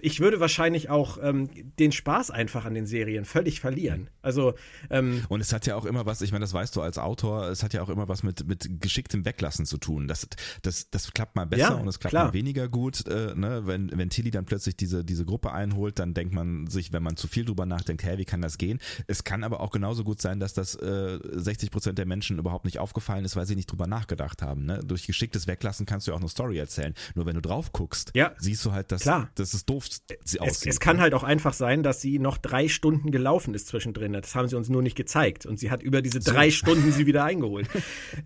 [0.00, 4.08] ich würde wahrscheinlich auch ähm, den Spaß einfach an den Serien völlig verlieren.
[4.22, 4.54] Also
[4.88, 7.48] ähm, und es hat ja auch immer was, ich meine, das weißt du als Autor,
[7.48, 10.08] es hat ja auch immer was mit, mit geschicktem Weglassen zu tun.
[10.08, 10.26] Das,
[10.62, 12.26] das, das klappt mal besser ja, und es klappt klar.
[12.26, 13.06] mal weniger gut.
[13.06, 13.66] Äh, ne?
[13.66, 17.16] wenn, wenn Tilly dann plötzlich diese, diese Gruppe einholt, dann denkt man sich, wenn man
[17.16, 18.78] zu viel drüber nachdenkt, hey, wie kann das gehen?
[19.06, 22.64] Es kann aber auch genauso gut sein, dass das äh, 60 Prozent der Menschen überhaupt
[22.64, 24.64] nicht aufgefallen ist, weil sie nicht drüber nachgedacht haben.
[24.64, 24.80] Ne?
[24.82, 26.94] Durch geschicktes Weglassen kannst du ja auch eine Story erzählen.
[27.14, 28.32] Nur wenn du drauf guckst, ja.
[28.38, 29.30] siehst du halt, dass, Klar.
[29.34, 29.86] dass es doof
[30.24, 33.68] sie es, es kann halt auch einfach sein, dass sie noch drei Stunden gelaufen ist
[33.68, 34.12] zwischendrin.
[34.12, 35.46] Das haben sie uns nur nicht gezeigt.
[35.46, 36.32] Und sie hat über diese so.
[36.32, 37.68] drei Stunden sie wieder eingeholt.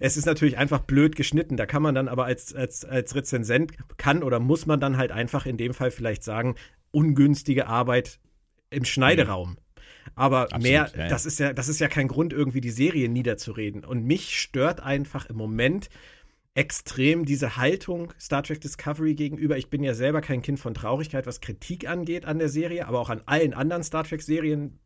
[0.00, 1.57] es ist natürlich einfach blöd geschnitten.
[1.57, 5.12] Da kann man dann aber als, als, als Rezensent kann oder muss man dann halt
[5.12, 6.57] einfach in dem Fall vielleicht sagen,
[6.90, 8.20] ungünstige Arbeit
[8.70, 9.50] im Schneideraum.
[9.50, 9.57] Mhm.
[10.14, 11.09] Aber Absolut, mehr, ja, ja.
[11.09, 13.84] das ist ja, das ist ja kein Grund, irgendwie die Serie niederzureden.
[13.84, 15.88] Und mich stört einfach im Moment
[16.55, 19.57] extrem diese Haltung Star Trek Discovery gegenüber.
[19.57, 23.00] Ich bin ja selber kein Kind von Traurigkeit, was Kritik angeht an der Serie, aber
[23.00, 24.78] auch an allen anderen Star Trek-Serien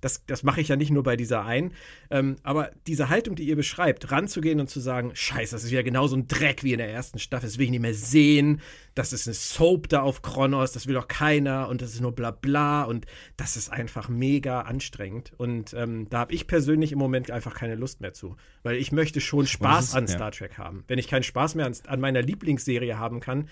[0.00, 1.72] das, das mache ich ja nicht nur bei dieser einen.
[2.10, 5.82] Ähm, aber diese Haltung, die ihr beschreibt, ranzugehen und zu sagen, scheiße, das ist ja
[5.82, 8.60] genauso ein Dreck wie in der ersten Staffel, das will ich nicht mehr sehen.
[8.94, 12.12] Das ist eine Soap da auf Kronos, das will doch keiner und das ist nur
[12.12, 13.06] bla bla und
[13.36, 15.32] das ist einfach mega anstrengend.
[15.36, 18.36] Und ähm, da habe ich persönlich im Moment einfach keine Lust mehr zu.
[18.62, 20.32] Weil ich möchte schon Spaß ist, an Star.
[20.32, 20.84] Trek haben.
[20.88, 23.48] Wenn ich keinen Spaß mehr an, an meiner Lieblingsserie haben kann,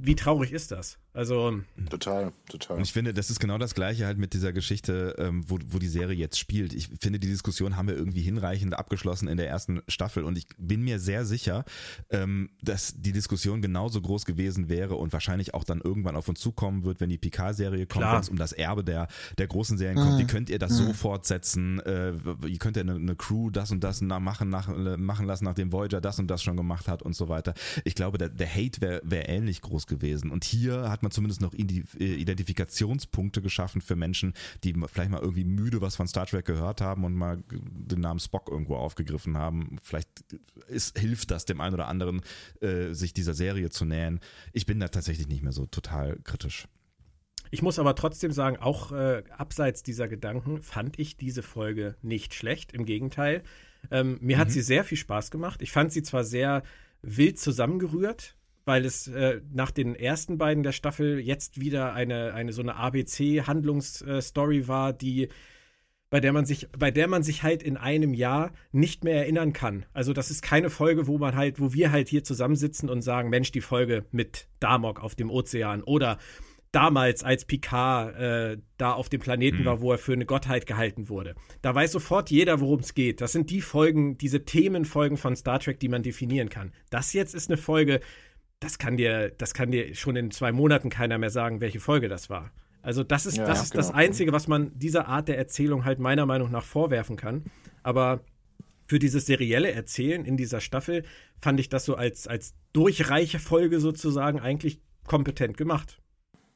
[0.00, 0.98] wie traurig ist das?
[1.12, 1.60] Also.
[1.90, 2.76] Total, total.
[2.76, 5.80] Und ich finde, das ist genau das Gleiche halt mit dieser Geschichte, ähm, wo, wo
[5.80, 6.72] die Serie jetzt spielt.
[6.72, 10.46] Ich finde, die Diskussion haben wir irgendwie hinreichend abgeschlossen in der ersten Staffel und ich
[10.56, 11.64] bin mir sehr sicher,
[12.10, 16.38] ähm, dass die Diskussion genauso groß gewesen wäre und wahrscheinlich auch dann irgendwann auf uns
[16.38, 19.96] zukommen wird, wenn die Picard-Serie kommt, wenn es um das Erbe der, der großen Serien
[19.96, 20.14] kommt.
[20.14, 20.18] Mhm.
[20.18, 20.86] Wie könnt ihr das mhm.
[20.86, 21.80] so fortsetzen?
[21.80, 25.72] Äh, wie könnt ihr eine, eine, Crew das und das machen, nach, machen lassen, nachdem
[25.72, 27.54] Voyager das und das schon gemacht hat und so weiter?
[27.82, 30.30] Ich glaube, der, der Hate wäre wär ähnlich groß gewesen.
[30.30, 34.34] Und hier hat man zumindest noch äh, Identifikationspunkte geschaffen für Menschen,
[34.64, 38.20] die vielleicht mal irgendwie müde was von Star Trek gehört haben und mal den Namen
[38.20, 39.78] Spock irgendwo aufgegriffen haben.
[39.82, 40.08] Vielleicht
[40.68, 42.22] ist, hilft das dem einen oder anderen,
[42.60, 44.20] äh, sich dieser Serie zu nähen.
[44.52, 46.68] Ich bin da tatsächlich nicht mehr so total kritisch.
[47.50, 52.34] Ich muss aber trotzdem sagen, auch äh, abseits dieser Gedanken fand ich diese Folge nicht
[52.34, 52.72] schlecht.
[52.72, 53.42] Im Gegenteil,
[53.90, 54.40] ähm, mir mhm.
[54.40, 55.62] hat sie sehr viel Spaß gemacht.
[55.62, 56.62] Ich fand sie zwar sehr
[57.02, 58.36] wild zusammengerührt,
[58.68, 62.76] weil es äh, nach den ersten beiden der Staffel jetzt wieder eine, eine so eine
[62.76, 65.30] ABC-Handlungsstory war, die
[66.10, 69.54] bei der man sich, bei der man sich halt in einem Jahr nicht mehr erinnern
[69.54, 69.86] kann.
[69.94, 73.30] Also das ist keine Folge, wo man halt, wo wir halt hier zusammensitzen und sagen,
[73.30, 76.18] Mensch, die Folge mit Damok auf dem Ozean oder
[76.70, 79.64] damals, als Picard äh, da auf dem Planeten mhm.
[79.64, 81.34] war, wo er für eine Gottheit gehalten wurde.
[81.62, 83.22] Da weiß sofort jeder, worum es geht.
[83.22, 86.72] Das sind die Folgen, diese Themenfolgen von Star Trek, die man definieren kann.
[86.90, 88.00] Das jetzt ist eine Folge,
[88.60, 92.08] das kann dir, das kann dir schon in zwei Monaten keiner mehr sagen, welche Folge
[92.08, 92.50] das war.
[92.82, 93.82] Also das ist, ja, das, ist genau.
[93.82, 97.44] das Einzige, was man dieser Art der Erzählung halt meiner Meinung nach vorwerfen kann.
[97.82, 98.24] Aber
[98.86, 101.04] für dieses serielle Erzählen in dieser Staffel
[101.38, 106.00] fand ich das so als, als durchreiche Folge sozusagen eigentlich kompetent gemacht.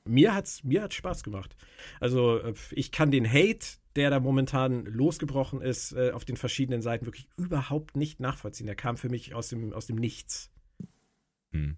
[0.04, 1.56] Mir hat's, mir hat's Spaß gemacht.
[2.00, 6.82] Also äh, ich kann den Hate, der da momentan losgebrochen ist, äh, auf den verschiedenen
[6.82, 8.66] Seiten wirklich überhaupt nicht nachvollziehen.
[8.66, 10.50] Der kam für mich aus dem, aus dem Nichts.
[11.52, 11.76] Hm.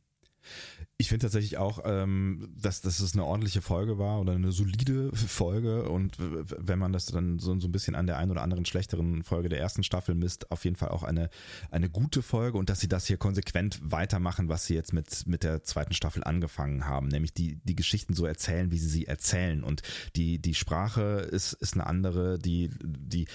[0.96, 5.10] Ich finde tatsächlich auch, ähm, dass, dass es eine ordentliche Folge war oder eine solide
[5.14, 8.64] Folge und wenn man das dann so, so ein bisschen an der einen oder anderen
[8.64, 11.30] schlechteren Folge der ersten Staffel misst, auf jeden Fall auch eine,
[11.70, 15.42] eine gute Folge und dass sie das hier konsequent weitermachen, was sie jetzt mit, mit
[15.42, 19.64] der zweiten Staffel angefangen haben, nämlich die, die Geschichten so erzählen, wie sie sie erzählen
[19.64, 19.82] und
[20.14, 23.26] die, die Sprache ist, ist eine andere, die, die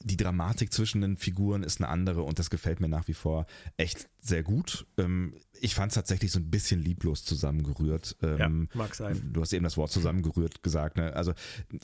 [0.00, 3.46] die Dramatik zwischen den Figuren ist eine andere und das gefällt mir nach wie vor
[3.76, 4.86] echt sehr gut.
[4.98, 8.16] Ähm, ich fand es tatsächlich so ein bisschen lieblos zusammengerührt.
[8.22, 9.30] Ähm, ja, mag sein.
[9.32, 10.96] Du hast eben das Wort zusammengerührt gesagt.
[10.96, 11.14] Ne?
[11.14, 11.34] Also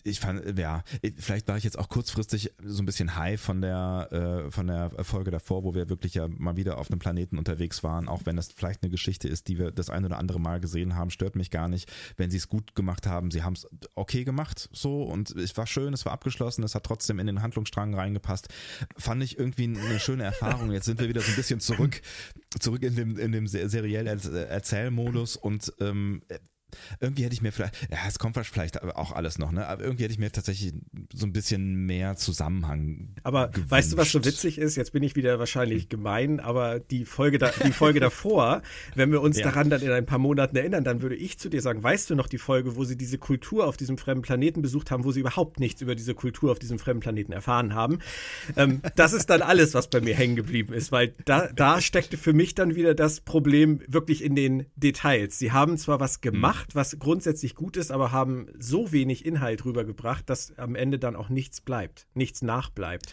[0.03, 0.82] ich fand, ja,
[1.16, 4.91] vielleicht war ich jetzt auch kurzfristig so ein bisschen high von der, äh, von der
[5.05, 8.36] Folge davor, wo wir wirklich ja mal wieder auf einem Planeten unterwegs waren, auch wenn
[8.36, 11.36] das vielleicht eine Geschichte ist, die wir das ein oder andere Mal gesehen haben, stört
[11.36, 11.91] mich gar nicht.
[12.16, 15.66] Wenn sie es gut gemacht haben, sie haben es okay gemacht so und es war
[15.66, 18.49] schön, es war abgeschlossen, es hat trotzdem in den Handlungsstrang reingepasst.
[18.97, 20.72] Fand ich irgendwie eine schöne Erfahrung.
[20.72, 22.01] Jetzt sind wir wieder so ein bisschen zurück,
[22.59, 26.22] zurück in dem, in dem seriellen Erzählmodus und ähm,
[27.01, 29.66] irgendwie hätte ich mir vielleicht, ja, es kommt vielleicht auch alles noch, ne?
[29.66, 30.75] Aber irgendwie hätte ich mir tatsächlich
[31.12, 33.14] so ein bisschen mehr Zusammenhang.
[33.23, 33.71] Aber gewünscht.
[33.71, 34.77] weißt du, was so witzig ist?
[34.77, 38.62] Jetzt bin ich wieder wahrscheinlich gemein, aber die Folge, da, die Folge davor,
[38.95, 39.45] wenn wir uns ja.
[39.45, 42.14] daran dann in ein paar Monaten erinnern, dann würde ich zu dir sagen, weißt du
[42.14, 45.20] noch die Folge, wo sie diese Kultur auf diesem fremden Planeten besucht haben, wo sie
[45.20, 47.99] überhaupt nichts über diese Kultur auf diesem fremden Planeten erfahren haben?
[48.57, 52.16] Ähm, das ist dann alles, was bei mir hängen geblieben ist, weil da, da steckte
[52.16, 55.39] für mich dann wieder das Problem wirklich in den Details.
[55.39, 59.64] Sie haben zwar was gemacht, gemacht, was grundsätzlich gut ist, aber haben so wenig Inhalt
[59.64, 63.12] rübergebracht, dass am Ende dann auch nichts bleibt, nichts nachbleibt.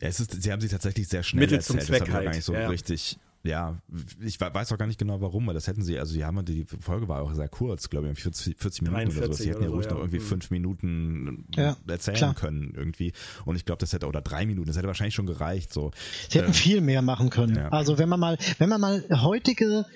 [0.00, 1.80] Ja, es ist, sie haben sich tatsächlich sehr schnell Mittel erzählt.
[1.80, 2.24] zum Zweck das halt.
[2.24, 2.68] gar nicht so ja.
[2.68, 3.18] richtig.
[3.44, 3.80] Ja,
[4.20, 6.64] ich weiß auch gar nicht genau warum, weil das hätten sie, also die haben die
[6.64, 9.32] Folge war auch sehr kurz, glaube ich, 40, 40 Minuten oder so.
[9.32, 10.24] Sie hätten ja ruhig so, noch irgendwie ja.
[10.24, 12.34] fünf Minuten ja, erzählen klar.
[12.34, 13.12] können irgendwie.
[13.44, 15.72] Und ich glaube, das hätte, oder drei Minuten, das hätte wahrscheinlich schon gereicht.
[15.72, 15.92] So.
[16.28, 17.56] Sie hätten ähm, viel mehr machen können.
[17.56, 17.68] Ja.
[17.68, 19.86] Also wenn man mal, wenn man mal heutige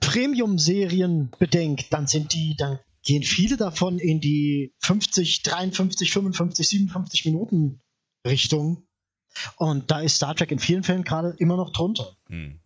[0.00, 7.24] Premium-Serien bedenkt, dann sind die, dann gehen viele davon in die 50, 53, 55, 57
[7.26, 7.80] Minuten
[8.26, 8.86] Richtung.
[9.56, 12.16] Und da ist Star Trek in vielen Fällen gerade immer noch drunter.
[12.28, 12.60] Hm.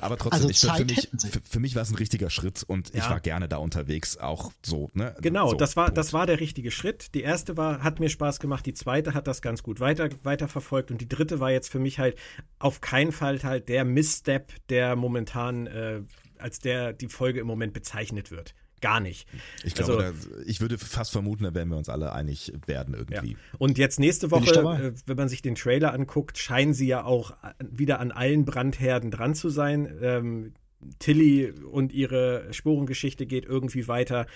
[0.00, 2.94] Aber trotzdem, also ich, für, mich, für, für, mich war es ein richtiger Schritt und
[2.94, 3.00] ja.
[3.00, 4.90] ich war gerne da unterwegs, auch so.
[4.94, 5.14] Ne?
[5.20, 7.14] Genau, so, das, war, das war der richtige Schritt.
[7.14, 10.90] Die erste war, hat mir Spaß gemacht, die zweite hat das ganz gut weiter, weiterverfolgt
[10.90, 12.16] und die dritte war jetzt für mich halt
[12.58, 16.02] auf keinen Fall halt der Misstep, der momentan äh,
[16.42, 18.54] als der die Folge im Moment bezeichnet wird.
[18.80, 19.28] Gar nicht.
[19.62, 22.94] Ich glaube, also, da, ich würde fast vermuten, da werden wir uns alle einig werden
[22.94, 23.32] irgendwie.
[23.32, 23.38] Ja.
[23.58, 27.32] Und jetzt nächste Woche, äh, wenn man sich den Trailer anguckt, scheinen sie ja auch
[27.60, 29.88] wieder an allen Brandherden dran zu sein.
[30.02, 30.54] Ähm,
[30.98, 34.26] Tilly und ihre Spurengeschichte geht irgendwie weiter.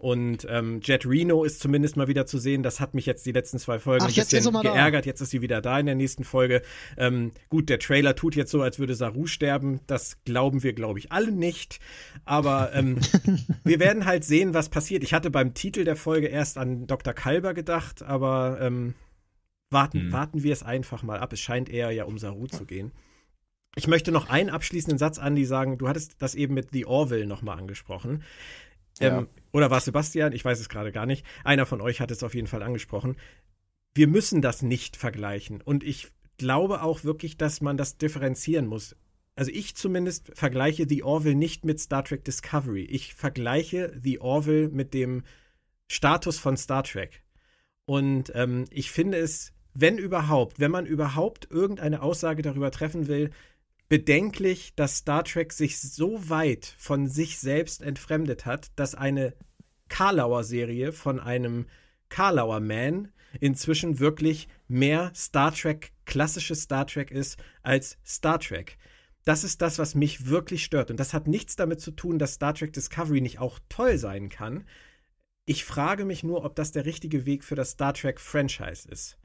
[0.00, 2.62] Und ähm, Jet Reno ist zumindest mal wieder zu sehen.
[2.62, 5.04] Das hat mich jetzt die letzten zwei Folgen Ach, ein bisschen geärgert.
[5.04, 6.62] Jetzt ist sie wieder da in der nächsten Folge.
[6.96, 9.80] Ähm, gut, der Trailer tut jetzt so, als würde Saru sterben.
[9.86, 11.80] Das glauben wir, glaube ich, alle nicht.
[12.24, 12.98] Aber ähm,
[13.64, 15.02] wir werden halt sehen, was passiert.
[15.02, 17.12] Ich hatte beim Titel der Folge erst an Dr.
[17.12, 18.94] Kalber gedacht, aber ähm,
[19.68, 20.12] warten, hm.
[20.12, 21.34] warten wir es einfach mal ab.
[21.34, 22.92] Es scheint eher ja um Saru zu gehen.
[23.80, 25.78] Ich möchte noch einen abschließenden Satz, Andi, sagen.
[25.78, 28.22] Du hattest das eben mit The Orville nochmal angesprochen.
[29.00, 29.20] Ja.
[29.20, 30.34] Ähm, oder war es Sebastian?
[30.34, 31.24] Ich weiß es gerade gar nicht.
[31.44, 33.16] Einer von euch hat es auf jeden Fall angesprochen.
[33.94, 35.62] Wir müssen das nicht vergleichen.
[35.62, 38.96] Und ich glaube auch wirklich, dass man das differenzieren muss.
[39.34, 42.84] Also ich zumindest vergleiche The Orville nicht mit Star Trek Discovery.
[42.84, 45.22] Ich vergleiche The Orville mit dem
[45.88, 47.22] Status von Star Trek.
[47.86, 53.30] Und ähm, ich finde es, wenn überhaupt, wenn man überhaupt irgendeine Aussage darüber treffen will,
[53.90, 59.34] bedenklich, dass Star Trek sich so weit von sich selbst entfremdet hat, dass eine
[59.88, 61.66] Karlauer-Serie von einem
[62.08, 63.08] Karlauer Man
[63.40, 68.78] inzwischen wirklich mehr Star Trek, klassisches Star Trek ist als Star Trek.
[69.24, 70.92] Das ist das, was mich wirklich stört.
[70.92, 74.28] Und das hat nichts damit zu tun, dass Star Trek Discovery nicht auch toll sein
[74.28, 74.64] kann.
[75.46, 79.19] Ich frage mich nur, ob das der richtige Weg für das Star Trek Franchise ist.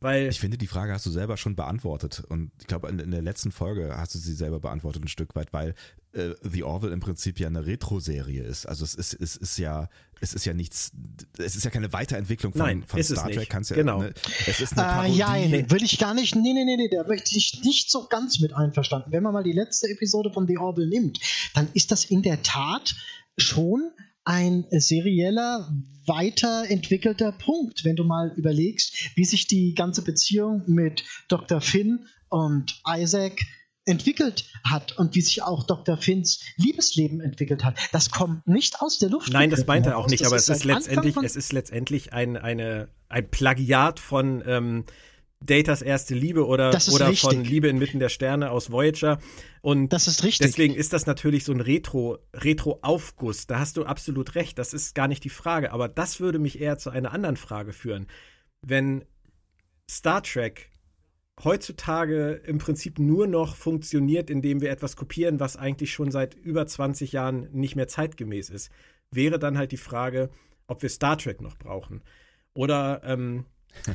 [0.00, 2.22] Weil ich finde, die Frage hast du selber schon beantwortet.
[2.28, 5.34] Und ich glaube, in, in, der letzten Folge hast du sie selber beantwortet ein Stück
[5.34, 5.74] weit, weil
[6.12, 8.66] äh, The Orville im Prinzip ja eine Retro-Serie ist.
[8.66, 9.88] Also es ist, es ist ja,
[10.20, 10.92] es ist ja nichts,
[11.38, 13.48] es ist ja keine Weiterentwicklung von, Nein, von Star Trek.
[13.48, 14.02] Kannst ja, genau.
[14.02, 14.12] Ne,
[14.46, 15.16] es ist eine ah, Parodie.
[15.16, 18.06] ja, nee, will ich gar nicht, nee, nee, nee, nee, da möchte ich nicht so
[18.06, 19.12] ganz mit einverstanden.
[19.12, 21.20] Wenn man mal die letzte Episode von The Orville nimmt,
[21.54, 22.94] dann ist das in der Tat
[23.38, 23.92] schon
[24.26, 25.72] ein serieller,
[26.04, 31.60] weiterentwickelter Punkt, wenn du mal überlegst, wie sich die ganze Beziehung mit Dr.
[31.60, 33.40] Finn und Isaac
[33.84, 35.96] entwickelt hat und wie sich auch Dr.
[35.96, 37.78] Finns Liebesleben entwickelt hat.
[37.92, 39.32] Das kommt nicht aus der Luft.
[39.32, 42.88] Nein, das meint er auch nicht, aber es ist letztendlich, es ist letztendlich ein, eine,
[43.08, 44.84] ein Plagiat von ähm,
[45.46, 49.18] Datas erste Liebe oder, oder von Liebe inmitten der Sterne aus Voyager.
[49.62, 50.46] Und das ist richtig.
[50.46, 53.46] Deswegen ist das natürlich so ein Retro, Retro-Aufguss.
[53.46, 54.58] Da hast du absolut recht.
[54.58, 55.72] Das ist gar nicht die Frage.
[55.72, 58.06] Aber das würde mich eher zu einer anderen Frage führen.
[58.62, 59.04] Wenn
[59.88, 60.70] Star Trek
[61.42, 66.66] heutzutage im Prinzip nur noch funktioniert, indem wir etwas kopieren, was eigentlich schon seit über
[66.66, 68.70] 20 Jahren nicht mehr zeitgemäß ist,
[69.10, 70.30] wäre dann halt die Frage,
[70.66, 72.02] ob wir Star Trek noch brauchen.
[72.54, 73.44] Oder ähm,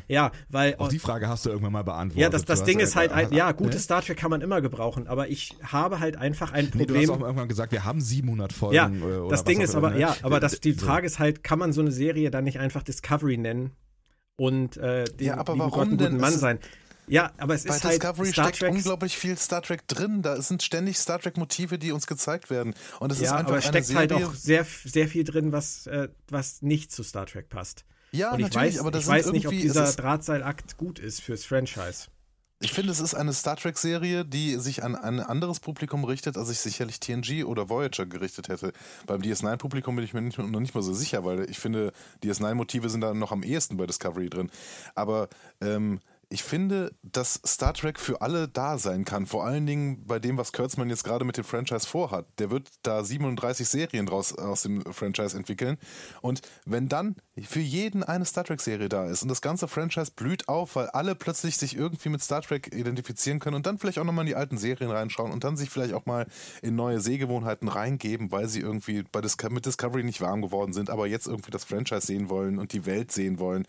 [0.08, 0.76] ja, weil.
[0.78, 2.22] Auch die Frage hast du irgendwann mal beantwortet.
[2.22, 3.82] Ja, das, das Ding ist halt, ein, ja, gutes ne?
[3.82, 6.88] Star Trek kann man immer gebrauchen, aber ich habe halt einfach ein Problem.
[6.88, 8.76] Nee, du hast auch irgendwann gesagt, wir haben 700 Folgen.
[8.76, 10.00] Ja, äh, das Ding ist aber, ne?
[10.00, 12.84] ja, aber das, die Frage ist halt, kann man so eine Serie dann nicht einfach
[12.84, 13.72] Discovery nennen
[14.38, 16.60] und äh, den ja, aber warum Gott einen guten Mann sein?
[17.08, 20.22] Ja, aber es Bei ist halt Discovery Star steckt Trek unglaublich viel Star Trek drin.
[20.22, 22.74] Da sind ständig Star Trek Motive, die uns gezeigt werden.
[23.00, 25.88] Und es ja, ist einfach aber es steckt halt auch sehr, sehr viel drin, was,
[25.88, 27.86] äh, was nicht zu Star Trek passt.
[28.12, 31.46] Ja, ich natürlich, weiß, aber das ich weiß nicht, ob dieser Drahtseilakt gut ist fürs
[31.46, 32.08] Franchise.
[32.64, 36.50] Ich finde, es ist eine Star Trek-Serie, die sich an ein anderes Publikum richtet, als
[36.50, 38.72] sich sicherlich TNG oder Voyager gerichtet hätte.
[39.08, 41.92] Beim DS9-Publikum bin ich mir nicht, noch nicht mal so sicher, weil ich finde,
[42.24, 44.52] DS9-Motive sind da noch am ehesten bei Discovery drin.
[44.94, 45.28] Aber
[45.60, 46.02] ähm,
[46.32, 49.26] ich finde, dass Star Trek für alle da sein kann.
[49.26, 52.26] Vor allen Dingen bei dem, was Kurtzman jetzt gerade mit dem Franchise vorhat.
[52.40, 55.78] Der wird da 37 Serien draus aus dem Franchise entwickeln.
[56.22, 60.48] Und wenn dann für jeden eine Star Trek-Serie da ist und das ganze Franchise blüht
[60.48, 64.06] auf, weil alle plötzlich sich irgendwie mit Star Trek identifizieren können und dann vielleicht auch
[64.06, 66.28] nochmal in die alten Serien reinschauen und dann sich vielleicht auch mal
[66.62, 70.90] in neue Sehgewohnheiten reingeben, weil sie irgendwie bei Dis mit Discovery nicht warm geworden sind,
[70.90, 73.68] aber jetzt irgendwie das Franchise sehen wollen und die Welt sehen wollen,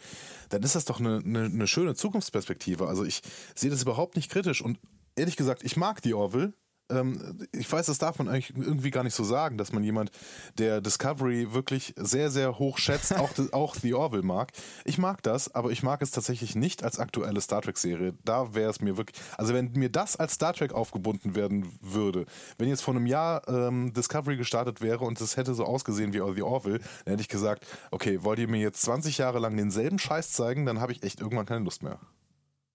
[0.50, 2.51] dann ist das doch eine, eine, eine schöne Zukunftsperspektive.
[2.86, 3.22] Also ich
[3.54, 4.78] sehe das überhaupt nicht kritisch und
[5.16, 6.54] ehrlich gesagt, ich mag die Orville
[6.92, 10.10] ähm, ich weiß, das darf man eigentlich irgendwie gar nicht so sagen, dass man jemand,
[10.58, 14.52] der Discovery wirklich sehr, sehr hoch schätzt, auch, auch The Orville mag.
[14.84, 18.14] Ich mag das, aber ich mag es tatsächlich nicht als aktuelle Star Trek-Serie.
[18.24, 22.26] Da wäre es mir wirklich, also wenn mir das als Star Trek aufgebunden werden würde,
[22.58, 26.22] wenn jetzt vor einem Jahr ähm, Discovery gestartet wäre und es hätte so ausgesehen wie
[26.34, 29.98] The Orville, dann hätte ich gesagt, okay, wollt ihr mir jetzt 20 Jahre lang denselben
[29.98, 31.98] Scheiß zeigen, dann habe ich echt irgendwann keine Lust mehr.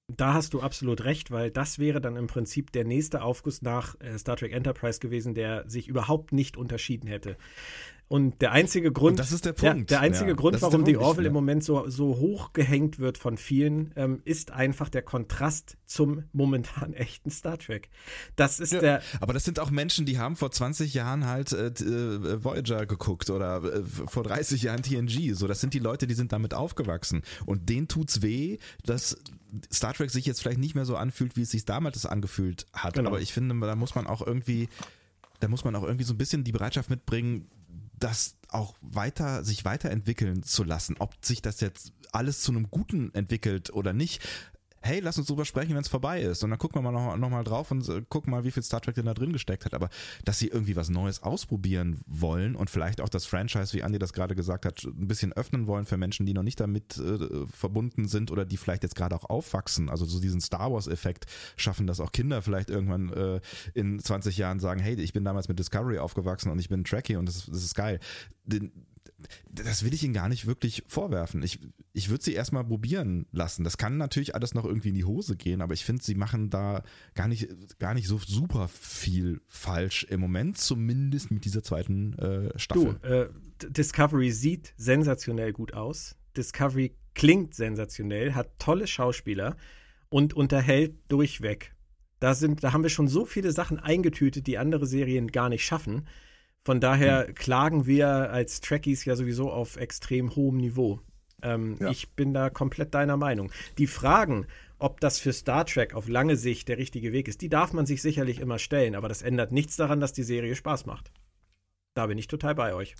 [0.10, 4.00] Da hast du absolut recht, weil das wäre dann im Prinzip der nächste Aufguss nach
[4.00, 7.36] äh, Star Trek Enterprise gewesen, der sich überhaupt nicht unterschieden hätte.
[8.10, 9.92] Und der einzige Grund, Und das ist der Punkt.
[9.92, 11.30] Der, der einzige ja, Grund, warum die Orville ja.
[11.30, 16.24] im Moment so, so hoch gehängt wird von vielen, ähm, ist einfach der Kontrast zum
[16.32, 17.90] momentan echten Star Trek.
[18.38, 19.02] Das ist ja, der.
[19.20, 23.30] Aber das sind auch Menschen, die haben vor 20 Jahren halt äh, äh Voyager geguckt
[23.30, 25.34] oder äh, vor 30 Jahren TNG.
[25.34, 27.24] So, das sind die Leute, die sind damit aufgewachsen.
[27.46, 29.18] Und denen tut's weh, dass
[29.72, 32.94] Star Trek sich jetzt vielleicht nicht mehr so anfühlt, wie es sich damals angefühlt hat.
[32.94, 33.10] Genau.
[33.10, 34.70] Aber ich finde, da muss man auch irgendwie,
[35.42, 37.50] da muss man auch irgendwie so ein bisschen die Bereitschaft mitbringen,
[38.00, 40.96] das auch weiter, sich weiterentwickeln zu lassen.
[41.00, 44.22] Ob sich das jetzt alles zu einem Guten entwickelt oder nicht,
[44.88, 46.44] hey, lass uns drüber sprechen, wenn es vorbei ist.
[46.44, 48.82] Und dann gucken wir mal noch, noch drauf und äh, gucken mal, wie viel Star
[48.82, 49.74] Trek denn da drin gesteckt hat.
[49.74, 49.90] Aber
[50.26, 54.14] dass sie irgendwie was Neues ausprobieren wollen und vielleicht auch das Franchise, wie Andi das
[54.14, 58.08] gerade gesagt hat, ein bisschen öffnen wollen für Menschen, die noch nicht damit äh, verbunden
[58.08, 59.90] sind oder die vielleicht jetzt gerade auch aufwachsen.
[59.90, 61.26] Also so diesen Star Wars-Effekt
[61.58, 63.42] schaffen, dass auch Kinder vielleicht irgendwann äh,
[63.74, 67.18] in 20 Jahren sagen, hey, ich bin damals mit Discovery aufgewachsen und ich bin Trekkie
[67.18, 68.00] und das, das ist geil.
[68.46, 68.72] Den,
[69.50, 71.42] das will ich ihnen gar nicht wirklich vorwerfen.
[71.42, 71.60] Ich,
[71.94, 73.64] ich würde sie erstmal probieren lassen.
[73.64, 76.50] Das kann natürlich alles noch irgendwie in die Hose gehen, aber ich finde, sie machen
[76.50, 76.84] da
[77.16, 82.60] gar nicht, gar nicht so super viel falsch im Moment, zumindest mit dieser zweiten äh,
[82.60, 83.00] Staffel.
[83.02, 83.30] Du, äh,
[83.70, 86.16] Discovery sieht sensationell gut aus.
[86.36, 89.58] Discovery klingt sensationell, hat tolle Schauspieler
[90.10, 91.74] und unterhält durchweg.
[92.20, 95.66] Da, sind, da haben wir schon so viele Sachen eingetütet, die andere Serien gar nicht
[95.66, 96.08] schaffen.
[96.68, 97.36] Von daher mhm.
[97.36, 101.00] klagen wir als Trekkies ja sowieso auf extrem hohem Niveau.
[101.42, 101.90] Ähm, ja.
[101.92, 103.54] Ich bin da komplett deiner Meinung.
[103.78, 107.48] Die Fragen, ob das für Star Trek auf lange Sicht der richtige Weg ist, die
[107.48, 110.86] darf man sich sicherlich immer stellen, aber das ändert nichts daran, dass die Serie Spaß
[110.88, 111.10] macht.
[111.94, 112.98] Da bin ich total bei euch.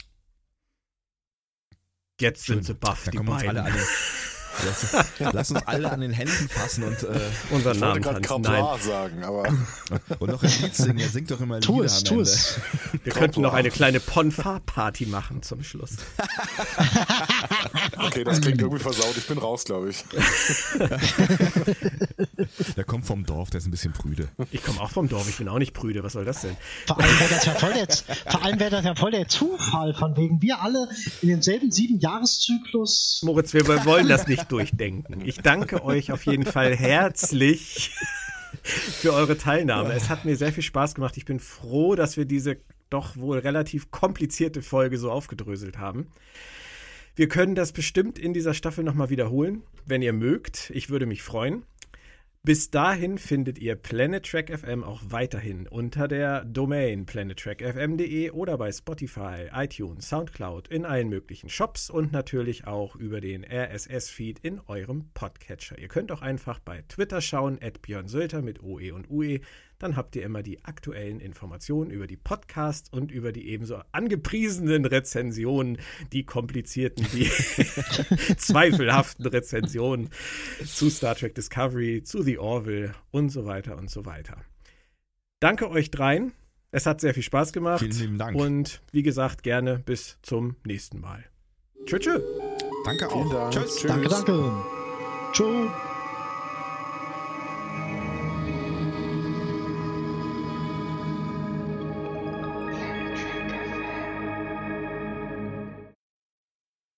[2.22, 3.50] Jetzt sind sie baff, da die kommen beiden.
[3.50, 3.84] Uns alle, alle,
[4.66, 7.20] Lass, lass, uns alle an den Händen fassen und äh,
[7.52, 9.44] unseren Namen gerade Kaplar sagen, aber
[10.20, 11.00] und noch ein Lied singen.
[11.00, 12.24] Er singt doch immer tu Lieder es, am tu Ende.
[12.24, 12.60] es.
[13.04, 15.98] Wir könnten noch eine kleine Ponfar-Party machen zum Schluss.
[17.98, 19.16] okay, das klingt irgendwie versaut.
[19.18, 20.04] Ich bin raus, glaube ich.
[22.76, 24.30] Der kommt vom Dorf, der ist ein bisschen prüde.
[24.52, 26.04] Ich komme auch vom Dorf, ich bin auch nicht prüde.
[26.04, 26.56] Was soll das denn?
[26.86, 27.88] Vor allem wäre das ja voll der,
[28.32, 30.90] vor allem wäre das ja voll der Zufall, von wegen wir alle
[31.22, 33.22] in demselben sieben Jahreszyklus.
[33.24, 35.22] Moritz, wir wollen das nicht durchdenken.
[35.26, 37.96] Ich danke euch auf jeden Fall herzlich
[38.64, 39.94] für eure Teilnahme.
[39.94, 41.18] Es hat mir sehr viel Spaß gemacht.
[41.18, 42.58] Ich bin froh, dass wir diese
[42.90, 46.08] doch wohl relativ komplizierte Folge so aufgedröselt haben.
[47.16, 50.70] Wir können das bestimmt in dieser Staffel nochmal wiederholen, wenn ihr mögt.
[50.74, 51.64] Ich würde mich freuen.
[52.48, 58.72] Bis dahin findet ihr Planet Track FM auch weiterhin unter der Domain planettrackfm.de oder bei
[58.72, 65.10] Spotify, iTunes, Soundcloud, in allen möglichen Shops und natürlich auch über den RSS-Feed in eurem
[65.14, 65.78] Podcatcher.
[65.78, 69.42] Ihr könnt auch einfach bei Twitter schauen, at Björn Sölter mit OE und UE
[69.80, 74.86] dann habt ihr immer die aktuellen Informationen über die Podcasts und über die ebenso angepriesenen
[74.86, 75.78] Rezensionen,
[76.12, 77.26] die komplizierten, die
[78.38, 80.10] zweifelhaften Rezensionen
[80.66, 84.38] zu Star Trek Discovery, zu The Orville und so weiter und so weiter.
[85.40, 86.34] Danke euch dreien.
[86.72, 87.80] Es hat sehr viel Spaß gemacht.
[87.80, 88.36] Vielen lieben Dank.
[88.36, 91.24] Und wie gesagt, gerne bis zum nächsten Mal.
[91.86, 92.02] Tschüss.
[92.02, 92.22] tschüss.
[92.84, 93.32] Danke auch.
[93.32, 93.54] Dank.
[93.54, 93.84] Tschüss.
[93.84, 94.64] Danke, danke.
[95.32, 95.72] Tschüss.